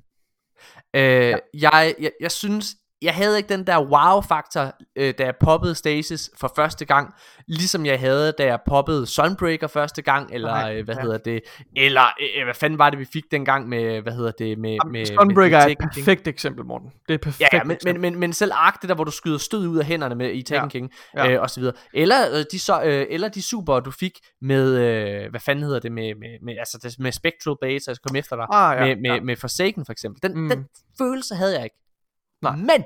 [0.93, 1.37] Øh, ja.
[1.53, 6.31] jeg, jeg, jeg synes, jeg havde ikke den der wow-faktor, øh, da jeg poppede Stasis
[6.39, 7.13] for første gang,
[7.47, 11.01] ligesom jeg havde, da jeg poppede Sunbreaker første gang, eller Nej, øh, hvad ja.
[11.01, 11.41] hedder det,
[11.75, 14.91] eller øh, hvad fanden var det, vi fik dengang med, hvad hedder det, med, Jamen,
[14.91, 15.91] med Sunbreaker med er et King?
[15.93, 16.91] perfekt eksempel, Morten.
[17.07, 18.01] Det er perfekt Ja, ja men, eksempel.
[18.01, 20.33] men, men, men selv Ark, det der, hvor du skyder stød ud af hænderne med
[20.33, 21.31] i Taken Ja, King, ja.
[21.31, 21.75] øh, og så videre.
[21.93, 25.79] Eller, øh, de så, øh, eller de super, du fik med, øh, hvad fanden hedder
[25.79, 28.85] det, med, med, med, altså det, med Spectral Base, altså kom efter dig, Ah, ja,
[28.85, 29.21] med, med, ja.
[29.21, 30.29] med Forsaken for eksempel.
[30.29, 30.49] Den, mm.
[30.49, 30.65] den
[30.97, 31.75] følelse havde jeg ikke.
[32.41, 32.55] Nej.
[32.55, 32.83] Men,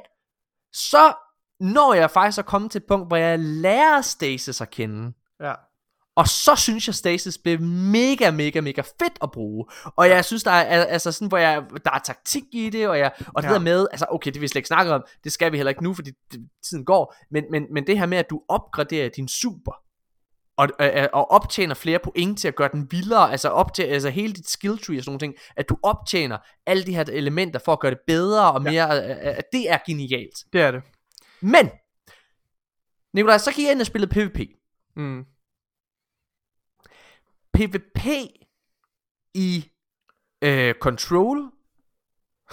[0.74, 1.14] så
[1.60, 5.54] når jeg faktisk at komme til et punkt, hvor jeg lærer Stasis at kende, Ja.
[6.16, 9.66] Og så synes jeg, Stasis blev mega, mega, mega fedt at bruge.
[9.96, 13.00] Og jeg synes, der er, altså sådan, hvor jeg, der er taktik i det, og,
[13.00, 13.54] jeg, og det Ja.
[13.54, 15.70] der med, altså okay, det vil vi slet ikke snakke om, det skal vi heller
[15.70, 19.10] ikke nu, fordi det- tiden går, men, men, men det her med, at du opgraderer
[19.10, 19.72] din super,
[20.58, 24.34] og, og, og optjener flere point til at gøre den vildere, altså, optjener, altså hele
[24.34, 27.74] dit skill tree og sådan nogle ting, at du optjener alle de her elementer for
[27.74, 29.36] at gøre det bedre og mere, ja.
[29.38, 30.36] at det er genialt.
[30.54, 30.84] Det er det.
[31.42, 31.70] Men,
[33.14, 34.40] Nikolaj, så gik jeg ind og spillede PvP.
[34.96, 35.26] Mm.
[37.54, 38.06] PvP
[39.34, 39.72] i
[40.42, 41.52] øh, Control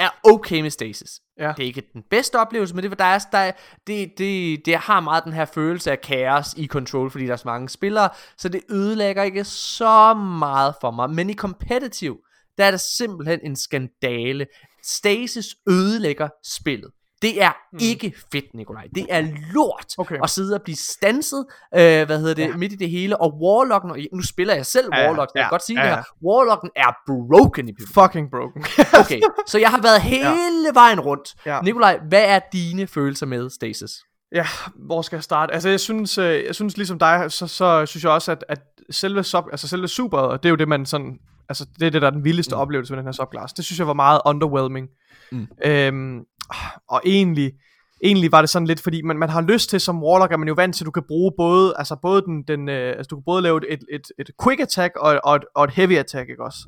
[0.00, 1.20] er okay med Stasis.
[1.38, 1.52] Ja.
[1.56, 3.52] Det er ikke den bedste oplevelse, men det, var- der er, der er,
[3.86, 7.36] det, det, det har meget den her følelse af kaos i Control, fordi der er
[7.36, 11.10] så mange spillere, så det ødelægger ikke så meget for mig.
[11.10, 12.18] Men i Competitive,
[12.58, 14.46] der er det simpelthen en skandale.
[14.84, 16.90] Stasis ødelægger spillet.
[17.22, 17.78] Det er mm.
[17.82, 18.86] ikke fedt, Nikolaj.
[18.94, 19.20] Det er
[19.54, 20.18] lort Okay.
[20.22, 22.56] at sidde og blive stanset, øh, hvad hedder det, ja.
[22.56, 23.20] midt i det hele.
[23.20, 25.64] Og Warlocken, og nu spiller jeg selv Ja, ja, Warlock, så jeg ja, kan godt
[25.64, 25.96] sige ja, det ja.
[25.96, 26.02] her.
[26.26, 27.94] Warlocken er broken i PvP.
[27.94, 28.64] Fucking broken.
[29.00, 31.34] Okay, så jeg har været hele vejen rundt.
[31.46, 31.60] Ja.
[31.60, 33.90] Nikolaj, hvad er dine følelser med Stasis?
[34.34, 34.46] Ja,
[34.86, 35.54] hvor skal jeg starte?
[35.54, 38.60] Altså, jeg synes, øh, jeg synes ligesom dig, så, så synes jeg også, at, at
[38.90, 42.02] selve, sub, altså selve superet, det er jo det, man sådan, altså det er det,
[42.02, 42.60] der er den vildeste mm.
[42.60, 43.52] oplevelse med den her subclass.
[43.52, 44.88] Det synes jeg var meget underwhelming.
[45.32, 45.46] Mm.
[45.64, 46.20] Øhm,
[46.88, 47.52] og egentlig,
[48.04, 50.48] egentlig var det sådan lidt, fordi man, man har lyst til som warlock, er man
[50.48, 53.16] jo vant til, at du kan bruge både, altså både den, den øh, altså du
[53.16, 56.30] kan både lave et, et, et quick attack og, og, et, og et heavy attack,
[56.30, 56.58] ikke også?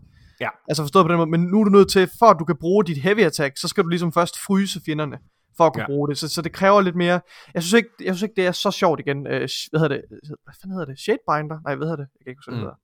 [0.41, 0.49] Ja.
[0.69, 2.57] Altså forstået på den måde, men nu er du nødt til, for at du kan
[2.61, 5.19] bruge dit heavy attack, så skal du ligesom først fryse fjenderne,
[5.57, 5.87] for at kunne Ja.
[5.87, 7.21] bruge det, så, så det kræver lidt mere,
[7.55, 10.03] jeg synes ikke, jeg synes ikke det er så sjovt igen, øh, hvad hedder det,
[10.45, 11.59] hvad fanden hedder det, Shadebinder?
[11.65, 12.07] Nej, hvad hedder det?
[12.19, 12.67] Jeg kan ikke huske, hvad det Mm.
[12.67, 12.77] hedder.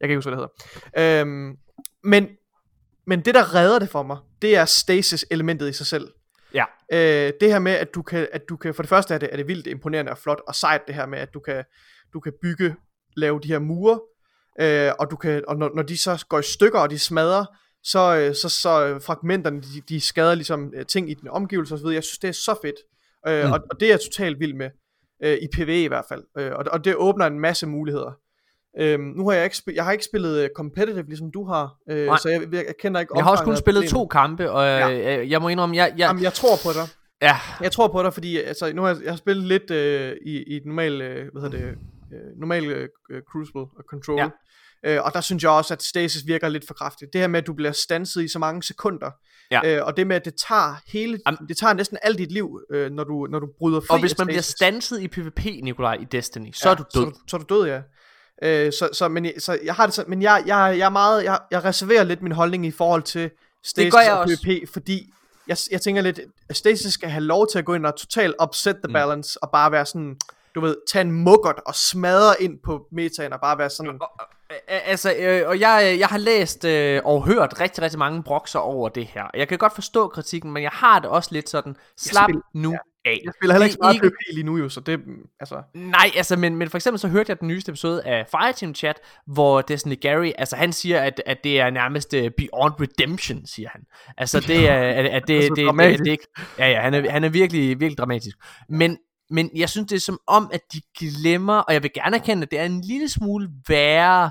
[0.00, 0.48] Jeg kan ikke huske, hvad det
[0.94, 1.20] hedder.
[1.22, 1.56] Øhm,
[2.04, 2.28] men,
[3.06, 6.08] men det der redder det for mig, det er stasis elementet i sig selv.
[6.54, 6.64] Ja.
[6.92, 9.28] Øh, det her med, at du, kan, at du kan, for det første er det,
[9.32, 11.64] er det vildt imponerende og flot og sejt det her med, at du kan,
[12.12, 12.76] du kan bygge,
[13.16, 14.00] lave de her mure,
[14.60, 17.44] øh, og, du kan, og når, når de så går i stykker, og de smadrer,
[17.82, 21.74] så, øh, så, så øh, fragmenterne, de, de skader ligesom øh, ting i den omgivelse
[21.74, 21.86] osv.
[21.86, 22.76] Jeg synes, det er så fedt,
[23.28, 23.46] øh, Mm.
[23.46, 23.52] mm.
[23.52, 24.70] og, og det er jeg totalt vild med,
[25.22, 28.12] øh, i PvE i hvert fald, øh, og, og det åbner en masse muligheder.
[28.78, 31.74] Øhm, nu har jeg ikke, spil- jeg har ikke spillet uh, competitive, ligesom du har,
[31.90, 32.16] øh, Nej.
[32.18, 33.90] så jeg, jeg, kender ikke Jeg har også kun spillet problemet.
[33.90, 34.88] to kampe, og Ja.
[34.88, 35.28] ja.
[35.28, 36.88] jeg må indrømme, jeg, jeg, Jamen, jeg tror på dig.
[37.22, 40.16] ja, Jeg tror på dig, fordi altså, nu har jeg, jeg har spillet lidt øh,
[40.26, 42.88] i, i et normal, øh, hvad hedder det, øh, normal øh,
[43.32, 44.18] Crucible og Control.
[44.18, 44.28] Ja.
[44.86, 47.12] Øh, og der synes jeg også, at stasis virker lidt for kraftigt.
[47.12, 49.10] Det her med, at du bliver stanset i så mange sekunder.
[49.50, 49.60] Ja.
[49.78, 52.60] Øh, og det med, at det tager hele, Am- det tager næsten alt dit liv,
[52.72, 54.56] øh, når, du, når du bryder fri og hvis man bliver stasis.
[54.56, 57.06] stanset i PvP, Nikolaj, i Destiny, så er du Så, død.
[57.06, 57.80] du- så er du død, ja.
[58.42, 61.24] Øh, så, så, men, så jeg har det sådan, men jeg, jeg, jeg er meget,
[61.24, 63.30] jeg, jeg reserverer lidt min holdning i forhold til
[63.64, 64.26] Stasis og.
[64.26, 65.12] PvP, fordi
[65.48, 68.34] jeg, jeg tænker lidt, at Stasis skal have lov til at gå ind og totalt
[68.42, 68.92] upset the Mm.
[68.92, 70.16] balance, og bare være sådan,
[70.54, 74.00] du ved, tage en muggert og smadre ind på metaen, og bare være sådan,
[74.50, 78.58] Øh, Altså, øh, og jeg, jeg har læst øh, og hørt rigtig, rigtig mange brokser
[78.58, 79.24] over det her.
[79.34, 83.20] Jeg kan godt forstå kritikken, men jeg har det også lidt sådan, slap nu af.
[83.24, 85.00] jeg spiller heller ikke så Det er meget ikke- PvP lige nu jo, så det,
[85.40, 88.74] altså, Nej, altså, men, men for eksempel så hørte jeg den nyeste episode af Fireteam
[88.74, 88.96] Chat,
[89.26, 93.68] hvor Destiny Gary, altså han siger, at, at det er nærmest uh, beyond redemption, siger
[93.72, 93.80] han.
[94.18, 95.98] Altså det er, at, at det, Altså, det, det, dramatisk.
[95.98, 96.26] det, det, ikke,
[96.58, 98.36] ja, ja, han er, han er virkelig, virkelig dramatisk.
[98.68, 98.98] Men,
[99.30, 102.42] men jeg synes, det er som om, at de glemmer, og jeg vil gerne erkende,
[102.42, 104.30] at det er en lille smule værre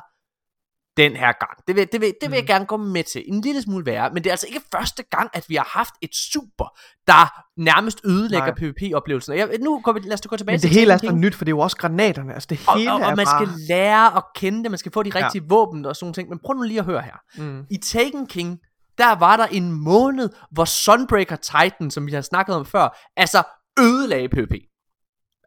[1.00, 1.68] den her gang.
[1.68, 2.48] Det vil, det vil, det vil jeg Mm.
[2.48, 3.24] gerne gå med til.
[3.28, 4.10] En lille smule værre.
[4.14, 6.78] Men det er altså ikke første gang, at vi har haft et super,
[7.08, 8.56] der nærmest ødelægger.
[8.56, 9.32] PvP-oplevelsen.
[9.32, 11.12] Og Jeg, nu går vi, lad os gå tilbage men til det hele er så
[11.12, 13.26] nyt, for det er jo også granaterne, altså det Og, hele og, og er man
[13.26, 15.48] bare, skal lære at kende det, man skal få de rigtige ja.
[15.56, 16.30] våben og sådan nogle ting.
[16.30, 17.16] Men prøv nu lige at høre her.
[17.38, 18.60] mm, I Taken King,
[18.98, 23.44] der var der en måned, hvor Sunbreaker Titan, som vi har snakket om før, altså
[23.80, 24.54] ødelagde PvP.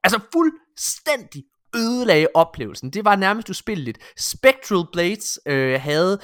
[0.04, 1.42] Altså fuldstændig
[1.76, 2.90] ødelagde oplevelsen.
[2.90, 3.98] Det var nærmest uspilleligt.
[4.16, 6.18] Spectral Blades øh, havde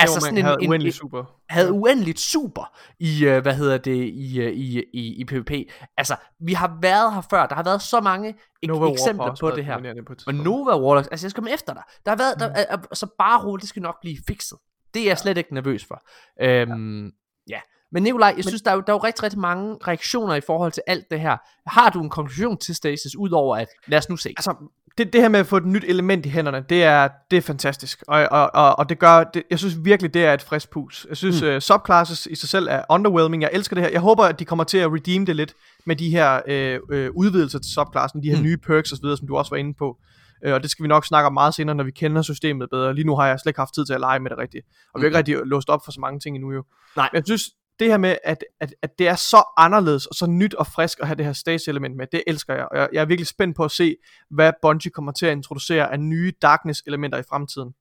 [0.00, 1.24] altså altså, sådan en, havde en, uendelig en, super.
[1.48, 5.50] havde uendeligt super i, øh, hvad hedder det, i, øh, i, i, i PvP.
[5.96, 7.46] Altså, vi har været her før.
[7.46, 10.02] Der har været så mange ek- Nova eksempler på det her.
[10.06, 10.34] på Og.
[10.34, 11.82] Nova Warlocks, altså jeg skal komme efter dig.
[12.04, 14.58] Der har været, der, er, er, så bare roligt, det skal nok blive fikset.
[14.94, 16.02] Det er jeg slet ikke nervøs for.
[16.42, 17.10] Øhm, ja.
[17.48, 17.60] ja.
[17.92, 20.40] Men Nikolaj, jeg synes, der er, jo, der er jo rigtig, rigtig mange reaktioner i
[20.46, 21.36] forhold til alt det her.
[21.66, 24.28] Har du en konklusion til Stasis, udover at, lad os nu se.
[24.28, 24.54] altså,
[24.98, 27.40] det, det her med at få et nyt element i hænderne, det er, det er
[27.40, 28.02] fantastisk.
[28.08, 31.06] Og, og, og, og det gør, det, jeg synes virkelig, det er et frisk pus.
[31.08, 31.48] Jeg synes, Mm.
[31.48, 31.54] mm.
[31.54, 33.42] uh, subclasses i sig selv er underwhelming.
[33.42, 33.90] Jeg elsker det her.
[33.90, 35.54] Jeg håber, at de kommer til at redeem det lidt
[35.86, 38.42] med de her øh, øh, udvidelser til subklassen, de her Mm.
[38.42, 38.46] mm.
[38.48, 39.96] nye perks osv., som du også var inde på.
[40.44, 42.94] Øh, og det skal vi nok snakke om meget senere, når vi kender systemet bedre.
[42.94, 44.66] Lige nu har jeg slet ikke haft tid til at lege med det rigtigt.
[44.94, 46.64] Og vi har ikke rigtig låst op for så mange ting endnu jo.
[46.96, 47.08] Nej.
[47.12, 47.42] Men jeg synes,
[47.80, 51.00] det her med, at, at, at det er så anderledes og så nyt og frisk
[51.00, 52.68] at have det her stage element med, det elsker jeg.
[52.70, 53.96] Og jeg, jeg er virkelig spændt på at se,
[54.30, 57.74] hvad Bungie kommer til at introducere af nye darkness elementer i fremtiden.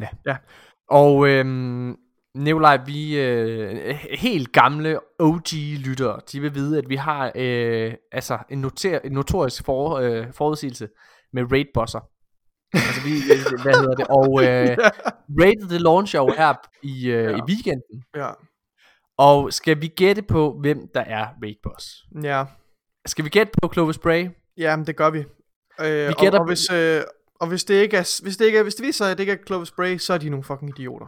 [0.00, 0.08] Ja.
[0.26, 0.36] Ja.
[0.90, 1.96] Og øhm,
[2.34, 8.60] Nikolaj, vi øh, helt gamle OG-lyttere, de vil vide, at vi har øh, altså en,
[8.60, 10.88] noter, en notorisk for, øh, forudsigelse
[11.32, 12.00] med raid-bosser.
[12.74, 13.10] altså vi,
[13.62, 14.76] hvad hedder det, og øh,
[15.42, 17.36] raid det launcher jo her i, øh, Ja.
[17.36, 18.04] i weekenden.
[18.16, 18.30] Ja.
[19.22, 22.06] Og skal vi gætte på, hvem der er raid-boss?
[22.22, 22.44] Ja.
[23.06, 24.28] Skal vi gætte på Clovis Bray?
[24.56, 25.18] Ja, men det gør vi.
[25.80, 27.02] Øh, Vi og, gætter og, på- hvis, øh,
[27.40, 29.22] og hvis det ikke er, hvis det ikke er, hvis det viser sig, at det
[29.22, 31.06] ikke er Clovis Bray, så er de nogle fucking idioter.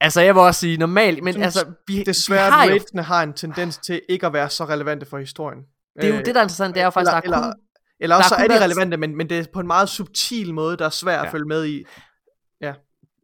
[0.00, 2.64] Altså jeg vil også sige normalt, men synes altså vi, Desværre, vi har
[2.96, 5.58] jo, har en tendens til ikke at være så relevante for historien.
[5.96, 7.42] det er jo Øh, det der er interessant, det er jo faktisk, eller, der er
[7.42, 7.54] kun, eller,
[8.00, 10.76] eller også så er de relevante, men, men det er på en meget subtil måde,
[10.76, 11.18] der er svært ja.
[11.20, 11.24] Ja.
[11.26, 11.84] at følge med i.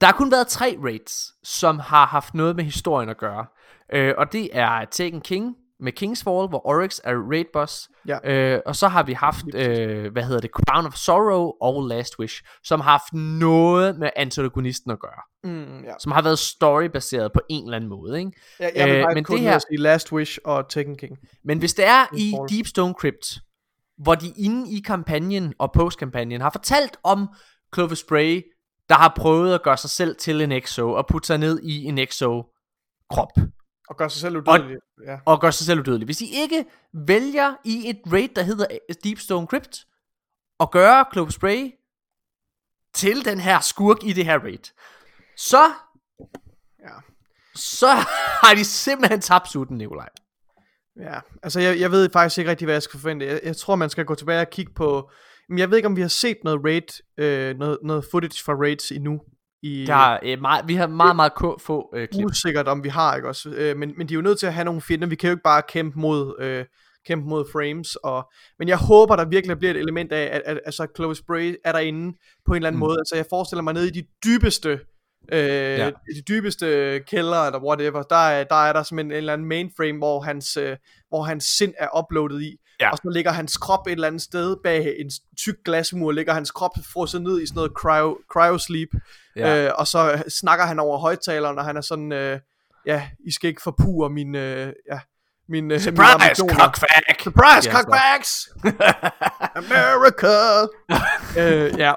[0.00, 3.46] Der har kun været tre raids, som har haft noget med historien at gøre.
[3.93, 7.89] Øh, og det er Taken King med Kingsfall, hvor Oryx er raid boss.
[8.09, 8.18] Ja.
[8.32, 12.18] Øh, og så har vi haft, øh, hvad hedder det, Crown of Sorrow og Last
[12.18, 15.53] Wish, som har haft noget med antagonisten at gøre.
[15.53, 15.93] Mm, ja.
[16.01, 18.18] Som har været storybaseret på en eller anden måde.
[18.18, 18.32] Ikke?
[18.61, 19.59] Jeg, jeg vil Øh, men det her...
[19.59, 21.18] sige Last Wish og Taken King.
[21.45, 22.49] Men hvis det er i Kingsfall.
[22.49, 23.39] Deepstone Crypt,
[24.03, 27.28] hvor de inde i kampagnen og postkampagnen har fortalt om
[27.74, 28.43] Clovis Bray,
[28.89, 31.84] der har prøvet at gøre sig selv til en exo og putte sig ned i
[31.84, 32.45] en exo
[33.11, 33.30] krop
[33.89, 34.76] Og gør sig selv udødelig.
[35.07, 35.18] Ja.
[35.26, 36.05] og gøre sig selv udødelig.
[36.07, 36.64] Hvis I ikke
[37.07, 38.66] vælger i et raid, der hedder
[39.05, 39.84] Deepstone Crypt,
[40.59, 41.70] og gøre Clovis Bray
[42.95, 44.72] til den her skurk i det her raid,
[45.37, 45.72] så,
[46.80, 46.95] Ja.
[47.55, 47.87] så
[48.45, 50.09] har de simpelthen tabt sutten, Nikolaj.
[51.01, 53.26] Ja, altså jeg, jeg ved faktisk ikke rigtig, hvad jeg skal forvente.
[53.26, 55.11] Jeg, jeg tror, man skal gå tilbage og kigge på...
[55.49, 58.53] Men jeg ved ikke, om vi har set noget raid, øh, noget, noget footage fra
[58.53, 59.20] raids endnu.
[59.66, 62.24] I, Der er, øh, meget, vi har meget, meget k- få øh, klip.
[62.24, 63.48] usikkert, om vi har, ikke også?
[63.50, 65.06] Øh, men, men de er jo nødt til at have nogle fjender.
[65.08, 66.64] Vi kan jo ikke bare kæmpe mod, øh,
[67.06, 67.96] kæmpe mod frames.
[67.96, 71.54] Og, men jeg håber, der virkelig bliver et element af, at, at altså, Clovis Bray
[71.64, 72.86] er derinde på en eller anden Mm.
[72.86, 72.98] måde.
[72.98, 74.80] Altså jeg forestiller mig nede i de dybeste...
[75.32, 75.76] Øh, Ja.
[75.84, 75.90] ja.
[75.90, 76.66] de dybeste
[77.06, 80.56] kælder eller whatever, der er, der er der simpelthen en eller anden mainframe, hvor hans,
[80.56, 80.76] øh,
[81.08, 82.56] hvor hans sind er uploadet i.
[82.80, 82.90] Ja.
[82.90, 86.50] Og så ligger hans krop et eller andet sted bag en tyk glasmur, ligger hans
[86.50, 88.88] krop frosset ned i sådan noget cryo, cryosleep.
[89.36, 89.64] Ja.
[89.66, 92.40] Øh, og så snakker han over højtaleren, og han er sådan, øh,
[92.86, 94.98] ja, I skal ikke forpure min, øh, ja,
[95.48, 96.54] min, øh, Surprise, ambitioner.
[96.54, 97.20] cockfack!
[97.22, 98.48] Surprise, Ja, cockbacks!
[99.62, 100.66] America!
[101.40, 101.92] øh, ja.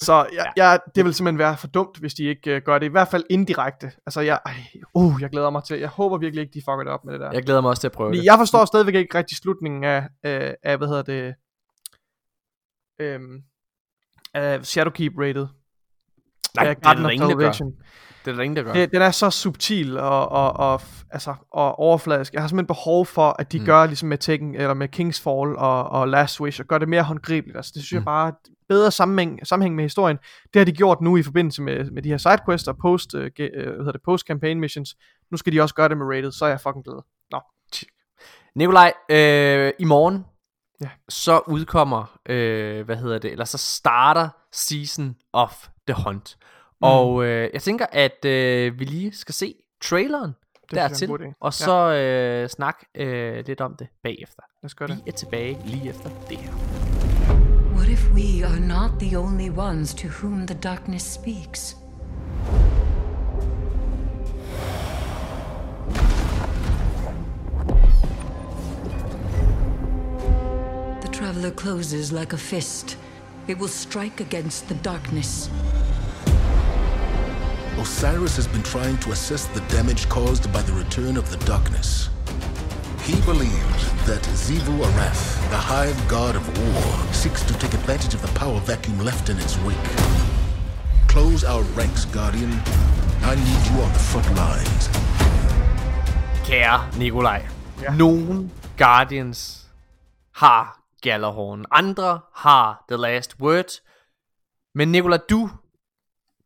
[0.00, 2.86] Så ja, ja, det vil simpelthen være for dumt, hvis de ikke øh, gør det.
[2.86, 3.92] I hvert fald indirekte.
[4.06, 4.54] Altså, jeg, ej,
[4.94, 5.78] uh, jeg glæder mig til.
[5.78, 7.30] Jeg håber virkelig ikke, de fucker det op med det der.
[7.32, 8.24] Jeg glæder mig også til at prøve det.
[8.24, 11.34] jeg forstår stadigvæk ikke rigtig slutningen af, af, af hvad hedder det,
[13.00, 13.42] øhm,
[14.34, 15.46] af Shadowkeep rated.
[16.56, 17.52] Nej, af det er der ingen, der gør.
[18.24, 18.72] Det er der ingen, der gør.
[18.72, 20.80] Det, den er så subtil og, og, og,
[21.10, 22.32] altså, og overfladisk.
[22.32, 23.64] Jeg har simpelthen behov for, at de Mm.
[23.64, 27.02] gør ligesom med Tekken, eller med Kingsfall og, og Last Wish, og gør det mere
[27.02, 27.56] håndgribeligt.
[27.56, 27.96] Altså, det synes mm.
[27.96, 28.32] Jeg bare
[28.68, 30.16] bedre sammenhæng, sammenhæng med historien.
[30.54, 33.20] Det har de gjort nu i forbindelse med, med de her sidequests og post, uh,
[33.20, 34.96] hvad hedder det, post-campaign missions.
[35.30, 37.00] Nu skal de også gøre det med rated, så er jeg fucking glad.
[37.30, 37.40] Nå.
[38.54, 40.24] Nikolaj, øh, i morgen,
[40.82, 40.88] Ja.
[41.08, 46.36] så udkommer, øh, hvad hedder det, eller så starter Season of the Hunt.
[46.40, 46.76] Mm.
[46.80, 50.32] Og øh, jeg tænker, at øh, vi lige skal se traileren
[50.70, 51.32] Det jeg er dertil, idé.
[51.40, 54.42] og så øh, snak øh, lidt om det bagefter.
[54.62, 55.02] Lad os gøre Vi det.
[55.06, 56.93] er tilbage lige efter det her.
[57.84, 61.74] What if we are not the only ones to whom the darkness speaks?
[71.02, 72.96] The traveler closes like a fist.
[73.48, 75.50] It will strike against the darkness.
[77.76, 82.08] Osiris has been trying to assess the damage caused by the return of the darkness.
[83.02, 88.22] He believes that Zivu Arath, the hive god of war, seeks to take advantage of
[88.22, 89.88] the power vacuum left in its wake.
[91.08, 92.52] Close our ranks, Guardian.
[93.22, 94.90] I need you on the front lines.
[96.44, 97.42] Kære Nikolaj,
[97.82, 97.94] ja.
[97.94, 99.66] nogle Guardians
[100.34, 103.80] har Gallerhorn, andre har The Last Word.
[104.74, 105.50] Men Nikolaj, du,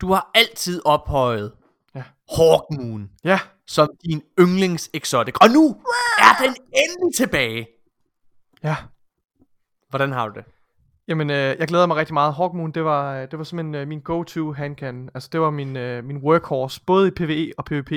[0.00, 1.52] du har altid ophøjet
[1.94, 2.02] Ja.
[2.36, 5.34] Hawkmoon Ja, som din yndlings exotic.
[5.40, 5.76] Og nu
[6.18, 7.66] er den endelig tilbage.
[8.62, 8.76] Ja.
[9.90, 10.44] Hvordan har du det?
[11.08, 12.34] Jamen, øh, jeg glæder mig rigtig meget.
[12.34, 15.10] Hawkmoon, det var, øh, det var simpelthen øh, min go-to handcan.
[15.14, 17.92] Altså, det var min, øh, min workhorse, både i PvE og PvP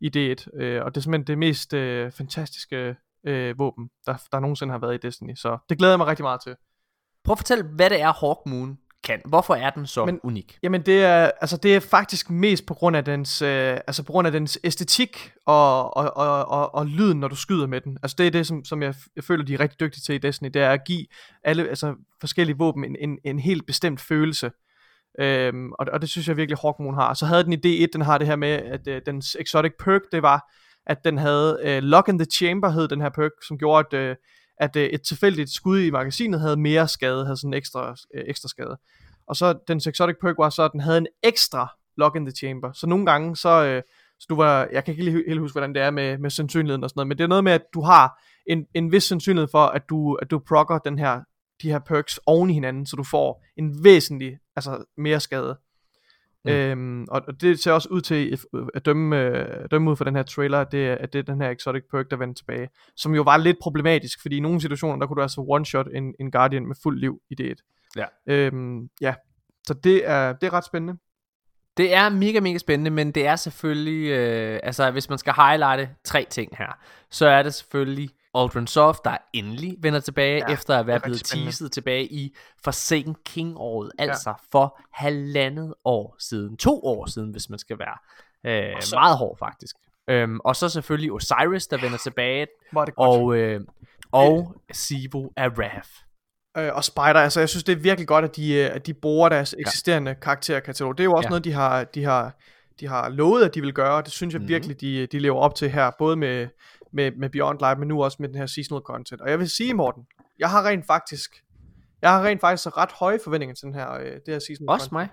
[0.00, 0.60] i D1.
[0.62, 4.78] Øh, og det er simpelthen det mest øh, fantastiske øh, våben, der, der nogensinde har
[4.78, 5.34] været i Destiny.
[5.34, 6.56] Så det glæder jeg mig rigtig meget til.
[7.24, 9.20] Prøv at fortælle, hvad det er, Hawkmoon kan.
[9.24, 10.58] Hvorfor er den så Men- unik?
[10.62, 14.12] Jamen det er, altså det er faktisk mest på grund af dens, øh, altså på
[14.12, 17.98] grund af dens æstetik og, og, og, og, og lyden, når du skyder med den.
[18.02, 20.18] Altså det er det, som, som jeg, jeg føler, de er rigtig dygtige til i
[20.18, 21.06] Destiny, det er at give
[21.44, 24.50] alle altså, forskellige våben en, en, en helt bestemt følelse.
[25.20, 27.14] Øhm, og, og det synes jeg virkelig Hawkmoon har.
[27.14, 30.00] Så havde den i D1, den har det her med, at øh, dens exotic perk,
[30.12, 30.52] det var,
[30.86, 34.02] at den havde øh, Lock in the Chamber, hed den her perk, som gjorde, at,
[34.02, 34.16] øh,
[34.58, 38.24] at øh, et tilfældigt skud i magasinet havde mere skade, havde sådan en ekstra, øh,
[38.26, 38.78] ekstra skade.
[39.26, 42.32] Og så den exotic perk var så, at den havde en ekstra Lock in the
[42.32, 42.72] Chamber.
[42.72, 43.82] Så nogle gange, så, øh,
[44.20, 46.84] så du var, jeg kan ikke lige helt huske, hvordan det er med, med sandsynligheden
[46.84, 49.48] og sådan noget, men det er noget med, at du har en, en vis sandsynlighed
[49.50, 51.20] for, at du, at du prokker den her,
[51.62, 55.56] de her perks oven i hinanden, så du får en væsentlig, altså mere skade.
[56.44, 56.50] Mm.
[56.50, 58.38] Øhm, og, det ser også ud til
[58.74, 61.18] at dømme, øh, at dømme ud fra den her trailer, at det, er- at det
[61.18, 62.68] er den her exotic perk, der vender tilbage.
[62.96, 66.14] Som jo var lidt problematisk, fordi i nogle situationer, der kunne du altså one-shot en,
[66.20, 67.90] en Guardian med fuld liv i D1.
[67.96, 68.04] Ja.
[68.28, 69.14] Øhm, ja.
[69.66, 70.98] Så det er, det er ret spændende.
[71.76, 75.90] Det er mega, mega spændende, men det er selvfølgelig, øh, altså hvis man skal highlighte
[76.04, 76.78] tre ting her,
[77.10, 81.00] så er det selvfølgelig Aldrin Soft, der endelig vender tilbage, Ja, ja, efter at være
[81.00, 87.50] blevet teaset tilbage i Forsaken King-året, altså for halvandet år siden, to år siden, hvis
[87.50, 87.96] man skal være
[88.74, 89.76] øh, så- meget hård faktisk.
[90.10, 92.46] Øhm, og så selvfølgelig Osiris, der vender tilbage,
[92.96, 93.60] og, øh,
[94.12, 95.88] og Sivo Araf.
[96.58, 98.94] øh, og Spider, altså jeg synes det er virkelig godt at de, øh, at de
[98.94, 100.16] bruger deres eksisterende ja.
[100.18, 100.98] karakterkatalog.
[100.98, 101.28] Det er jo også ja.
[101.28, 101.30] Ja.
[101.30, 102.36] noget de har, de har
[102.80, 104.48] de har lovet at de vil gøre, og det synes jeg mm-hmm.
[104.48, 106.48] virkelig de, de lever op til her, både med,
[106.94, 109.20] med, med Beyond Live, men nu også med den her seasonal content.
[109.20, 110.02] Og jeg vil sige Morten,
[110.38, 111.30] jeg har rent faktisk
[112.02, 114.88] jeg har rent faktisk ret høje forventninger til den her, øh, det her seasonal Også
[114.92, 115.08] mig.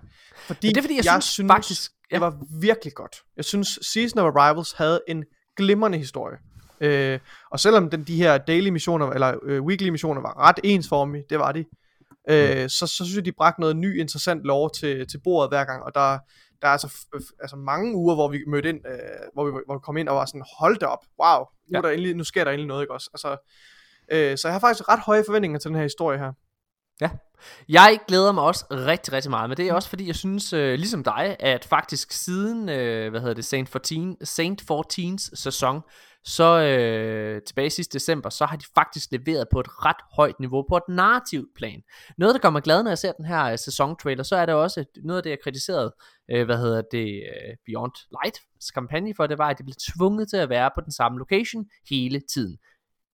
[0.47, 2.15] Fordi det er fordi, jeg jeg synes synes faktisk- ja.
[2.15, 3.15] det var virkelig godt.
[3.37, 5.23] Jeg synes Season of Arrivals havde en
[5.57, 6.37] glimrende historie.
[6.81, 7.19] Øh,
[7.51, 11.39] og selvom den, de her daily missioner, eller øh, weekly missioner var ret ensformige, det
[11.39, 11.65] var de,
[12.29, 15.63] øh, så, så synes jeg, de bragte noget ny, interessant lov til, til bordet hver
[15.65, 16.17] gang, og der,
[16.61, 17.07] der er altså,
[17.39, 18.99] altså mange uger, hvor vi mødte ind, øh,
[19.33, 21.77] hvor, vi, hvor vi kom ind og var sådan, hold da op, wow, nu, ja.
[21.77, 23.09] Er der endelig, nu sker der endelig noget, ikke også?
[23.13, 23.37] Altså,
[24.11, 26.33] øh, så jeg har faktisk ret høje forventninger til den her historie her.
[27.01, 27.09] Ja.
[27.69, 30.73] Jeg glæder mig også rigtig, rigtig meget, men det er også fordi, jeg synes, øh,
[30.73, 35.81] ligesom dig, at faktisk siden, øh, hvad hedder det, Saint 14, Saint 14's sæson,
[36.23, 40.39] så øh, tilbage i sidste december, så har de faktisk leveret på et ret højt
[40.39, 41.81] niveau, på et narrativt plan.
[42.17, 44.55] Noget, der gør mig glad, når jeg ser den her øh, sæsontrailer, så er det
[44.55, 45.95] også noget af det, jeg kritiserede,
[46.31, 47.91] øh, hvad hedder det, øh, Beyond
[48.23, 51.19] Lights kampagne for, det var, at de blev tvunget til at være på den samme
[51.19, 52.57] location hele tiden.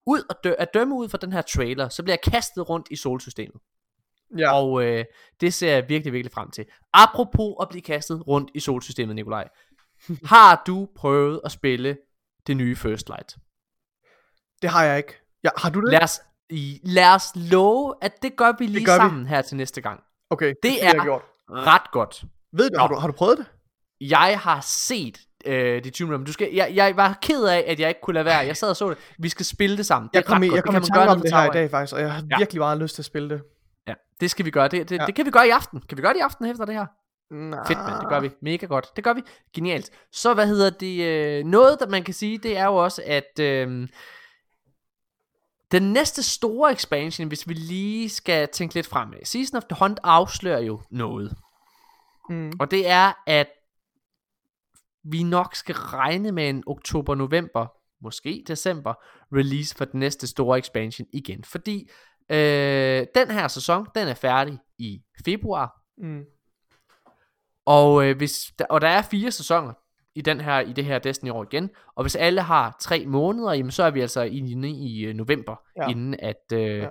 [0.05, 2.87] Ud og dø- at dømme ud fra den her trailer, så bliver jeg kastet rundt
[2.91, 3.61] i solsystemet.
[4.37, 4.53] Ja.
[4.53, 5.05] Og øh,
[5.41, 6.65] det ser jeg virkelig, virkelig frem til.
[6.93, 9.47] Apropos at blive kastet rundt i solsystemet, Nikolaj.
[10.33, 11.97] Har du prøvet at spille
[12.47, 13.35] det nye First Light?
[14.61, 15.21] Det har jeg ikke.
[15.43, 15.91] Ja, har du det?
[15.91, 16.21] Lad os,
[16.83, 18.97] lad os love, at det gør vi lige gør vi.
[18.97, 20.03] sammen her til næste gang.
[20.29, 21.21] Okay, Det jeg er- gjort.
[21.49, 22.23] Ret godt.
[22.53, 23.45] Ved du, har du, har du prøvet det?
[24.01, 26.25] Jeg har set øh, det Tomb Raider.
[26.25, 28.37] Du skal, jeg, jeg var ked af, at jeg ikke kunne lade være.
[28.37, 28.97] Jeg sad og så det.
[29.19, 30.07] Vi skal spille det sammen.
[30.07, 31.69] Det Jeg kom, i, jeg Det kom kan i tanke om det her i dag
[31.71, 32.37] faktisk, og jeg har Ja.
[32.37, 33.41] virkelig meget lyst til at spille det.
[33.87, 34.67] Ja, det skal vi gøre.
[34.67, 35.05] Det, det, ja.
[35.05, 35.81] det kan vi gøre i aften.
[35.89, 36.85] Kan vi gøre det i aften efter det her?
[37.31, 37.67] Nej.
[37.67, 37.99] Fedt, mand.
[37.99, 38.29] Det gør vi.
[38.41, 38.95] Mega godt.
[38.95, 39.21] Det gør vi.
[39.53, 39.91] Genialt.
[40.11, 41.05] Så hvad hedder det?
[41.05, 43.87] Øh, noget, der man kan sige, det er jo også, at øh,
[45.71, 49.25] den næste store expansion, hvis vi lige skal tænke lidt fremad.
[49.25, 51.37] Season of the Hunt afslører jo noget.
[52.29, 52.51] Mm.
[52.59, 53.47] Og det er, at
[55.03, 57.67] vi nok skal regne med en oktober-november,
[58.01, 58.93] måske december,
[59.35, 61.43] release for den næste store expansion igen.
[61.43, 61.89] Fordi
[62.29, 65.81] øh, den her sæson, den er færdig i februar.
[65.97, 66.23] Mm.
[67.67, 69.73] Og, øh, hvis, der, og der er fire sæsoner
[70.15, 71.69] i, den her, i det her Destiny år igen.
[71.95, 75.55] Og hvis alle har tre måneder, jamen, så er vi altså inde i øh, november,
[75.77, 75.87] Ja.
[75.89, 76.87] inden, at, øh, Ja.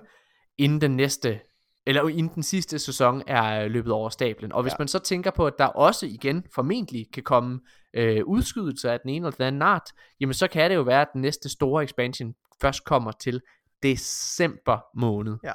[0.59, 1.41] inden den næste
[1.89, 4.53] eller inden den sidste sæson er øh, løbet over stablen.
[4.53, 4.77] Og hvis ja.
[4.79, 7.61] man så tænker på, at der også igen formentlig kan komme
[7.95, 11.01] øh, udskydelser af den ene eller den anden art, jamen så kan det jo være,
[11.01, 13.41] at den næste store expansion først kommer til
[13.83, 15.37] december måned.
[15.45, 15.53] Ja.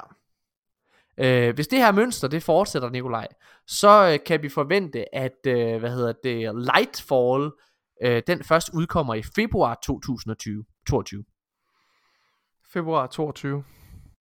[1.18, 3.28] Øh, hvis det her mønster det fortsætter, Nikolaj,
[3.66, 7.50] så øh, kan vi forvente, at øh, hvad hedder det, Lightfall,
[8.02, 10.64] øh, den først udkommer i februar 2020.
[10.88, 11.24] 22.
[12.72, 13.64] Februar 22.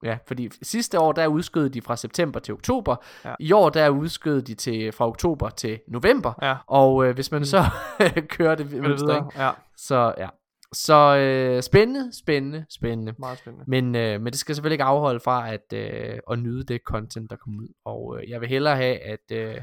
[0.04, 2.96] Ja, fordi sidste år der udskød de fra september til oktober.
[3.26, 3.36] Ja.
[3.40, 6.34] I år der udskød de til fra oktober til november.
[6.42, 6.56] Ja.
[6.68, 7.64] Og øh, hvis man så
[8.36, 9.32] kører det mønster?
[9.38, 10.28] Ja, så ja.
[10.74, 13.14] Så øh, spændende, spændende, spændende.
[13.20, 13.66] meget spændende.
[13.68, 17.30] Men, øh, men det skal selvfølgelig ikke afholde fra at, øh, at nyde det content,
[17.30, 17.68] der kommer ud.
[17.86, 19.56] Og øh, jeg vil hellere have, at, øh,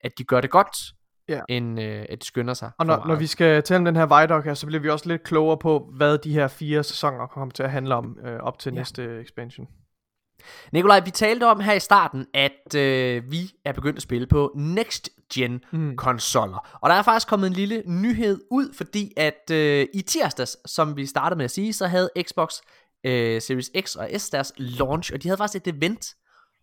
[0.00, 0.76] at de gør det godt,
[1.28, 1.40] Ja.
[1.48, 2.70] end øh, at de skynder sig.
[2.78, 5.08] Og når, når vi skal tale om den her Vidoc her, så bliver vi også
[5.08, 8.58] lidt klogere på, hvad de her fire sæsoner kommer til at handle om øh, op
[8.58, 8.78] til Ja.
[8.78, 9.66] næste expansion.
[10.72, 14.52] Nikolaj, vi talte om her i starten, at øh, vi er begyndt at spille på
[14.56, 15.96] next gen mm.
[15.96, 16.78] konsoller.
[16.82, 20.96] Og der er faktisk kommet en lille nyhed ud, fordi at øh, i tirsdags, som
[20.96, 22.54] vi startede med at sige, så havde Xbox
[23.04, 26.14] øh, Series X og S deres launch, og de havde faktisk et event.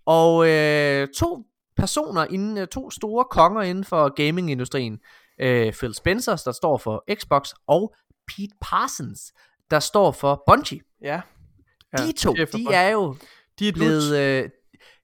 [0.05, 1.43] Og øh, to
[1.77, 4.99] personer inden, øh, to store konger inden for gamingindustrien,
[5.41, 7.95] øh, Phil Spencer, der står for Xbox, og
[8.27, 9.33] Pete Parsons,
[9.71, 10.81] der står for Bungie.
[11.01, 11.21] Ja.
[11.97, 13.15] De to, de er jo
[13.59, 14.17] De er blevet...
[14.17, 14.49] Øh,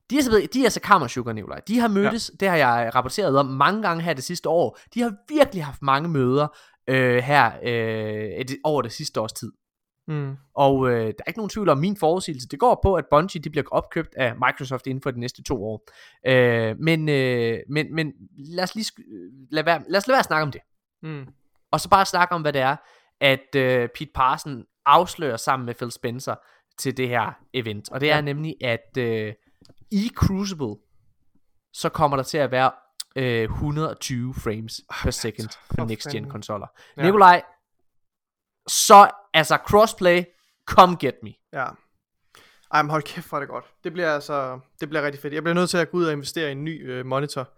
[0.09, 1.59] de er, så, de er så kammersugar, Nikolaj.
[1.67, 2.35] De har mødtes, ja.
[2.39, 4.79] det har jeg rapporteret om mange gange her det sidste år.
[4.93, 6.47] De har virkelig haft mange møder
[6.87, 9.51] øh, her øh, et, over det sidste års tid.
[10.07, 10.35] Mm.
[10.55, 12.47] Og øh, der er ikke nogen tvivl om min forudsigelse.
[12.47, 15.65] Det går på, at Bungie de bliver opkøbt af Microsoft inden for de næste to
[15.65, 15.87] år.
[16.27, 20.19] Øh, men, øh, men, men lad os lige sk- lad, være, lad os lade være
[20.19, 20.61] at snakke om det.
[21.03, 21.25] Mm.
[21.71, 22.75] Og så bare snakke om, hvad det er,
[23.21, 26.35] at øh, Pete Parson afslører sammen med Phil Spencer
[26.77, 27.91] til det her event.
[27.91, 28.21] Og det er Ja.
[28.21, 29.33] nemlig, at øh,
[29.91, 30.75] i Crucible,
[31.73, 32.71] så kommer der til at være
[33.15, 35.49] øh, 120 frames per second
[35.79, 36.67] på next gen konsoller.
[36.97, 37.03] Ja.
[37.03, 37.41] Nikolaj,
[38.67, 40.23] så altså crossplay,
[40.65, 41.33] come get me.
[41.53, 41.65] Ja.
[42.73, 43.65] Ej, men hold kæft, hvor er det godt.
[43.83, 45.33] Det bliver altså, det bliver rigtig fedt.
[45.33, 47.49] Jeg bliver nødt til at gå ud og investere i en ny øh, monitor.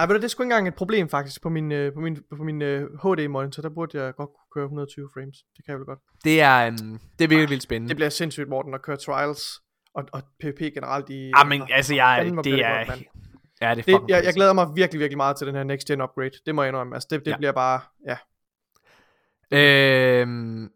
[0.00, 2.18] Ved du, det er sgu ikke engang et problem faktisk på min, øh, på min,
[2.36, 3.62] på min øh, HD monitor.
[3.62, 5.36] Der burde jeg godt køre 120 frames.
[5.56, 5.98] Det kan jeg vel godt.
[6.24, 7.88] Det er, um, det er virkelig vildt spændende.
[7.88, 9.42] Det bliver sindssygt, Morten, at køre trials
[9.94, 11.32] og, og PvP generelt i...
[11.34, 13.02] Ah, men altså, jeg, bliver det er, godt,
[13.60, 15.86] ja, det er det, jeg, jeg glæder mig virkelig, virkelig meget til den her next
[15.86, 16.30] gen upgrade.
[16.46, 16.94] Det må jeg indrømme.
[16.96, 17.36] Altså, det, det Ja.
[17.36, 17.80] bliver bare...
[18.06, 18.16] Ja.
[19.52, 20.70] Øhm,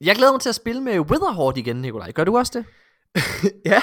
[0.00, 2.12] jeg glæder mig til at spille med Witherhoard igen, Nikolaj.
[2.12, 2.66] Gør du også det?
[3.72, 3.82] ja.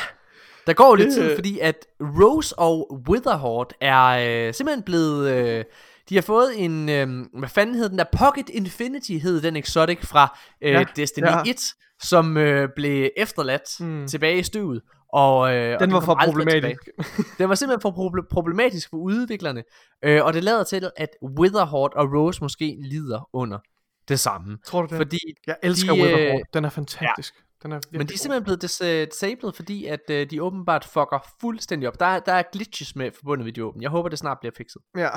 [0.67, 4.05] Der går jo lidt tid, fordi at Rose og Witherhoard er
[4.47, 5.31] øh, simpelthen blevet...
[5.31, 5.65] Øh,
[6.09, 6.89] de har fået en...
[6.89, 8.05] Øh, hvad fanden hed den der?
[8.17, 11.37] Pocket Infinity hed den exotic fra øh, Ja, Destiny ja.
[11.37, 11.43] ja.
[11.51, 11.73] 1,
[12.03, 14.07] som øh, blev efterladt Mm.
[14.07, 14.81] tilbage i støvet.
[15.13, 16.89] Og, øh, og Den var for problematisk.
[17.37, 19.63] Den var simpelthen for proble- problematisk for udviklerne.
[20.03, 23.57] Øh, og det lader til, at Witherhoard og Rose måske lider under
[24.07, 24.57] det samme.
[24.65, 24.97] Tror du det?
[24.97, 26.41] Fordi jeg elsker de, øh, Witherhoard.
[26.53, 27.33] Den er fantastisk.
[27.37, 27.41] Ja.
[27.63, 31.25] Den er men de er simpelthen blevet øh, disabled, fordi at øh, de åbenbart fucker
[31.41, 31.99] fuldstændig op.
[31.99, 33.81] Der, er- der er glitches med forbundet de åben.
[33.81, 34.81] Jeg håber, det snart bliver fikset.
[34.97, 35.09] Ja.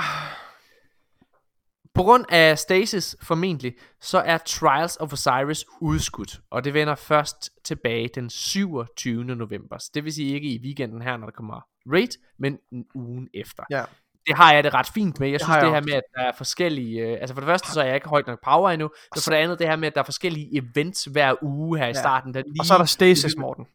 [1.94, 7.50] På grund af stasis formentlig, så er Trials of Osiris udskudt, og det vender først
[7.64, 9.24] tilbage den 27.
[9.24, 9.78] november.
[9.78, 11.60] Så det vil sige ikke i weekenden her, når der kommer
[11.92, 13.62] raid, men en ugen efter.
[13.70, 13.84] Ja.
[14.26, 15.28] Det har jeg det ret fint med.
[15.28, 15.86] Jeg synes det, jeg her også.
[15.88, 17.00] med, at der er forskellige...
[17.00, 18.90] Øh, altså for det første, så er jeg ikke højt nok power endnu.
[19.14, 21.84] Men for det andet, det her med, at der er forskellige events hver uge her
[21.84, 21.92] i Ja.
[21.92, 22.34] starten.
[22.34, 23.66] Der lige, Og så er der stasis, Morten.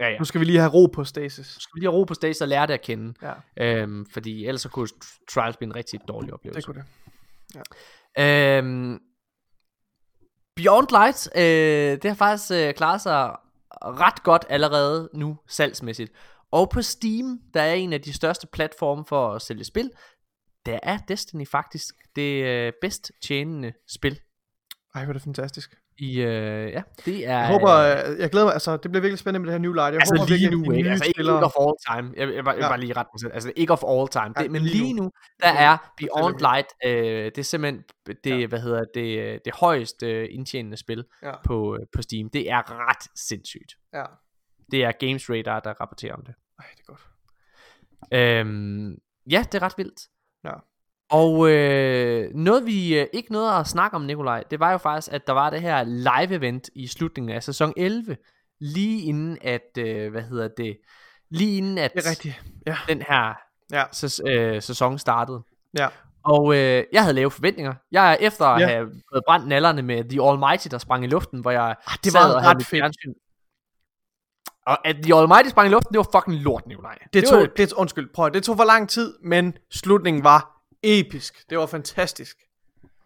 [0.00, 0.18] Ja, ja.
[0.18, 1.46] Nu skal vi lige have ro på stasis.
[1.46, 3.14] skal vi lige have ro på stage og lære det at kende.
[3.58, 4.88] Ja, Øhm, fordi ellers så kunne
[5.30, 6.56] Trials blive en rigtig dårlig oplevelse.
[6.56, 6.84] det kunne det.
[8.18, 9.00] Øhm,
[10.56, 13.36] Beyond Light, øh, det har faktisk øh, klaret sig
[13.82, 16.12] ret godt allerede nu salgsmæssigt.
[16.50, 19.90] Og på Steam, der er en af de største platforme for at sælge spil,
[20.66, 24.20] der er Destiny faktisk det øh, bedst tjenende spil.
[24.94, 25.74] Ej, hvor er det fantastisk.
[25.98, 27.38] I, øh, ja, det er...
[27.38, 29.72] Jeg håber, øh, jeg glæder mig, altså det bliver virkelig spændende med det her New
[29.72, 29.92] Light.
[29.92, 30.90] Jeg Altså håber lige nu, ikke?
[30.90, 32.12] Altså ikke, of all time.
[32.16, 32.68] Jeg, jeg, jeg, jeg Ja.
[32.68, 33.32] bare lige ret mig selv.
[33.34, 34.32] Altså ikke of all time.
[34.36, 35.10] Ja, Det, men lige nu.
[35.42, 36.38] der er Beyond.
[36.40, 37.82] Light, øh, det er simpelthen
[38.24, 41.32] det, hvad hedder det, øh, det højeste øh, indtjenende spil Ja.
[41.44, 42.30] på, øh, på Steam.
[42.30, 43.74] Det er ret sindssygt.
[43.94, 44.04] Ja.
[44.70, 46.34] Det er Games Radar, der rapporterer om det.
[46.58, 47.00] Ej, det er godt.
[48.12, 48.98] Øhm,
[49.30, 50.00] ja, det er ret vildt.
[50.44, 50.52] Ja.
[51.10, 55.14] Og øh, noget vi øh, ikke nåede at snakke om, Nikolaj, det var jo faktisk,
[55.14, 58.16] at der var det her live-event i slutningen af sæson 11,
[58.60, 60.78] lige inden at, øh, hvad hedder det,
[61.30, 62.42] lige inden at Det er rigtigt.
[62.66, 62.76] Ja.
[62.88, 63.34] den her
[63.72, 63.84] Ja.
[63.92, 65.42] sæs- øh, sæson startede.
[65.78, 65.88] Ja.
[66.24, 67.74] Og øh, jeg havde lave forventninger.
[67.92, 68.66] Jeg er efter at Ja.
[68.66, 72.12] have fået brændt nallerne med The Almighty, der sprang i luften, hvor jeg Ah, det
[72.12, 72.84] sad var ret fedt.
[74.66, 76.98] Og at The Almighty sprang i luften, det var fucking lort, Nikolaj.
[77.12, 81.50] Det var- tog, det, undskyld, prøv, det tog for lang tid, men slutningen var episk.
[81.50, 82.36] Det var fantastisk.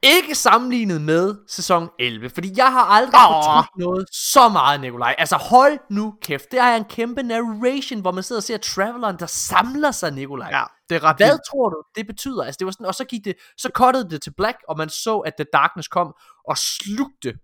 [0.03, 3.35] Ikke sammenlignet med sæson 11, fordi jeg har aldrig Åh.
[3.45, 5.15] fortrudt noget så meget, Nikolaj.
[5.19, 9.19] Altså hold nu kæft, det er en kæmpe narration, hvor man sidder og ser Traveleren,
[9.19, 10.49] der samler sig, Nikolaj.
[10.53, 11.41] Ja, det er ret Hvad vildt.
[11.51, 12.45] tror du, det betyder?
[12.45, 14.89] Altså, det var sådan, og så gik det, så cuttede det til black, og man
[14.89, 16.15] så, at The Darkness kom
[16.49, 17.35] og slugte,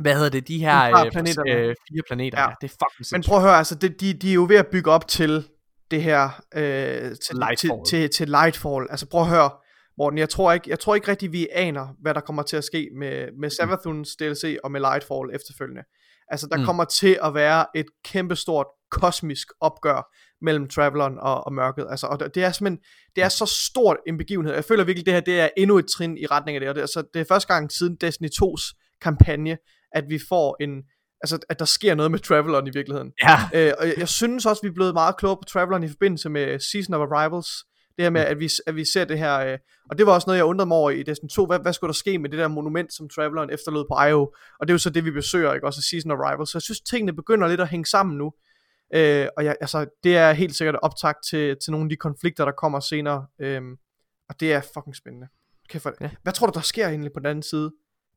[0.00, 1.50] hvad hedder det, de her øh, planeterne.
[1.52, 2.38] øh, fire planeter.
[2.40, 2.48] Ja.
[2.48, 2.54] Ja.
[2.60, 3.28] Det er fucking Men sindssygt.
[3.30, 5.48] prøv at høre, altså, det, de, de er jo ved at bygge op til
[5.92, 7.80] det her, øh, til, til, Lightfall.
[7.88, 8.86] til, til Lightfall.
[8.90, 9.50] Altså prøv at høre,
[9.98, 12.64] Morten, jeg tror ikke, jeg tror ikke rigtig, vi aner, hvad der kommer til at
[12.64, 15.82] ske med, med Savathuns DLC og med Lightfall efterfølgende.
[16.28, 16.60] Altså, der Mm.
[16.62, 16.66] mm.
[16.66, 20.14] kommer til at være et kæmpestort kosmisk opgør
[20.44, 21.86] mellem Traveleren og, og mørket.
[21.90, 22.84] Altså, og det det er simpelthen,
[23.16, 24.54] det er så stort en begivenhed.
[24.54, 26.68] Jeg føler virkelig, det her det er endnu et trin i retning af det.
[26.68, 29.58] Og det, altså, det er første gang siden Destiny 2's kampagne,
[29.92, 30.82] at vi får en,
[31.22, 33.12] altså, at der sker noget med Traveleren i virkeligheden.
[33.22, 33.38] Ja.
[33.54, 36.28] Øh, og jeg, jeg synes også, vi er blevet meget klogere på Traveleren i forbindelse
[36.28, 37.48] med Season of Arrivals.
[37.96, 39.58] Det her med, at vi, at vi ser det her, øh,
[39.90, 41.46] og det var også noget, jeg undrede mig over i Destiny 2.
[41.46, 44.20] Hvad, hvad skulle der ske med det der monument, som Traveleren efterlod på IO?
[44.60, 45.66] Og det er jo så det, vi besøger, ikke?
[45.66, 46.50] Også i Season of Arrivals.
[46.50, 48.32] Så jeg synes, tingene begynder lidt at hænge sammen nu.
[48.94, 52.44] Øh, og jeg, altså, det er helt sikkert optakt til, til nogle af de konflikter,
[52.44, 53.26] der kommer senere.
[53.40, 53.62] Øh,
[54.28, 55.26] og det er fucking spændende.
[55.68, 56.10] Kæft, for, Ja.
[56.22, 57.72] Hvad tror du, der sker egentlig på den anden side?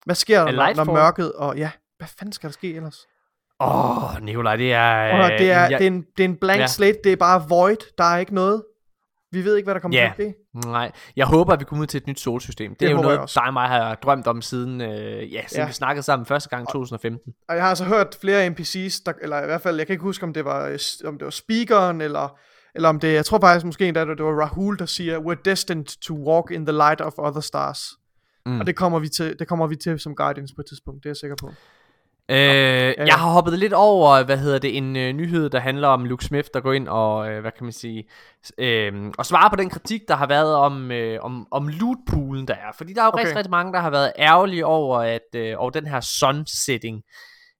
[0.05, 2.97] Hvad sker der, når, når mørket, og ja, hvad fanden skal der ske ellers?
[3.59, 4.81] Åh, oh, Nikolaj, det er...
[4.81, 6.67] At høre, det, er, jeg- det, er en, det er en blank Ja.
[6.67, 8.63] slate, det er bare void, der er ikke noget.
[9.31, 10.11] Vi ved ikke, hvad der kommer Ja.
[10.15, 10.29] til at
[10.63, 10.69] ske.
[10.69, 12.71] Nej, jeg håber, at vi kommer ud til et nyt solsystem.
[12.71, 15.61] Det, Det er jo noget, dig og mig har drømt om siden, øh, ja, siden
[15.61, 15.67] Ja.
[15.67, 17.33] vi snakkede sammen første gang i 2015.
[17.49, 20.03] Og jeg har altså hørt flere NPC's, der, eller i hvert fald, jeg kan ikke
[20.03, 22.37] huske, om det var, øh, om det var speakeren, eller,
[22.75, 25.85] eller om det, jeg tror faktisk måske endda, det var Rahul, der siger, we're destined
[26.01, 27.79] to walk in the light of other stars.
[28.45, 28.59] Mm.
[28.59, 31.05] Og det kommer, vi til, det kommer vi til som Guardians på et tidspunkt, det
[31.05, 31.51] er jeg sikker på.
[32.29, 32.37] Øh,
[32.97, 36.25] Jeg har hoppet lidt over, hvad hedder det, en øh, nyhed, der handler om Luke
[36.25, 38.09] Smith, der går ind og, øh, hvad kan man sige,
[38.57, 42.53] øh, og svarer på den kritik, der har været om, øh, om, om lootpoolen, der
[42.53, 42.71] er.
[42.77, 43.17] Fordi der er jo okay.
[43.17, 43.25] Okay.
[43.25, 47.01] rigtig, rigtig mange, der har været ærgerlige over, at, øh, over den her sunsetting.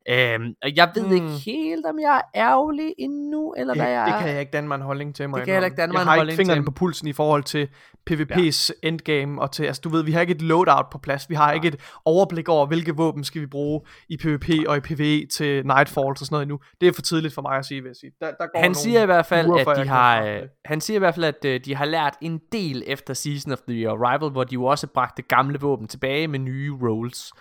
[0.10, 1.14] Øh, og jeg ved Hmm.
[1.14, 4.22] ikke helt, om jeg er ærgerlig endnu, eller hvad jeg Det, det er.
[4.22, 5.99] kan jeg ikke danne mig en holdning til, må Det kan jeg ikke danne mig
[5.99, 6.66] Jeg har ikke fingrene til.
[6.66, 7.68] på pulsen i forhold til
[8.12, 8.88] PvP's ja.
[8.88, 11.51] endgame, og til, altså du ved, vi har ikke et loadout på plads, vi har
[11.51, 11.76] ikke et
[12.06, 16.18] overblik over, hvilke våben skal vi bruge i PvP og i PvE til Nightfalls og
[16.18, 16.60] sådan noget endnu.
[16.82, 18.12] Det er for tidligt for mig at sige, vil jeg sige.
[18.22, 20.97] Der, der går Han siger i hvert fald, uger, at de har, øh, han siger
[20.97, 24.30] i hvert fald, at øh, de har lært en del efter Season of the Arrival,
[24.32, 27.32] hvor de jo også bragte gamle våben tilbage med nye rolls.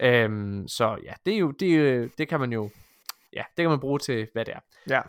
[0.00, 2.70] Øhm, så ja, det er jo, det, det kan man jo,
[3.32, 4.60] ja, det kan man bruge til, hvad det er.
[4.90, 5.00] Ja.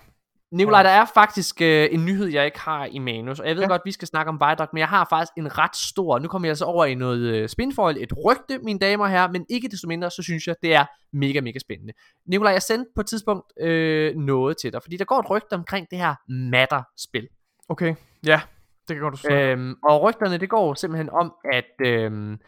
[0.52, 3.64] Nikolaj, der er faktisk øh, en nyhed, jeg ikke har i manus, og jeg ved
[3.64, 3.70] ja.
[3.70, 6.48] Godt, vi skal snakke om Viaduct, men jeg har faktisk en ret stor, nu kommer
[6.48, 9.68] jeg altså over i noget øh, spinfoil, et rygte, mine damer og herrer, men ikke
[9.68, 11.94] desto mindre, så synes jeg, det er mega, mega spændende.
[12.26, 15.54] Nikolaj, jeg sendte på et tidspunkt øh, noget til dig, fordi der går et rygte
[15.54, 17.28] omkring det her Matter-spil.
[17.70, 18.42] Okay, ja,
[18.88, 19.52] det kan godt du sige.
[19.52, 22.40] Øhm, og rygterne, det går simpelthen om, at øhm,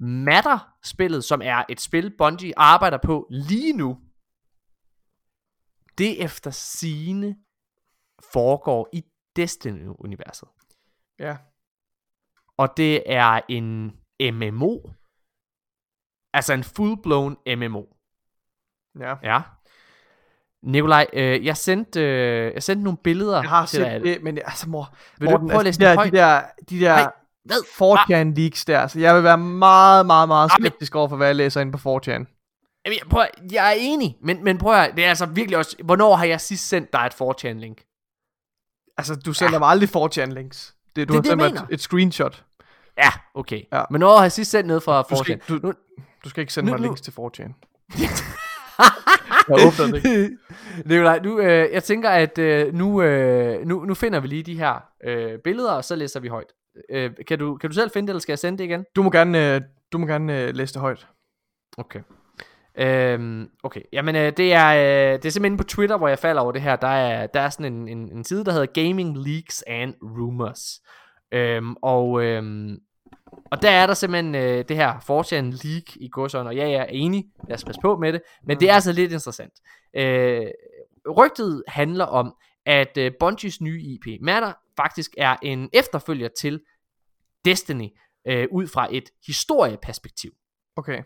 [0.00, 3.98] Matter-spillet, som er et spil, Bungie arbejder på lige nu,
[5.98, 7.36] det efter sine
[8.32, 9.04] foregår i
[9.36, 10.48] Destiny-universet.
[11.18, 11.36] Ja.
[12.56, 13.92] Og det er en
[14.32, 14.78] MMO.
[16.32, 17.84] Altså en full-blown MMO.
[19.00, 19.14] Ja.
[19.22, 19.42] Ja.
[20.62, 23.90] Nikolaj, øh, jeg, sendte, øh, jeg sendte nogle billeder Jeg har til dig.
[23.92, 26.42] set det, men altså mor, Vil du Morten, prøve at læse de, der, de der,
[26.70, 27.12] de der Nej,
[27.50, 27.98] hvad?
[27.98, 31.26] 4chan leaks der, så jeg vil være meget, meget, meget Ah, skeptisk over for, hvad
[31.26, 32.10] jeg læser inde på 4chan.
[32.84, 35.76] Jamen, jeg, prøv, jeg er enig, men, men prøv at, det er altså virkelig også,
[35.84, 37.82] hvornår har jeg sidst sendt dig et 4chan link?
[38.98, 40.74] Altså, du sender mig aldrig 4chan links.
[40.96, 42.44] Det, du Det har sendt mig et, et screenshot.
[42.98, 43.62] Ja, okay.
[43.72, 43.82] Ja.
[43.90, 45.22] Men hvornår har jeg sidst sendt noget fra Du 4chan?
[45.22, 45.72] skal, du, Nu,
[46.24, 47.52] du skal ikke sende Nu- mig nu- links til 4chan.
[49.48, 50.36] jeg åbner det ikke.
[50.84, 54.58] Nikolaj, nu, øh, jeg tænker, at øh, nu, øh, nu, nu finder vi lige de
[54.58, 56.46] her øh, billeder, og så læser vi højt.
[56.90, 58.84] Øh, kan, du, kan du selv finde det, eller skal jeg sende det igen?
[58.96, 59.60] Du må gerne, øh,
[59.92, 61.08] du må gerne øh, læse det højt.
[61.78, 62.00] Okay.
[62.78, 66.42] Øhm, okay, jamen øh, det, er, øh, det er simpelthen på Twitter, hvor jeg falder
[66.42, 66.76] over det her.
[66.76, 70.80] Der er, der er sådan en, en, en side, der hedder Gaming Leaks and Rumors.
[71.32, 72.78] Øhm, og, øhm,
[73.50, 76.80] og der er der simpelthen øh, det her 4chan leak i godsøjne, og ja, jeg
[76.80, 79.52] er enig, lad os passe på med det, men det er altså lidt interessant.
[79.96, 80.46] Øh,
[81.16, 82.34] rygtet handler om,
[82.66, 84.52] at øh, Bungies nye IP, Matter,
[84.84, 86.60] faktisk er en efterfølger til
[87.44, 87.88] Destiny,
[88.26, 90.30] øh, ud fra et historieperspektiv.
[90.76, 91.02] Okay.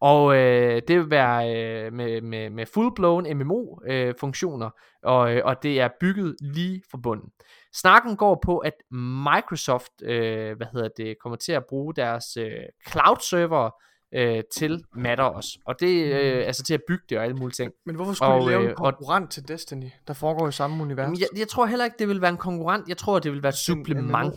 [0.00, 4.70] Og øh, det vil være øh, med, med, med full-blown MMO-funktioner,
[5.02, 7.30] og, øh, og det er bygget lige fra bunden.
[7.74, 12.62] Snakken går på, at Microsoft øh, hvad hedder det, kommer til at bruge deres øh,
[12.88, 13.70] cloud-server
[14.14, 15.58] øh, til Matter også.
[15.66, 17.72] Og det øh, altså til at bygge det og alle mulige ting.
[17.86, 20.48] Men hvorfor skulle Og, og, de lave øh, en og- konkurrent til Destiny, der foregår
[20.48, 21.18] i samme univers?
[21.20, 22.88] Jeg, jeg tror heller ikke, det vil være en konkurrent.
[22.88, 24.34] Jeg tror, det vil være et supplement.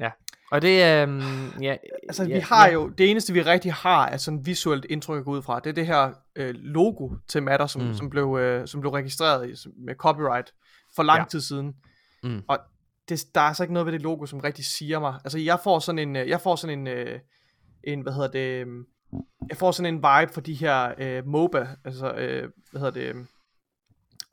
[0.00, 0.10] Ja.
[0.52, 1.08] Og det er...
[1.08, 1.22] Øh,
[1.64, 1.76] ja,
[2.08, 2.72] Altså, ja, vi har ja.
[2.72, 5.70] jo, det eneste vi rigtig har, er sådan visuelt indtryk at gå ud fra, det
[5.70, 7.94] er det her øh, logo til Matter, som, Mm.
[7.94, 10.52] som, blev, øh, som blev registreret i, med copyright
[10.96, 11.24] for lang Ja.
[11.30, 11.74] tid siden.
[12.22, 12.42] Mm.
[12.48, 12.58] Og
[13.08, 15.14] det, der er altså ikke noget ved det logo, som rigtig siger mig.
[15.24, 17.20] Altså, jeg får sådan en, øh, jeg får sådan en, øh,
[17.84, 18.66] en hvad hedder det, øh,
[19.48, 23.14] jeg får sådan en vibe for de her øh, MOBA, altså, øh, hvad hedder det,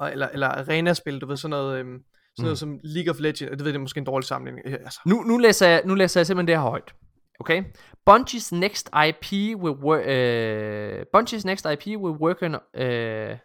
[0.02, 2.04] øh, eller, eller arena-spil, du ved, sådan noget, øh, sådan
[2.38, 2.44] Mm.
[2.44, 4.68] noget som League of Legends, det ved det er måske en dårlig sammenligning.
[4.68, 6.94] Øh, Altså, Nu, nu, læser jeg, nu læser jeg simpelthen det her højt.
[7.40, 7.64] Okay?
[8.10, 10.06] Bungie's next IP will work.
[10.06, 12.56] Uh, Bungie's next IP will work on.
[12.56, 13.38] Uh,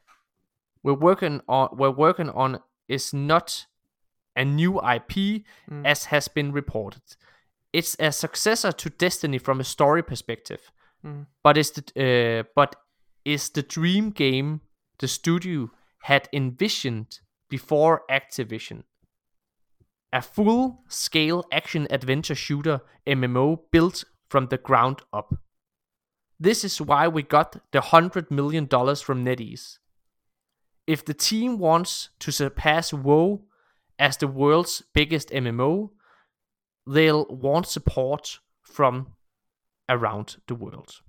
[0.84, 1.68] will working on.
[1.80, 2.56] We're working on
[2.88, 3.66] is not
[4.36, 5.86] a new IP, Mm.
[5.86, 7.02] as has been reported.
[7.76, 10.58] It's a successor to Destiny from a story perspective,
[11.05, 11.26] Mm.
[11.42, 12.76] but is the, uh, but
[13.24, 14.61] is the dream game
[14.98, 15.70] the studio
[16.02, 18.84] had envisioned before Activision.
[20.12, 25.34] A full-scale action-adventure shooter MMO built from the ground up.
[26.38, 29.78] This is why we got the $100 million from NetEase.
[30.86, 33.42] If the team wants to surpass WoW
[33.98, 35.90] as the world's biggest MMO,
[36.86, 39.14] they'll want support from
[39.89, 41.01] around the world.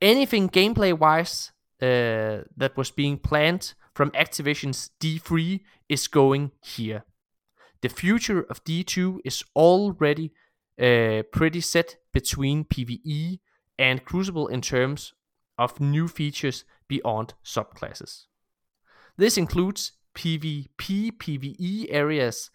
[0.00, 1.52] Anything gameplay wise
[1.82, 7.04] uh, that was being planned from Activision's D3 is going here.
[7.80, 10.32] The future of D2 is already
[10.80, 13.40] uh, pretty set between PvE
[13.78, 15.14] and Crucible in terms
[15.58, 18.26] of new features beyond subclasses.
[19.16, 22.50] This includes PvP, PvE areas,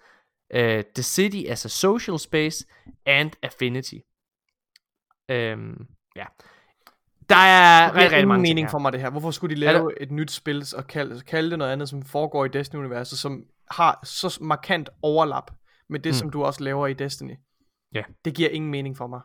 [0.53, 2.65] uh, the city as a social space,
[3.05, 4.05] and Affinity.
[5.29, 6.25] Øhm, ja.
[7.29, 9.09] Der er rigtig, rigtig mange mening for mig det her.
[9.09, 12.45] Hvorfor skulle de lave et nyt spil og kalde, kalde det noget andet, som foregår
[12.45, 15.51] i Destiny-universet, som har så markant overlap
[15.89, 16.13] med det, Mm.
[16.13, 17.35] som du også laver i Destiny?
[17.93, 18.03] Ja.
[18.25, 19.21] Det giver ingen mening for mig.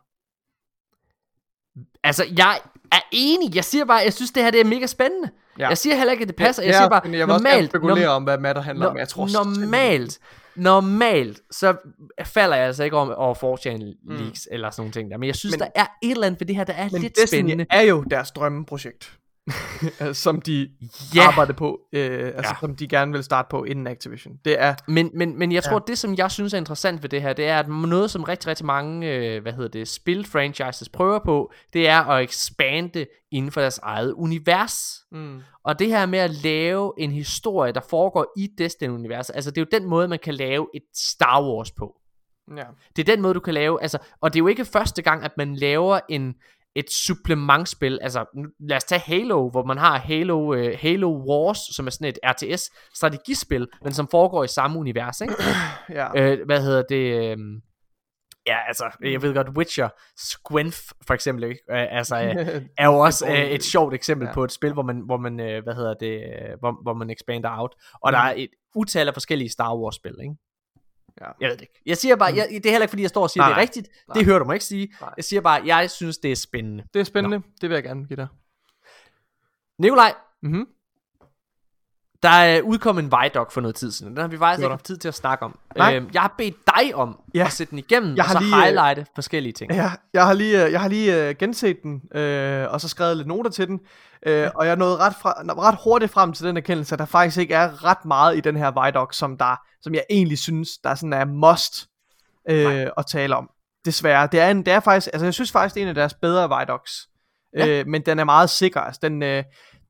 [2.04, 2.58] Altså, jeg
[2.92, 3.54] er enig.
[3.56, 5.30] Jeg siger bare, jeg synes, det her det er mega spændende.
[5.58, 5.68] Ja.
[5.68, 6.62] Jeg siger heller ikke, at det passer.
[6.62, 7.42] Jeg Ja, siger bare, men jeg vil også
[7.78, 8.92] normalt, om, hvad matter handler om.
[8.92, 10.18] men Jeg tror normalt,
[10.58, 11.76] normalt, så
[12.24, 14.16] falder jeg altså ikke om over 4chan Mm.
[14.16, 15.16] leaks eller sådan nogle ting der.
[15.18, 17.02] Men jeg synes, Men- der er et eller andet ved det her, der er Men
[17.02, 17.66] lidt Destiny spændende.
[17.70, 19.18] er jo deres drømmeprojekt.
[20.12, 20.70] som de
[21.14, 21.22] Ja.
[21.22, 22.56] arbejder på, øh, altså Ja.
[22.60, 24.32] som de gerne vil starte på inden Activision.
[24.44, 25.80] Det er, Men, men, men jeg tror, Ja.
[25.86, 28.46] det som jeg synes er interessant ved det her, det er, at noget som rigtig,
[28.48, 33.60] rigtig mange, øh, hvad hedder det, spil-franchises prøver på, det er at expande inden for
[33.60, 34.98] deres eget univers.
[35.12, 39.58] mm, Og det her med at lave en historie, der foregår i Destiny-universet, altså det
[39.60, 41.94] er jo den måde, man kan lave et Star Wars på.
[42.56, 42.64] ja.
[42.96, 45.24] Det er den måde, du kan lave, altså, og det er jo ikke første gang,
[45.24, 46.34] at man laver en,
[46.76, 51.58] et supplementspil, altså nu- lad os tage Halo, hvor man har Halo, uh, Halo Wars,
[51.76, 55.34] som er sådan et RTS-strategispil, men som foregår i samme univers, ikke?
[55.98, 56.20] ja.
[56.22, 57.14] øh, hvad hedder det?
[57.14, 57.36] Øh,
[58.46, 61.44] ja, altså, jeg ved godt, Witcher, Squenf for eksempel?
[61.44, 64.32] Øh, altså, øh, er jo også øh, et sjovt eksempel Ja.
[64.34, 67.10] på et spil, hvor man, hvor man øh, hvad hedder det, øh, hvor, hvor man
[67.10, 67.74] expander out.
[67.94, 68.12] Og Mm.
[68.12, 70.34] der er et utal af forskellige Star Wars spil, ikke?
[71.20, 71.26] Ja.
[71.40, 71.80] Jeg ved det ikke.
[71.86, 73.56] Jeg siger bare, jeg, det er heller ikke fordi, jeg står og siger, Nej, det
[73.56, 73.88] er rigtigt.
[74.08, 74.14] Nej.
[74.14, 74.94] Det hører du mig ikke sige.
[75.00, 75.10] Nej.
[75.16, 76.84] Jeg siger bare, jeg synes, det er spændende.
[76.94, 77.42] Det er spændende.
[77.60, 78.26] Det vil jeg gerne give dig.
[79.78, 80.66] Nikolaj, Mm-hmm.
[82.22, 84.12] Der er udkommet en Vidoc for noget tid siden.
[84.12, 85.58] Den har vi faktisk ikke haft tid til at snakke om.
[85.76, 85.96] Nej.
[85.96, 87.44] Øhm, jeg har bedt dig om Ja.
[87.44, 89.72] at sætte den igennem, Jeg og så lige, øh, highlighte forskellige ting.
[89.72, 93.16] Ja, jeg har lige, øh, jeg har lige uh, genset den, øh, og så skrevet
[93.16, 93.80] lidt noter til den,
[94.26, 97.38] øh, og jeg nåede ret, fra, ret hurtigt frem til den erkendelse, at der faktisk
[97.38, 100.94] ikke er ret meget i den her Vidoc, som, der, som jeg egentlig synes, der
[100.94, 101.86] sådan er must
[102.50, 103.50] øh, at tale om.
[103.84, 104.28] Desværre.
[104.32, 106.14] Det er, en, det er faktisk, altså jeg synes faktisk, det er en af deres
[106.14, 106.92] bedre Vidocs,
[107.56, 107.66] Ja.
[107.80, 108.80] øh, men den er meget sikker.
[108.80, 109.44] Altså, den, øh,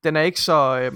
[0.04, 0.78] den er ikke så...
[0.78, 0.92] Øh,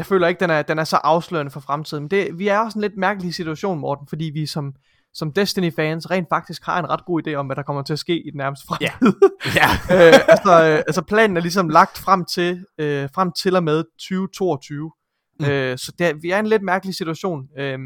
[0.00, 2.02] jeg føler ikke, den er, den er så afslørende for fremtiden.
[2.02, 4.74] Men det, vi er også en lidt mærkelig situation, Morten, fordi vi som,
[5.14, 7.98] som Destiny-fans rent faktisk har en ret god idé om, hvad der kommer til at
[7.98, 9.12] ske i den nærmeste fremtid.
[9.54, 9.68] Ja.
[9.96, 13.84] øh, altså, øh, altså planen er ligesom lagt frem til, øh, frem til og med
[13.98, 14.92] 2022.
[15.40, 15.46] Mm.
[15.46, 17.48] Øh, så det, vi er i en lidt mærkelig situation.
[17.58, 17.78] Øh,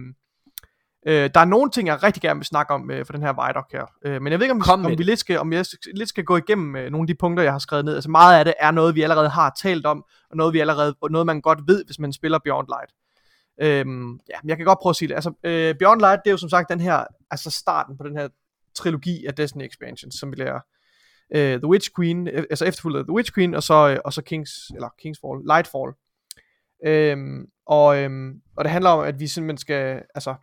[1.06, 3.46] øh, der er nogle ting, jeg rigtig gerne vil snakke om øh, for den her
[3.46, 3.86] Vidoc her.
[4.04, 6.08] Øh, men jeg ved ikke, om, Kom med om vi lidt skal, om jeg lidt
[6.08, 7.94] skal gå igennem øh, nogle af de punkter, jeg har skrevet ned.
[7.94, 10.94] Altså meget af det er noget, vi allerede har talt om, og noget, vi allerede,
[11.00, 12.92] og noget man godt ved, hvis man spiller Beyond Light.
[13.60, 15.14] Øhm, ja, men jeg kan godt prøve at sige det.
[15.14, 18.16] Altså, øh, Beyond Light, det er jo som sagt den her, altså starten på den
[18.16, 18.28] her
[18.74, 20.60] trilogi af Destiny expansions, som vi lærer
[21.34, 24.12] øh, The Witch Queen, øh, altså efterfulgt af The Witch Queen, og så, øh, og
[24.12, 25.92] så Kings, eller Kingsfall, Lightfall.
[26.86, 30.34] Øhm, og, øhm, og det handler om, at vi simpelthen skal, altså,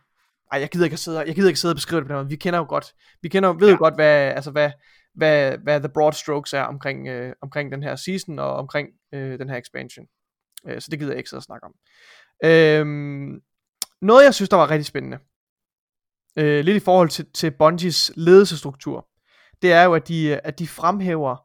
[0.52, 2.16] ej, jeg gider ikke at sidde, jeg gider ikke sidde og beskrive det på den
[2.16, 2.28] måde.
[2.28, 4.70] Vi kender jo godt, vi kender, ved jo godt, hvad, altså, hvad,
[5.14, 9.38] hvad, hvad the broad strokes er omkring, øh, omkring den her season, og omkring øh,
[9.38, 10.06] den her expansion.
[10.68, 11.74] Øh, så det gider jeg ikke sidde og snakke om.
[12.44, 13.40] Øhm,
[14.02, 15.18] noget, jeg synes, der var rigtig spændende,
[16.36, 19.06] øh, lidt i forhold til, til Bungies ledelsesstruktur,
[19.62, 21.36] det er jo, at de, at de fremhæver,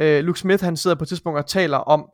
[0.00, 2.10] øh, Luke Smith, han sidder på et tidspunkt og taler om,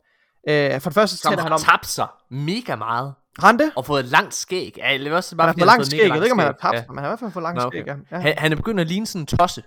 [0.49, 3.13] øh, for det første Som taler han om, tabt sig mega meget.
[3.43, 4.73] Rente, Og fået et langt skæg.
[4.77, 6.47] Ja, eller også bare han har fået har langt skæg, jeg ved ikke, om han
[6.61, 7.81] har tabt, men han har i hvert fald fået langt Nå, okay.
[7.81, 8.17] skæg, ja.
[8.17, 8.21] ja.
[8.21, 9.63] Han, han er begyndt at ligne sådan en tosse.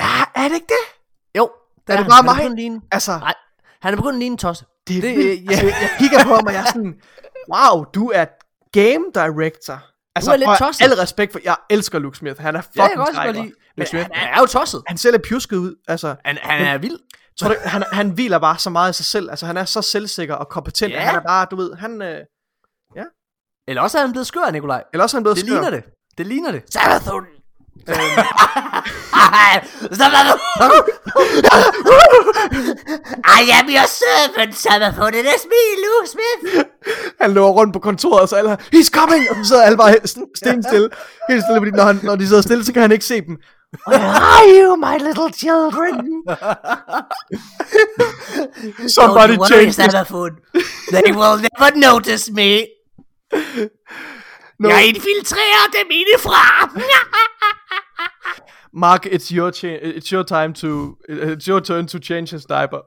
[0.00, 0.04] Ja,
[0.34, 0.84] er det ikke det?
[1.38, 2.06] Jo, Er det han.
[2.24, 2.52] bare han mig?
[2.52, 3.34] Er ligne, Altså, nej,
[3.80, 4.64] han er begyndt at ligne en tosse.
[4.88, 5.44] det er det- vildt.
[5.44, 5.50] ja.
[5.50, 6.94] altså, jeg kigger på ham, og jeg er sådan,
[7.54, 8.24] wow, du er
[8.72, 9.78] game director.
[10.16, 10.84] Altså, er lidt prøv at- tosset.
[10.84, 13.52] Al respekt for, jeg elsker Luke Smith, han er Ja, jeg fucking også lide Men
[13.76, 14.02] Luke Smith.
[14.02, 14.82] han, Han er jo tosset.
[14.86, 16.16] han ser lidt pjusket ud, altså.
[16.24, 16.98] Han, han er vild.
[17.40, 19.82] Tror du, han, han hviler bare så meget i sig selv, altså han er så
[19.82, 20.98] selvsikker og kompetent, Ja.
[20.98, 22.20] at han er bare, du ved, han, øh,
[23.68, 24.82] Eller også er han blevet skør, Nikolaj.
[24.92, 25.54] eller også er han blevet Det skør.
[25.54, 25.84] ligner det.
[26.18, 26.62] Det ligner det.
[26.72, 27.24] Sabathun!
[33.38, 35.14] I am your servant, Savathun.
[35.14, 36.64] It is me, Luke Smith.
[37.20, 39.94] Han løber rundt på kontoret, og så alle he's coming, og så sidder alle bare
[40.34, 40.88] stenstille.
[41.30, 43.36] Helt stille, fordi når, han, når de sidder stille, så kan han ikke se dem.
[43.88, 45.94] Where are you, my little children?
[48.88, 49.74] Somebody Don't worry, change this.
[49.92, 50.30] Savathun.
[50.92, 52.66] They will never notice me.
[54.58, 54.68] No.
[54.68, 56.42] Jeg infiltrerer dem indefra.
[58.84, 62.80] Mark, it's your, cha- it's your time to, it's your turn to change his diaper.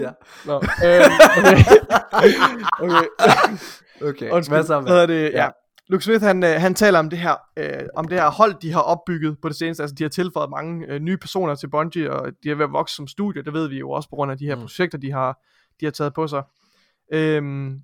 [0.00, 0.10] ja.
[0.44, 0.54] Nå,
[0.86, 1.64] øhm, okay.
[2.80, 3.06] okay.
[4.02, 4.56] Okay, Undskyld.
[4.56, 4.80] hvad så?
[4.80, 5.22] Hvad hedder det?
[5.32, 5.42] Ja.
[5.44, 5.48] Ja.
[5.88, 8.72] Luke Smith, han, øh, han taler om det her øh, om det her hold, de
[8.72, 9.82] har opbygget på det seneste.
[9.82, 12.72] Altså, de har tilføjet mange øh, nye personer til Bungie, og de er ved at
[12.72, 13.42] vokse som studie.
[13.42, 14.60] Det ved vi jo også på grund af de her mm.
[14.60, 15.38] projekter, de har,
[15.80, 16.42] de har taget på sig.
[17.12, 17.80] Øhm,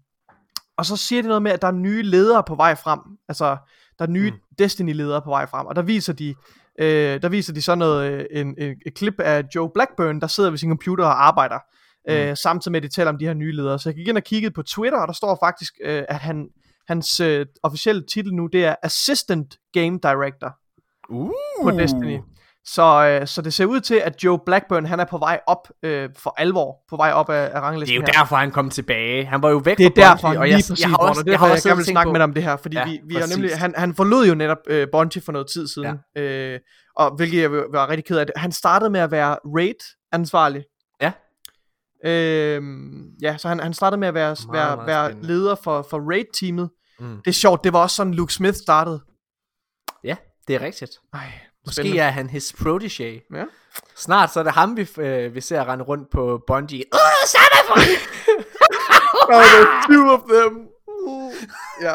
[0.79, 3.01] og så siger de noget med, at der er nye ledere på vej frem.
[3.29, 3.57] Altså,
[3.99, 4.37] der er nye mm.
[4.59, 5.67] Destiny-ledere på vej frem.
[5.67, 6.35] Og der viser de,
[6.79, 10.27] øh, der viser de så noget, øh, en, en, et klip af Joe Blackburn, der
[10.27, 11.59] sidder ved sin computer og arbejder.
[12.09, 12.15] Mm.
[12.15, 13.79] Øh, samtidig med, at de taler om de her nye ledere.
[13.79, 16.49] Så jeg gik ind og kiggede på Twitter, og der står faktisk, øh, at han,
[16.89, 20.57] hans øh, officielle titel nu, det er Assistant Game Director
[21.09, 21.31] Uh.
[21.63, 22.19] på Destiny.
[22.65, 25.69] Så, øh, så det ser ud til, at Joe Blackburn, han er på vej op
[25.83, 28.13] øh, for alvor, på vej op af, af Det er ranglisten jo her.
[28.13, 29.25] derfor, han kom tilbage.
[29.25, 30.97] Han var jo væk Det er fra Bungie, derfor, og lige jeg, præcis, jeg har
[30.97, 32.35] også, og det jeg har også jeg gerne vil og snakke med på- dig om
[32.35, 33.37] det her, fordi Ja, vi, vi præcis.
[33.37, 36.23] nemlig, han, han forlod jo netop øh, Bungie for noget tid siden, ja.
[36.23, 36.61] øh,
[36.97, 38.27] og hvilket jeg var var rigtig ked af.
[38.27, 38.33] Det.
[38.37, 40.65] Han startede med at være raid-ansvarlig.
[41.03, 41.13] Ja.
[42.05, 42.63] Øh,
[43.23, 45.29] ja, så han, han startede med at være, Meget, være, meget være spændende.
[45.35, 46.71] leder for, for raid-teamet.
[47.01, 47.17] Mm.
[47.17, 49.01] Det er sjovt, det var også sådan, Luke Smith startede.
[50.05, 50.17] Ja,
[50.49, 50.91] det er rigtigt.
[51.15, 51.21] Ej,
[51.67, 51.99] Måske spændende.
[51.99, 53.23] er han his protege.
[53.35, 53.45] Ja.
[53.97, 56.85] Snart så er det ham, vi, øh, vi ser rende rundt på Bungie.
[56.95, 57.97] Uh, Savathun!
[59.35, 60.59] Oh, there's two of them.
[61.07, 61.33] Uh,
[61.83, 61.95] ja.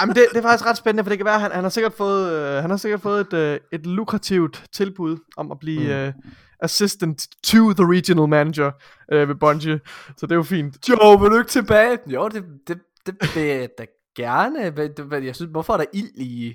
[0.00, 1.70] Jamen det, det er faktisk ret spændende, for det kan være, at han, han har
[1.70, 5.80] sikkert fået, øh, han har sikkert fået et, øh, et lukrativt tilbud om at blive
[5.80, 5.90] mm.
[5.90, 6.12] øh,
[6.60, 8.70] assistant to the regional manager
[9.12, 9.80] øh, ved Bungie.
[10.16, 10.88] Så det er jo fint.
[10.88, 11.98] Joe, vil du ikke tilbage?
[12.06, 14.70] Jo, det, det, det vil jeg da gerne.
[14.70, 16.54] Men det- men Jeg synes, hvorfor er der ild i,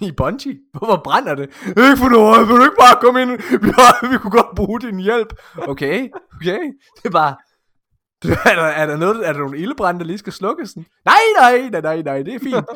[0.08, 0.58] i Bungie?
[0.72, 1.48] Hvorfor brænder det?
[1.66, 3.30] Ikke for noget, vil du ikke bare komme ind?
[3.62, 5.32] Vi, har, vi kunne godt bruge din hjælp.
[5.56, 6.08] Okay,
[6.40, 6.62] okay.
[6.96, 7.34] Det er bare...
[8.44, 10.76] Er der, er der, noget, er der nogle ildebrænde, der lige skal slukkes?
[10.76, 12.66] Nej, nej, nej, nej, nej, det er fint.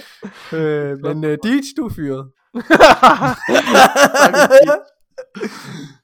[0.60, 2.30] øh, men uh, Deej, du er fyret.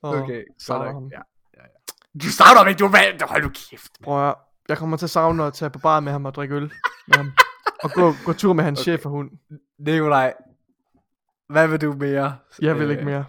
[0.02, 0.94] okay, savner sådan.
[0.94, 1.08] ham.
[1.12, 1.20] Ja,
[1.56, 2.18] ja, ja.
[2.22, 3.92] Du savner ikke, du er Hold nu kæft.
[4.04, 4.34] Prøv at,
[4.68, 6.72] jeg kommer til at savne at tage på bar med ham og drikke øl
[7.08, 7.32] med ham.
[7.82, 8.82] Og gå, gå tur med hans okay.
[8.82, 9.30] chef og hund.
[9.78, 10.34] Nikolaj,
[11.52, 12.36] hvad vil du mere?
[12.62, 13.24] Jeg vil Øh, ikke mere.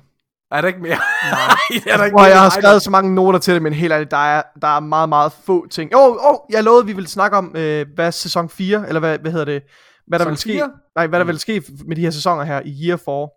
[0.51, 0.97] Er der ikke mere?
[1.31, 1.37] Nej,
[1.93, 2.29] er der ikke Prøv, mere?
[2.31, 4.67] jeg har Nej, skrevet så mange noter til det, men helt ærligt, der er, der
[4.67, 5.95] er meget, meget få ting.
[5.95, 8.99] Åh, oh, oh, jeg lovede, at vi ville snakke om, øh, hvad sæson 4, eller
[8.99, 9.63] hvad, hvad hedder det,
[10.07, 10.69] hvad der vil ske, 4?
[10.95, 11.27] nej, hvad der Mm.
[11.27, 13.29] vil ske med de her sæsoner her i Year 4.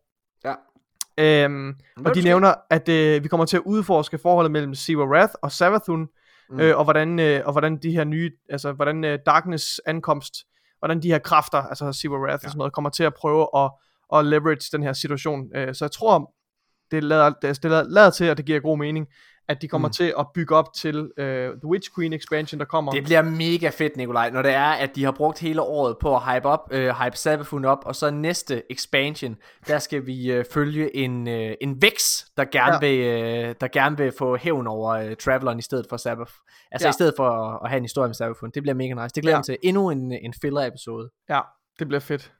[0.44, 1.44] Ja.
[1.44, 5.32] Øhm, og de nævner, at øh, vi kommer til at udforske forholdet mellem Siva Wrath
[5.42, 6.08] og Savathun,
[6.50, 6.60] mm.
[6.60, 10.34] øh, og, hvordan, øh, og hvordan de her nye, altså hvordan øh, Darkness ankomst,
[10.78, 12.34] hvordan de her kræfter, altså Siva Wrath ja.
[12.34, 13.70] og sådan noget, kommer til at prøve at,
[14.14, 15.56] at leverage den her situation.
[15.56, 16.32] Øh, så jeg tror,
[16.90, 19.06] det lader, det, lader, lader til, at det giver god mening,
[19.48, 19.92] at de kommer mm.
[19.92, 22.92] Til at bygge op til øh, The Witch Queen expansion, der kommer.
[22.92, 26.16] Det bliver mega fedt, Nikolaj, når det er, at de har brugt hele året på
[26.16, 29.36] at hype, op, øh, hype Sabafun op, og så næste expansion,
[29.68, 32.78] der skal vi øh, følge en, øh, en Vex, der gerne, Ja.
[32.90, 32.98] vil,
[33.48, 36.32] øh, der gerne vil få hævn over øh, Traveleren i stedet for Sabaf.
[36.72, 36.90] Altså Ja.
[36.90, 38.50] i stedet for at, at have en historie med Sabafun.
[38.54, 39.14] Det bliver mega nice.
[39.14, 39.38] Det glæder Ja.
[39.38, 39.56] mig til.
[39.62, 41.10] Endnu en, en filler-episode.
[41.28, 41.40] Ja,
[41.78, 42.32] det bliver fedt.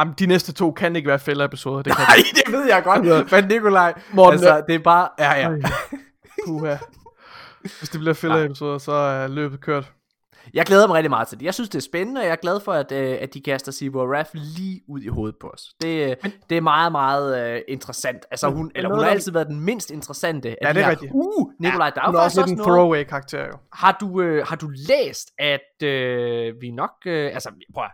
[0.00, 1.82] Jamen, de næste to kan ikke være fælder-episoder.
[1.82, 2.16] Det kan Nej,
[2.46, 3.32] det ved jeg godt.
[3.32, 5.08] Men Nikolaj, Morten, altså, det er bare...
[5.18, 5.56] Ja, ja.
[6.46, 6.76] Puha.
[7.60, 9.92] Hvis det bliver fælder-episoder, så er løbet kørt.
[10.54, 11.44] Jeg glæder mig rigtig meget til det.
[11.44, 13.72] Jeg synes, det er spændende, og jeg er glad for, at, øh, at de kaster
[13.72, 15.62] Sibu og Raph lige ud i hovedet på os.
[15.80, 18.26] Det, men, det er meget, meget øh, interessant.
[18.30, 21.12] Altså, hun, eller, hun har altid været den mindst interessante Ja, de det er rigtigt.
[21.14, 22.68] Uh, Nikolaj, der er jo også også en noget...
[22.68, 23.58] throwaway-karakter jo.
[23.72, 26.90] Har du, øh, har du læst, at øh, vi nok...
[27.06, 27.90] Øh, altså, prøv at,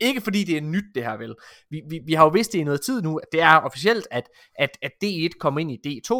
[0.00, 1.34] ikke fordi det er nyt det her vel.
[1.70, 4.08] Vi, vi, vi har jo vidst det i noget tid nu, at det er officielt,
[4.10, 4.28] at,
[4.58, 6.12] at, at D1 kommer ind i D2,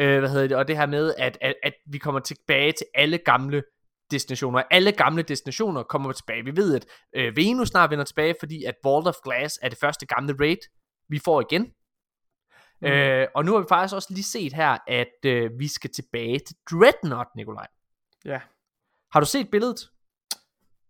[0.00, 2.86] øh, hvad hedder det, og det her med, at, at, at vi kommer tilbage til
[2.94, 3.62] alle gamle
[4.10, 4.62] destinationer.
[4.70, 6.44] Alle gamle destinationer kommer tilbage.
[6.44, 6.86] Vi ved, at
[7.16, 10.70] øh, Venus snart vender tilbage, fordi at Vault of Glass er det første gamle raid,
[11.08, 11.72] vi får igen.
[12.82, 12.88] Mm.
[12.88, 16.38] Øh, og nu har vi faktisk også lige set her, at øh, vi skal tilbage
[16.38, 17.66] til Dreadnought, Nikolaj.
[18.24, 18.40] Ja.
[19.12, 19.80] Har du set billedet?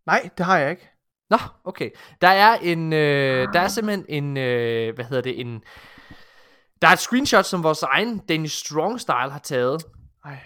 [0.06, 0.88] Nej, det har jeg ikke.
[1.30, 1.90] Nå, okay.
[2.20, 5.62] Der er en, øh, der er simpelthen en, øh, hvad hedder det, en,
[6.82, 9.82] der er et screenshot, som vores egen Danish Strong Style har taget,
[10.24, 10.38] Ej.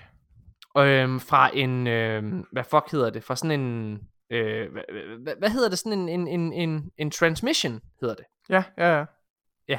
[0.85, 2.23] øhm, fra en, øh,
[2.53, 3.99] hvad fuck hedder det, fra sådan en,
[4.31, 4.83] øh, hvad,
[5.23, 9.05] hvad, hvad hedder det, sådan en, en, en, en, en transmission, hedder det, Ja, ja,
[9.69, 9.79] ja.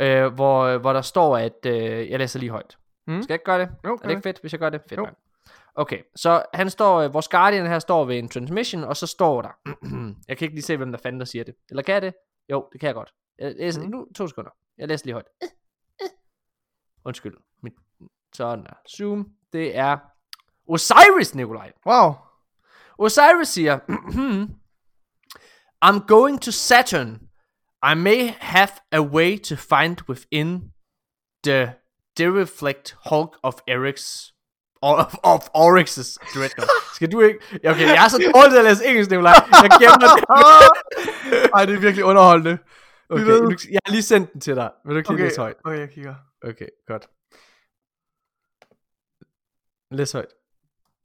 [0.00, 2.78] øh, hvor, hvor der står, at, øh, jeg læser lige højt.
[3.06, 3.22] Mm.
[3.22, 3.68] Skal jeg ikke gøre det?
[3.84, 4.80] Jo, Er det ikke fedt, hvis jeg gør det?
[4.88, 5.04] Fedt, Jo.
[5.04, 5.16] mand.
[5.78, 9.42] Okay, så han står, øh, vores Guardian her står ved en transmission, og så står
[9.42, 9.48] der,
[10.28, 11.54] jeg kan ikke lige se, hvem der fanden der siger det.
[11.70, 12.14] Eller kan jeg det?
[12.50, 13.14] Jo, det kan jeg godt.
[13.38, 13.90] Jeg læser, Mhm.
[13.90, 14.50] Nu, to sekunder.
[14.78, 15.26] Jeg læser lige højt.
[17.04, 17.36] Undskyld.
[17.62, 17.72] Mit,
[18.34, 18.72] sådan der.
[18.96, 19.28] Zoom.
[19.52, 19.98] Det er
[20.66, 21.72] Osiris, Nikolaj.
[21.86, 22.12] Wow.
[22.98, 23.78] Osiris siger,
[25.84, 27.20] I'm going to Saturn.
[27.90, 30.72] I may have a way to find within
[31.44, 31.74] the
[32.16, 34.34] dereflect hulk of Eric's
[34.82, 36.70] of, of Oryx's dreadnought.
[36.94, 37.38] Skal du ikke?
[37.64, 39.32] Ja, Okay, jeg er så dårlig til at læse engelsk, Nikolaj.
[39.62, 40.24] Jeg gemmer det.
[41.54, 42.58] Ej, det er virkelig underholdende.
[43.10, 44.70] Okay, ved- du, jeg har lige sendt den til dig.
[44.86, 45.56] Vil du lige Okay, læse højt?
[45.64, 46.14] okay, jeg kigger.
[46.44, 47.06] Okay, godt.
[49.90, 50.26] Læs højt.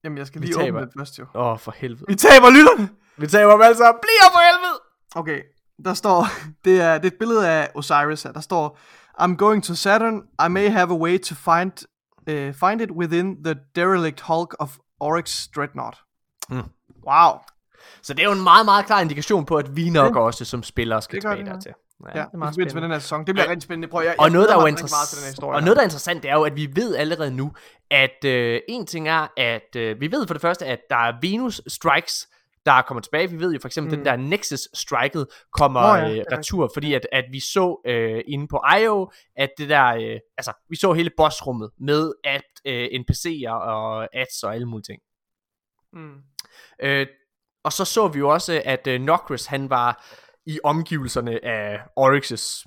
[0.03, 0.77] Jamen, jeg skal lige taber.
[0.77, 1.25] åbne det først, jo.
[1.35, 2.05] Åh, oh, for helvede.
[2.07, 2.89] Vi taber lytterne!
[3.17, 3.99] Vi tager dem sammen.
[4.01, 4.79] Bliv for helvede!
[5.15, 5.41] Okay,
[5.85, 6.25] der står,
[6.65, 8.79] det er, det er et billede af Osiris her, der står,
[9.21, 11.71] I'm going to Saturn, I may have a way to find,
[12.27, 15.97] uh, find it within the derelict hulk of Oryx Dreadnought.
[16.49, 16.63] Mm.
[17.07, 17.39] Wow.
[18.01, 20.63] Så det er jo en meget, meget klar indikation på, at vi nok også som
[20.63, 21.71] spillere skal Det tilbage det, ja.
[22.15, 23.25] Ja, det er meget forbindelse med den her sæson.
[23.25, 23.87] Det bliver rigtig spændende.
[23.87, 25.55] Prøv, jeg, Og noget, der er til historie.
[25.55, 27.51] og noget, der er interessant, det er jo, at vi ved allerede nu,
[27.91, 31.13] at øh, en ting er, at øh, vi ved for det første, at der er
[31.21, 32.27] Venus Strikes,
[32.65, 33.29] der kommer tilbage.
[33.29, 33.97] Vi ved jo for eksempel, mm.
[33.97, 37.81] den der Nexus Striket kommer oh, ja, er øh, retur, fordi at, at vi så
[37.85, 42.43] øh, inde på IO, at det der, øh, altså vi så hele bossrummet med at
[42.65, 45.01] øh, NPC'er og ads og alle mulige ting.
[45.93, 46.15] Mm.
[46.81, 47.07] Øh,
[47.63, 50.05] og så så vi jo også, at øh, Nokris, han var
[50.45, 52.65] i omgivelserne af Oryx's,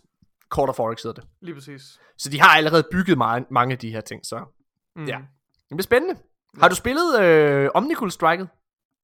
[0.48, 1.30] Court of Oryx hedder det.
[1.42, 1.82] Lige præcis.
[2.18, 4.44] Så de har allerede bygget meget, mange af de her ting, så
[4.96, 5.04] Mm.
[5.04, 5.18] Ja.
[5.68, 6.20] det bliver spændende.
[6.60, 8.48] Har du spillet øh, Omnicule Striket?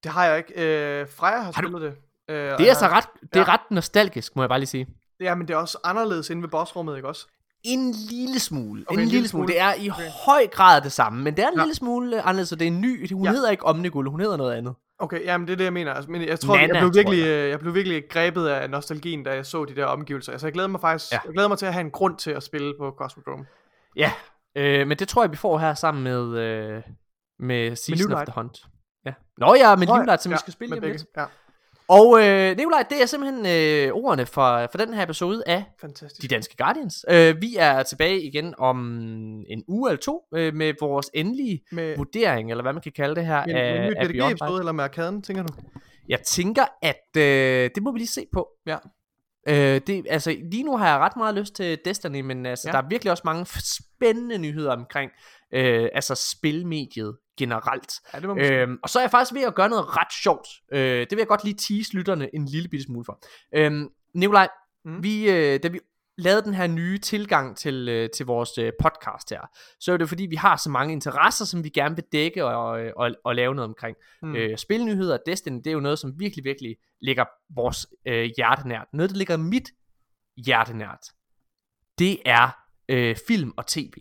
[0.05, 0.53] Det har jeg ikke.
[1.01, 1.95] Øh, Freja har du- spillet det.
[2.35, 3.53] Øh, og Det er jeg så har- ret, det er ja.
[3.53, 4.87] ret nostalgisk, må jeg bare lige sige.
[5.21, 7.27] Ja, men det er også anderledes inde ved bossrummet, ikke også?
[7.65, 8.85] En lille smule.
[8.87, 9.47] Okay, en, en lille smule.
[9.49, 9.53] smule.
[9.53, 10.09] Det er i Okay.
[10.27, 11.63] høj grad det samme, men det er en Ja.
[11.63, 13.13] lille smule øh, anderledes, så det er en ny.
[13.13, 13.31] Hun Ja.
[13.31, 14.75] hedder ikke Omnicule, hun hedder noget andet.
[14.99, 15.93] Okay, jamen det er det, jeg mener.
[15.95, 17.29] Altså, men jeg tror, Nana, jeg, blev virkelig, jeg.
[17.43, 17.51] jeg.
[17.51, 20.33] jeg blev virkelig grebet af nostalgien, da jeg så de der omgivelser.
[20.33, 21.19] Altså, jeg glæder mig faktisk Ja.
[21.25, 23.45] jeg glæder mig til at have en grund til at spille på Cosmodrome.
[23.97, 24.13] Ja,
[24.57, 26.83] øh, men det tror jeg, vi får her sammen med, øh,
[27.39, 28.27] med Season of Livelight.
[28.33, 28.59] the Hunt.
[29.07, 29.13] Ja.
[29.39, 31.05] Nå ja, ja, Livelight, som vi ja, skal spille lige lidt.
[31.17, 31.25] Ja,
[31.89, 36.23] Og øh, Nikolaj, det er simpelthen øh, ordene for, for den her episode af fantastisk.
[36.23, 37.05] De Danske Guardians.
[37.11, 38.79] Øh, vi er tilbage igen om
[39.49, 43.15] en uge eller to øh, med vores endelige Med, vurdering, eller hvad man kan kalde
[43.15, 44.59] det her, med, af, med af Beyond Light.
[44.59, 45.55] Eller med arkaden, tænker du?
[46.09, 48.49] Jeg tænker, at øh, det må vi lige se på.
[48.67, 48.77] Ja.
[49.49, 52.73] Øh, det, altså, lige nu har jeg ret meget lyst til Destiny, men altså, Ja.
[52.73, 55.11] der er virkelig også mange spændende nyheder omkring
[55.55, 57.93] øh, altså spilmediet generelt.
[58.15, 58.53] Ja, det.
[58.53, 60.49] Øhm, og så er jeg faktisk ved at gøre noget ret sjovt.
[60.73, 63.21] Øh, det vil jeg godt lige tease lytterne en lille bitte smule for.
[63.55, 64.49] Øhm, Nikolaj,
[64.85, 65.03] Mm.
[65.03, 65.81] vi, øh, da vi
[66.19, 69.41] lavede den her nye tilgang til, øh, til vores øh, podcast her,
[69.81, 72.81] så er det fordi, vi har så mange interesser, som vi gerne vil dække og,
[72.81, 73.97] øh, og, og lave noget omkring.
[74.23, 74.37] Mm.
[74.37, 78.87] Øh, spilnyheder og Destiny, det er jo noget, som virkelig, virkelig ligger vores øh, hjertenært.
[78.93, 79.69] Noget, der ligger mit
[80.37, 81.01] hjertenært,
[81.99, 82.57] det er
[82.89, 83.95] øh, film og tv.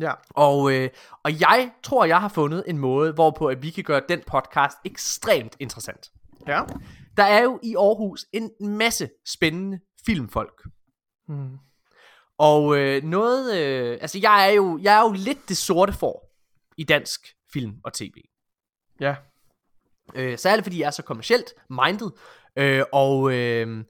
[0.00, 0.12] Ja.
[0.30, 0.90] Og, øh,
[1.24, 4.76] og jeg tror, jeg har fundet en måde, hvorpå at vi kan gøre den podcast
[4.84, 6.10] ekstremt interessant.
[6.46, 6.62] Ja.
[7.16, 10.66] Der er jo i Aarhus en masse spændende filmfolk.
[11.28, 11.58] Mm.
[12.38, 16.22] Og øh, noget, øh, altså jeg er, jo, jeg er jo lidt det sorte for
[16.76, 17.20] i dansk
[17.52, 18.14] film og tv.
[19.00, 19.16] Ja.
[20.14, 22.10] Øh, særligt fordi jeg er så kommercielt minded,
[22.56, 23.84] øh, og øh,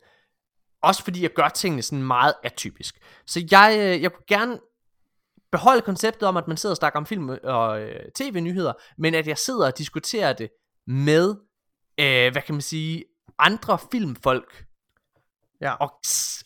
[0.83, 2.99] også fordi jeg gør tingene sådan meget atypisk.
[3.27, 4.59] Så jeg, øh, jeg kunne gerne
[5.53, 9.27] beholde konceptet om, at man sidder og snakker om film og øh, tv-nyheder, men at
[9.29, 10.51] jeg sidder og diskuterer det
[10.87, 11.35] med,
[12.01, 13.05] øh, hvad kan man sige,
[13.39, 14.65] andre filmfolk.
[15.61, 15.73] Ja.
[15.73, 15.93] Og,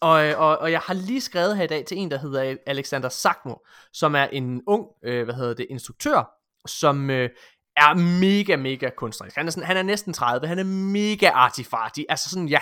[0.00, 3.08] og, og, og jeg har lige skrevet her i dag til en, der hedder Alexander
[3.08, 3.54] Sakmo,
[3.92, 6.30] som er en ung, øh, hvad hedder det, instruktør,
[6.66, 7.30] som øh,
[7.76, 9.36] er mega, mega kunstnerisk.
[9.36, 12.60] Han er, sådan, han er næsten 30, han er mega artifarty, altså sådan, jeg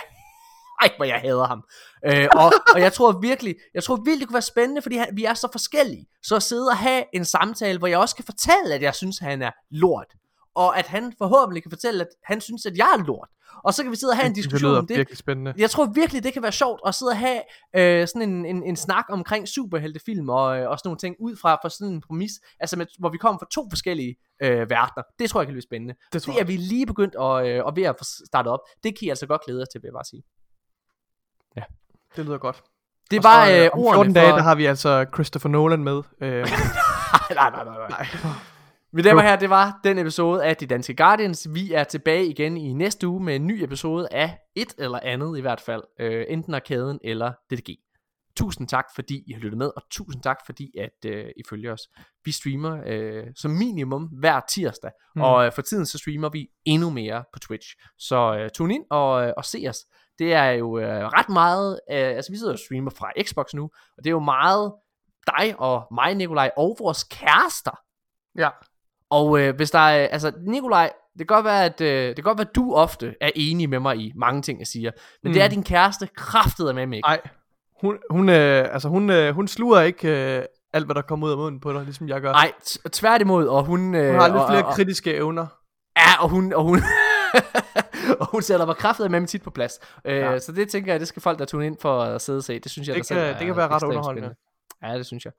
[0.81, 1.63] ej, hvor jeg hader ham.
[2.05, 5.07] Øh, og, og jeg tror virkelig, jeg tror virkelig, det kunne være spændende, fordi han,
[5.13, 6.05] vi er så forskellige.
[6.23, 9.19] Så at sidde og have en samtale, hvor jeg også kan fortælle, at jeg synes,
[9.19, 10.13] han er lort.
[10.55, 13.29] Og at han forhåbentlig kan fortælle, at han synes, at jeg er lort.
[13.63, 14.97] Og så kan vi sidde og have en Det diskussion lyder om det.
[14.97, 15.53] virkelig spændende.
[15.57, 17.41] Jeg tror virkelig, det kan være sjovt at sidde og have
[17.75, 21.35] øh, sådan en, en, en snak omkring superheltefilm og, øh, og sådan nogle ting ud
[21.35, 25.03] fra, fra sådan en præmis, altså med, hvor vi kommer fra to forskellige øh, verdener.
[25.19, 25.95] Det tror jeg kan blive spændende.
[26.13, 28.59] Det tror Det er vi lige begyndt at, øh, og ved at få startet op.
[28.83, 30.23] Det kan I altså godt glæde jer til, vil jeg bare sige.
[32.15, 32.63] Det lyder godt.
[33.11, 34.35] Det var så, øh, om ordene 14 dage, for...
[34.35, 36.01] der har vi altså Christopher Nolan med.
[36.21, 37.87] Øh, nej, nej, nej, nej.
[37.89, 38.07] nej.
[38.93, 41.47] Mine damer herrer, det var den episode af De Danske Guardians.
[41.53, 45.37] Vi er tilbage igen i næste uge med en ny episode af et eller andet
[45.37, 45.83] i hvert fald.
[45.99, 47.77] Øh, enten Arkaden eller DDG.
[48.37, 51.73] tusind tak, fordi I har lyttet med, og tusind tak, fordi at øh, I følger
[51.73, 51.81] os.
[52.25, 55.21] Vi streamer øh, som minimum hver tirsdag, mm.
[55.21, 57.67] og øh, for tiden så streamer vi endnu mere på Twitch.
[57.97, 59.77] Så øh, tune ind og, øh, og se os.
[60.19, 63.63] Det er jo øh, ret meget, øh, altså vi sidder og streamer fra Xbox nu,
[63.63, 64.73] og det er jo meget
[65.27, 67.79] dig og mig, Nikolaj, og vores kærester.
[68.37, 68.49] Ja.
[69.09, 72.23] Og øh, hvis der er, altså Nikolaj, det kan godt være, at øh, det kan
[72.23, 74.91] godt være, at du ofte er enig med mig i mange ting, jeg siger.
[75.23, 75.33] Men mm.
[75.33, 77.07] det er din kæreste kraftet med mig ikke.
[77.07, 77.21] Ej,
[77.81, 80.43] hun, hun, øh, altså hun, øh, hun sluger ikke øh,
[80.73, 82.31] alt, hvad der kommer ud af munden på dig, ligesom jeg gør.
[82.31, 82.51] Nej,
[82.91, 83.95] tværtimod, og hun...
[83.95, 85.47] Øh, hun har lidt og, flere og, kritiske evner.
[85.97, 86.53] Ja, og hun...
[86.53, 86.79] Og hun
[88.21, 89.79] og hun sætter mig kraftet med mig tit på plads.
[90.05, 90.39] Øh, Ja.
[90.39, 92.59] Så det tænker jeg, det skal folk, der tuner ind for at sidde og se.
[92.59, 94.35] Det synes jeg, Det selv kan- er det kan være ret underholdende.
[94.81, 94.91] spændende.
[94.93, 95.33] Ja, det synes jeg.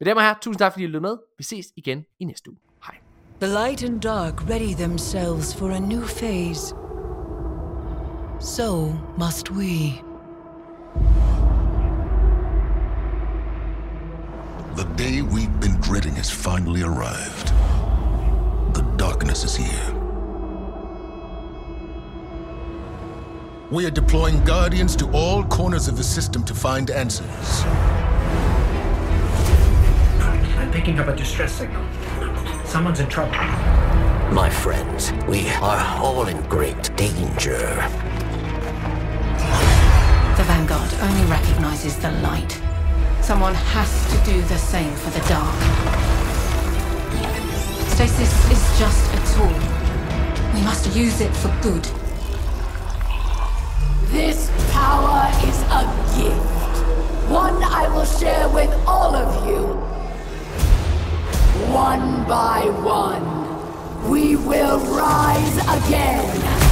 [0.00, 1.16] Men damer og herrer, tusind tak, fordi I lyttede med.
[1.38, 2.58] Vi ses igen i næste uge.
[2.86, 2.96] Hej.
[3.40, 6.74] The light and dark ready themselves for a new phase.
[8.40, 9.92] So must we.
[14.76, 17.48] The day we've been dreading has finally arrived.
[18.74, 19.97] The darkness is here.
[23.70, 27.64] We are deploying guardians to all corners of the system to find answers.
[30.56, 31.84] I'm picking up a distress signal.
[32.64, 33.32] Someone's in trouble.
[34.32, 37.58] My friends, we are all in great danger.
[40.38, 42.58] The Vanguard only recognizes the light.
[43.20, 45.54] Someone has to do the same for the dark.
[47.90, 49.52] Stasis is just a tool.
[50.54, 51.86] We must use it for good.
[54.10, 55.84] This power is a
[56.16, 57.30] gift.
[57.30, 59.66] One I will share with all of you.
[61.70, 66.67] One by one, we will rise again.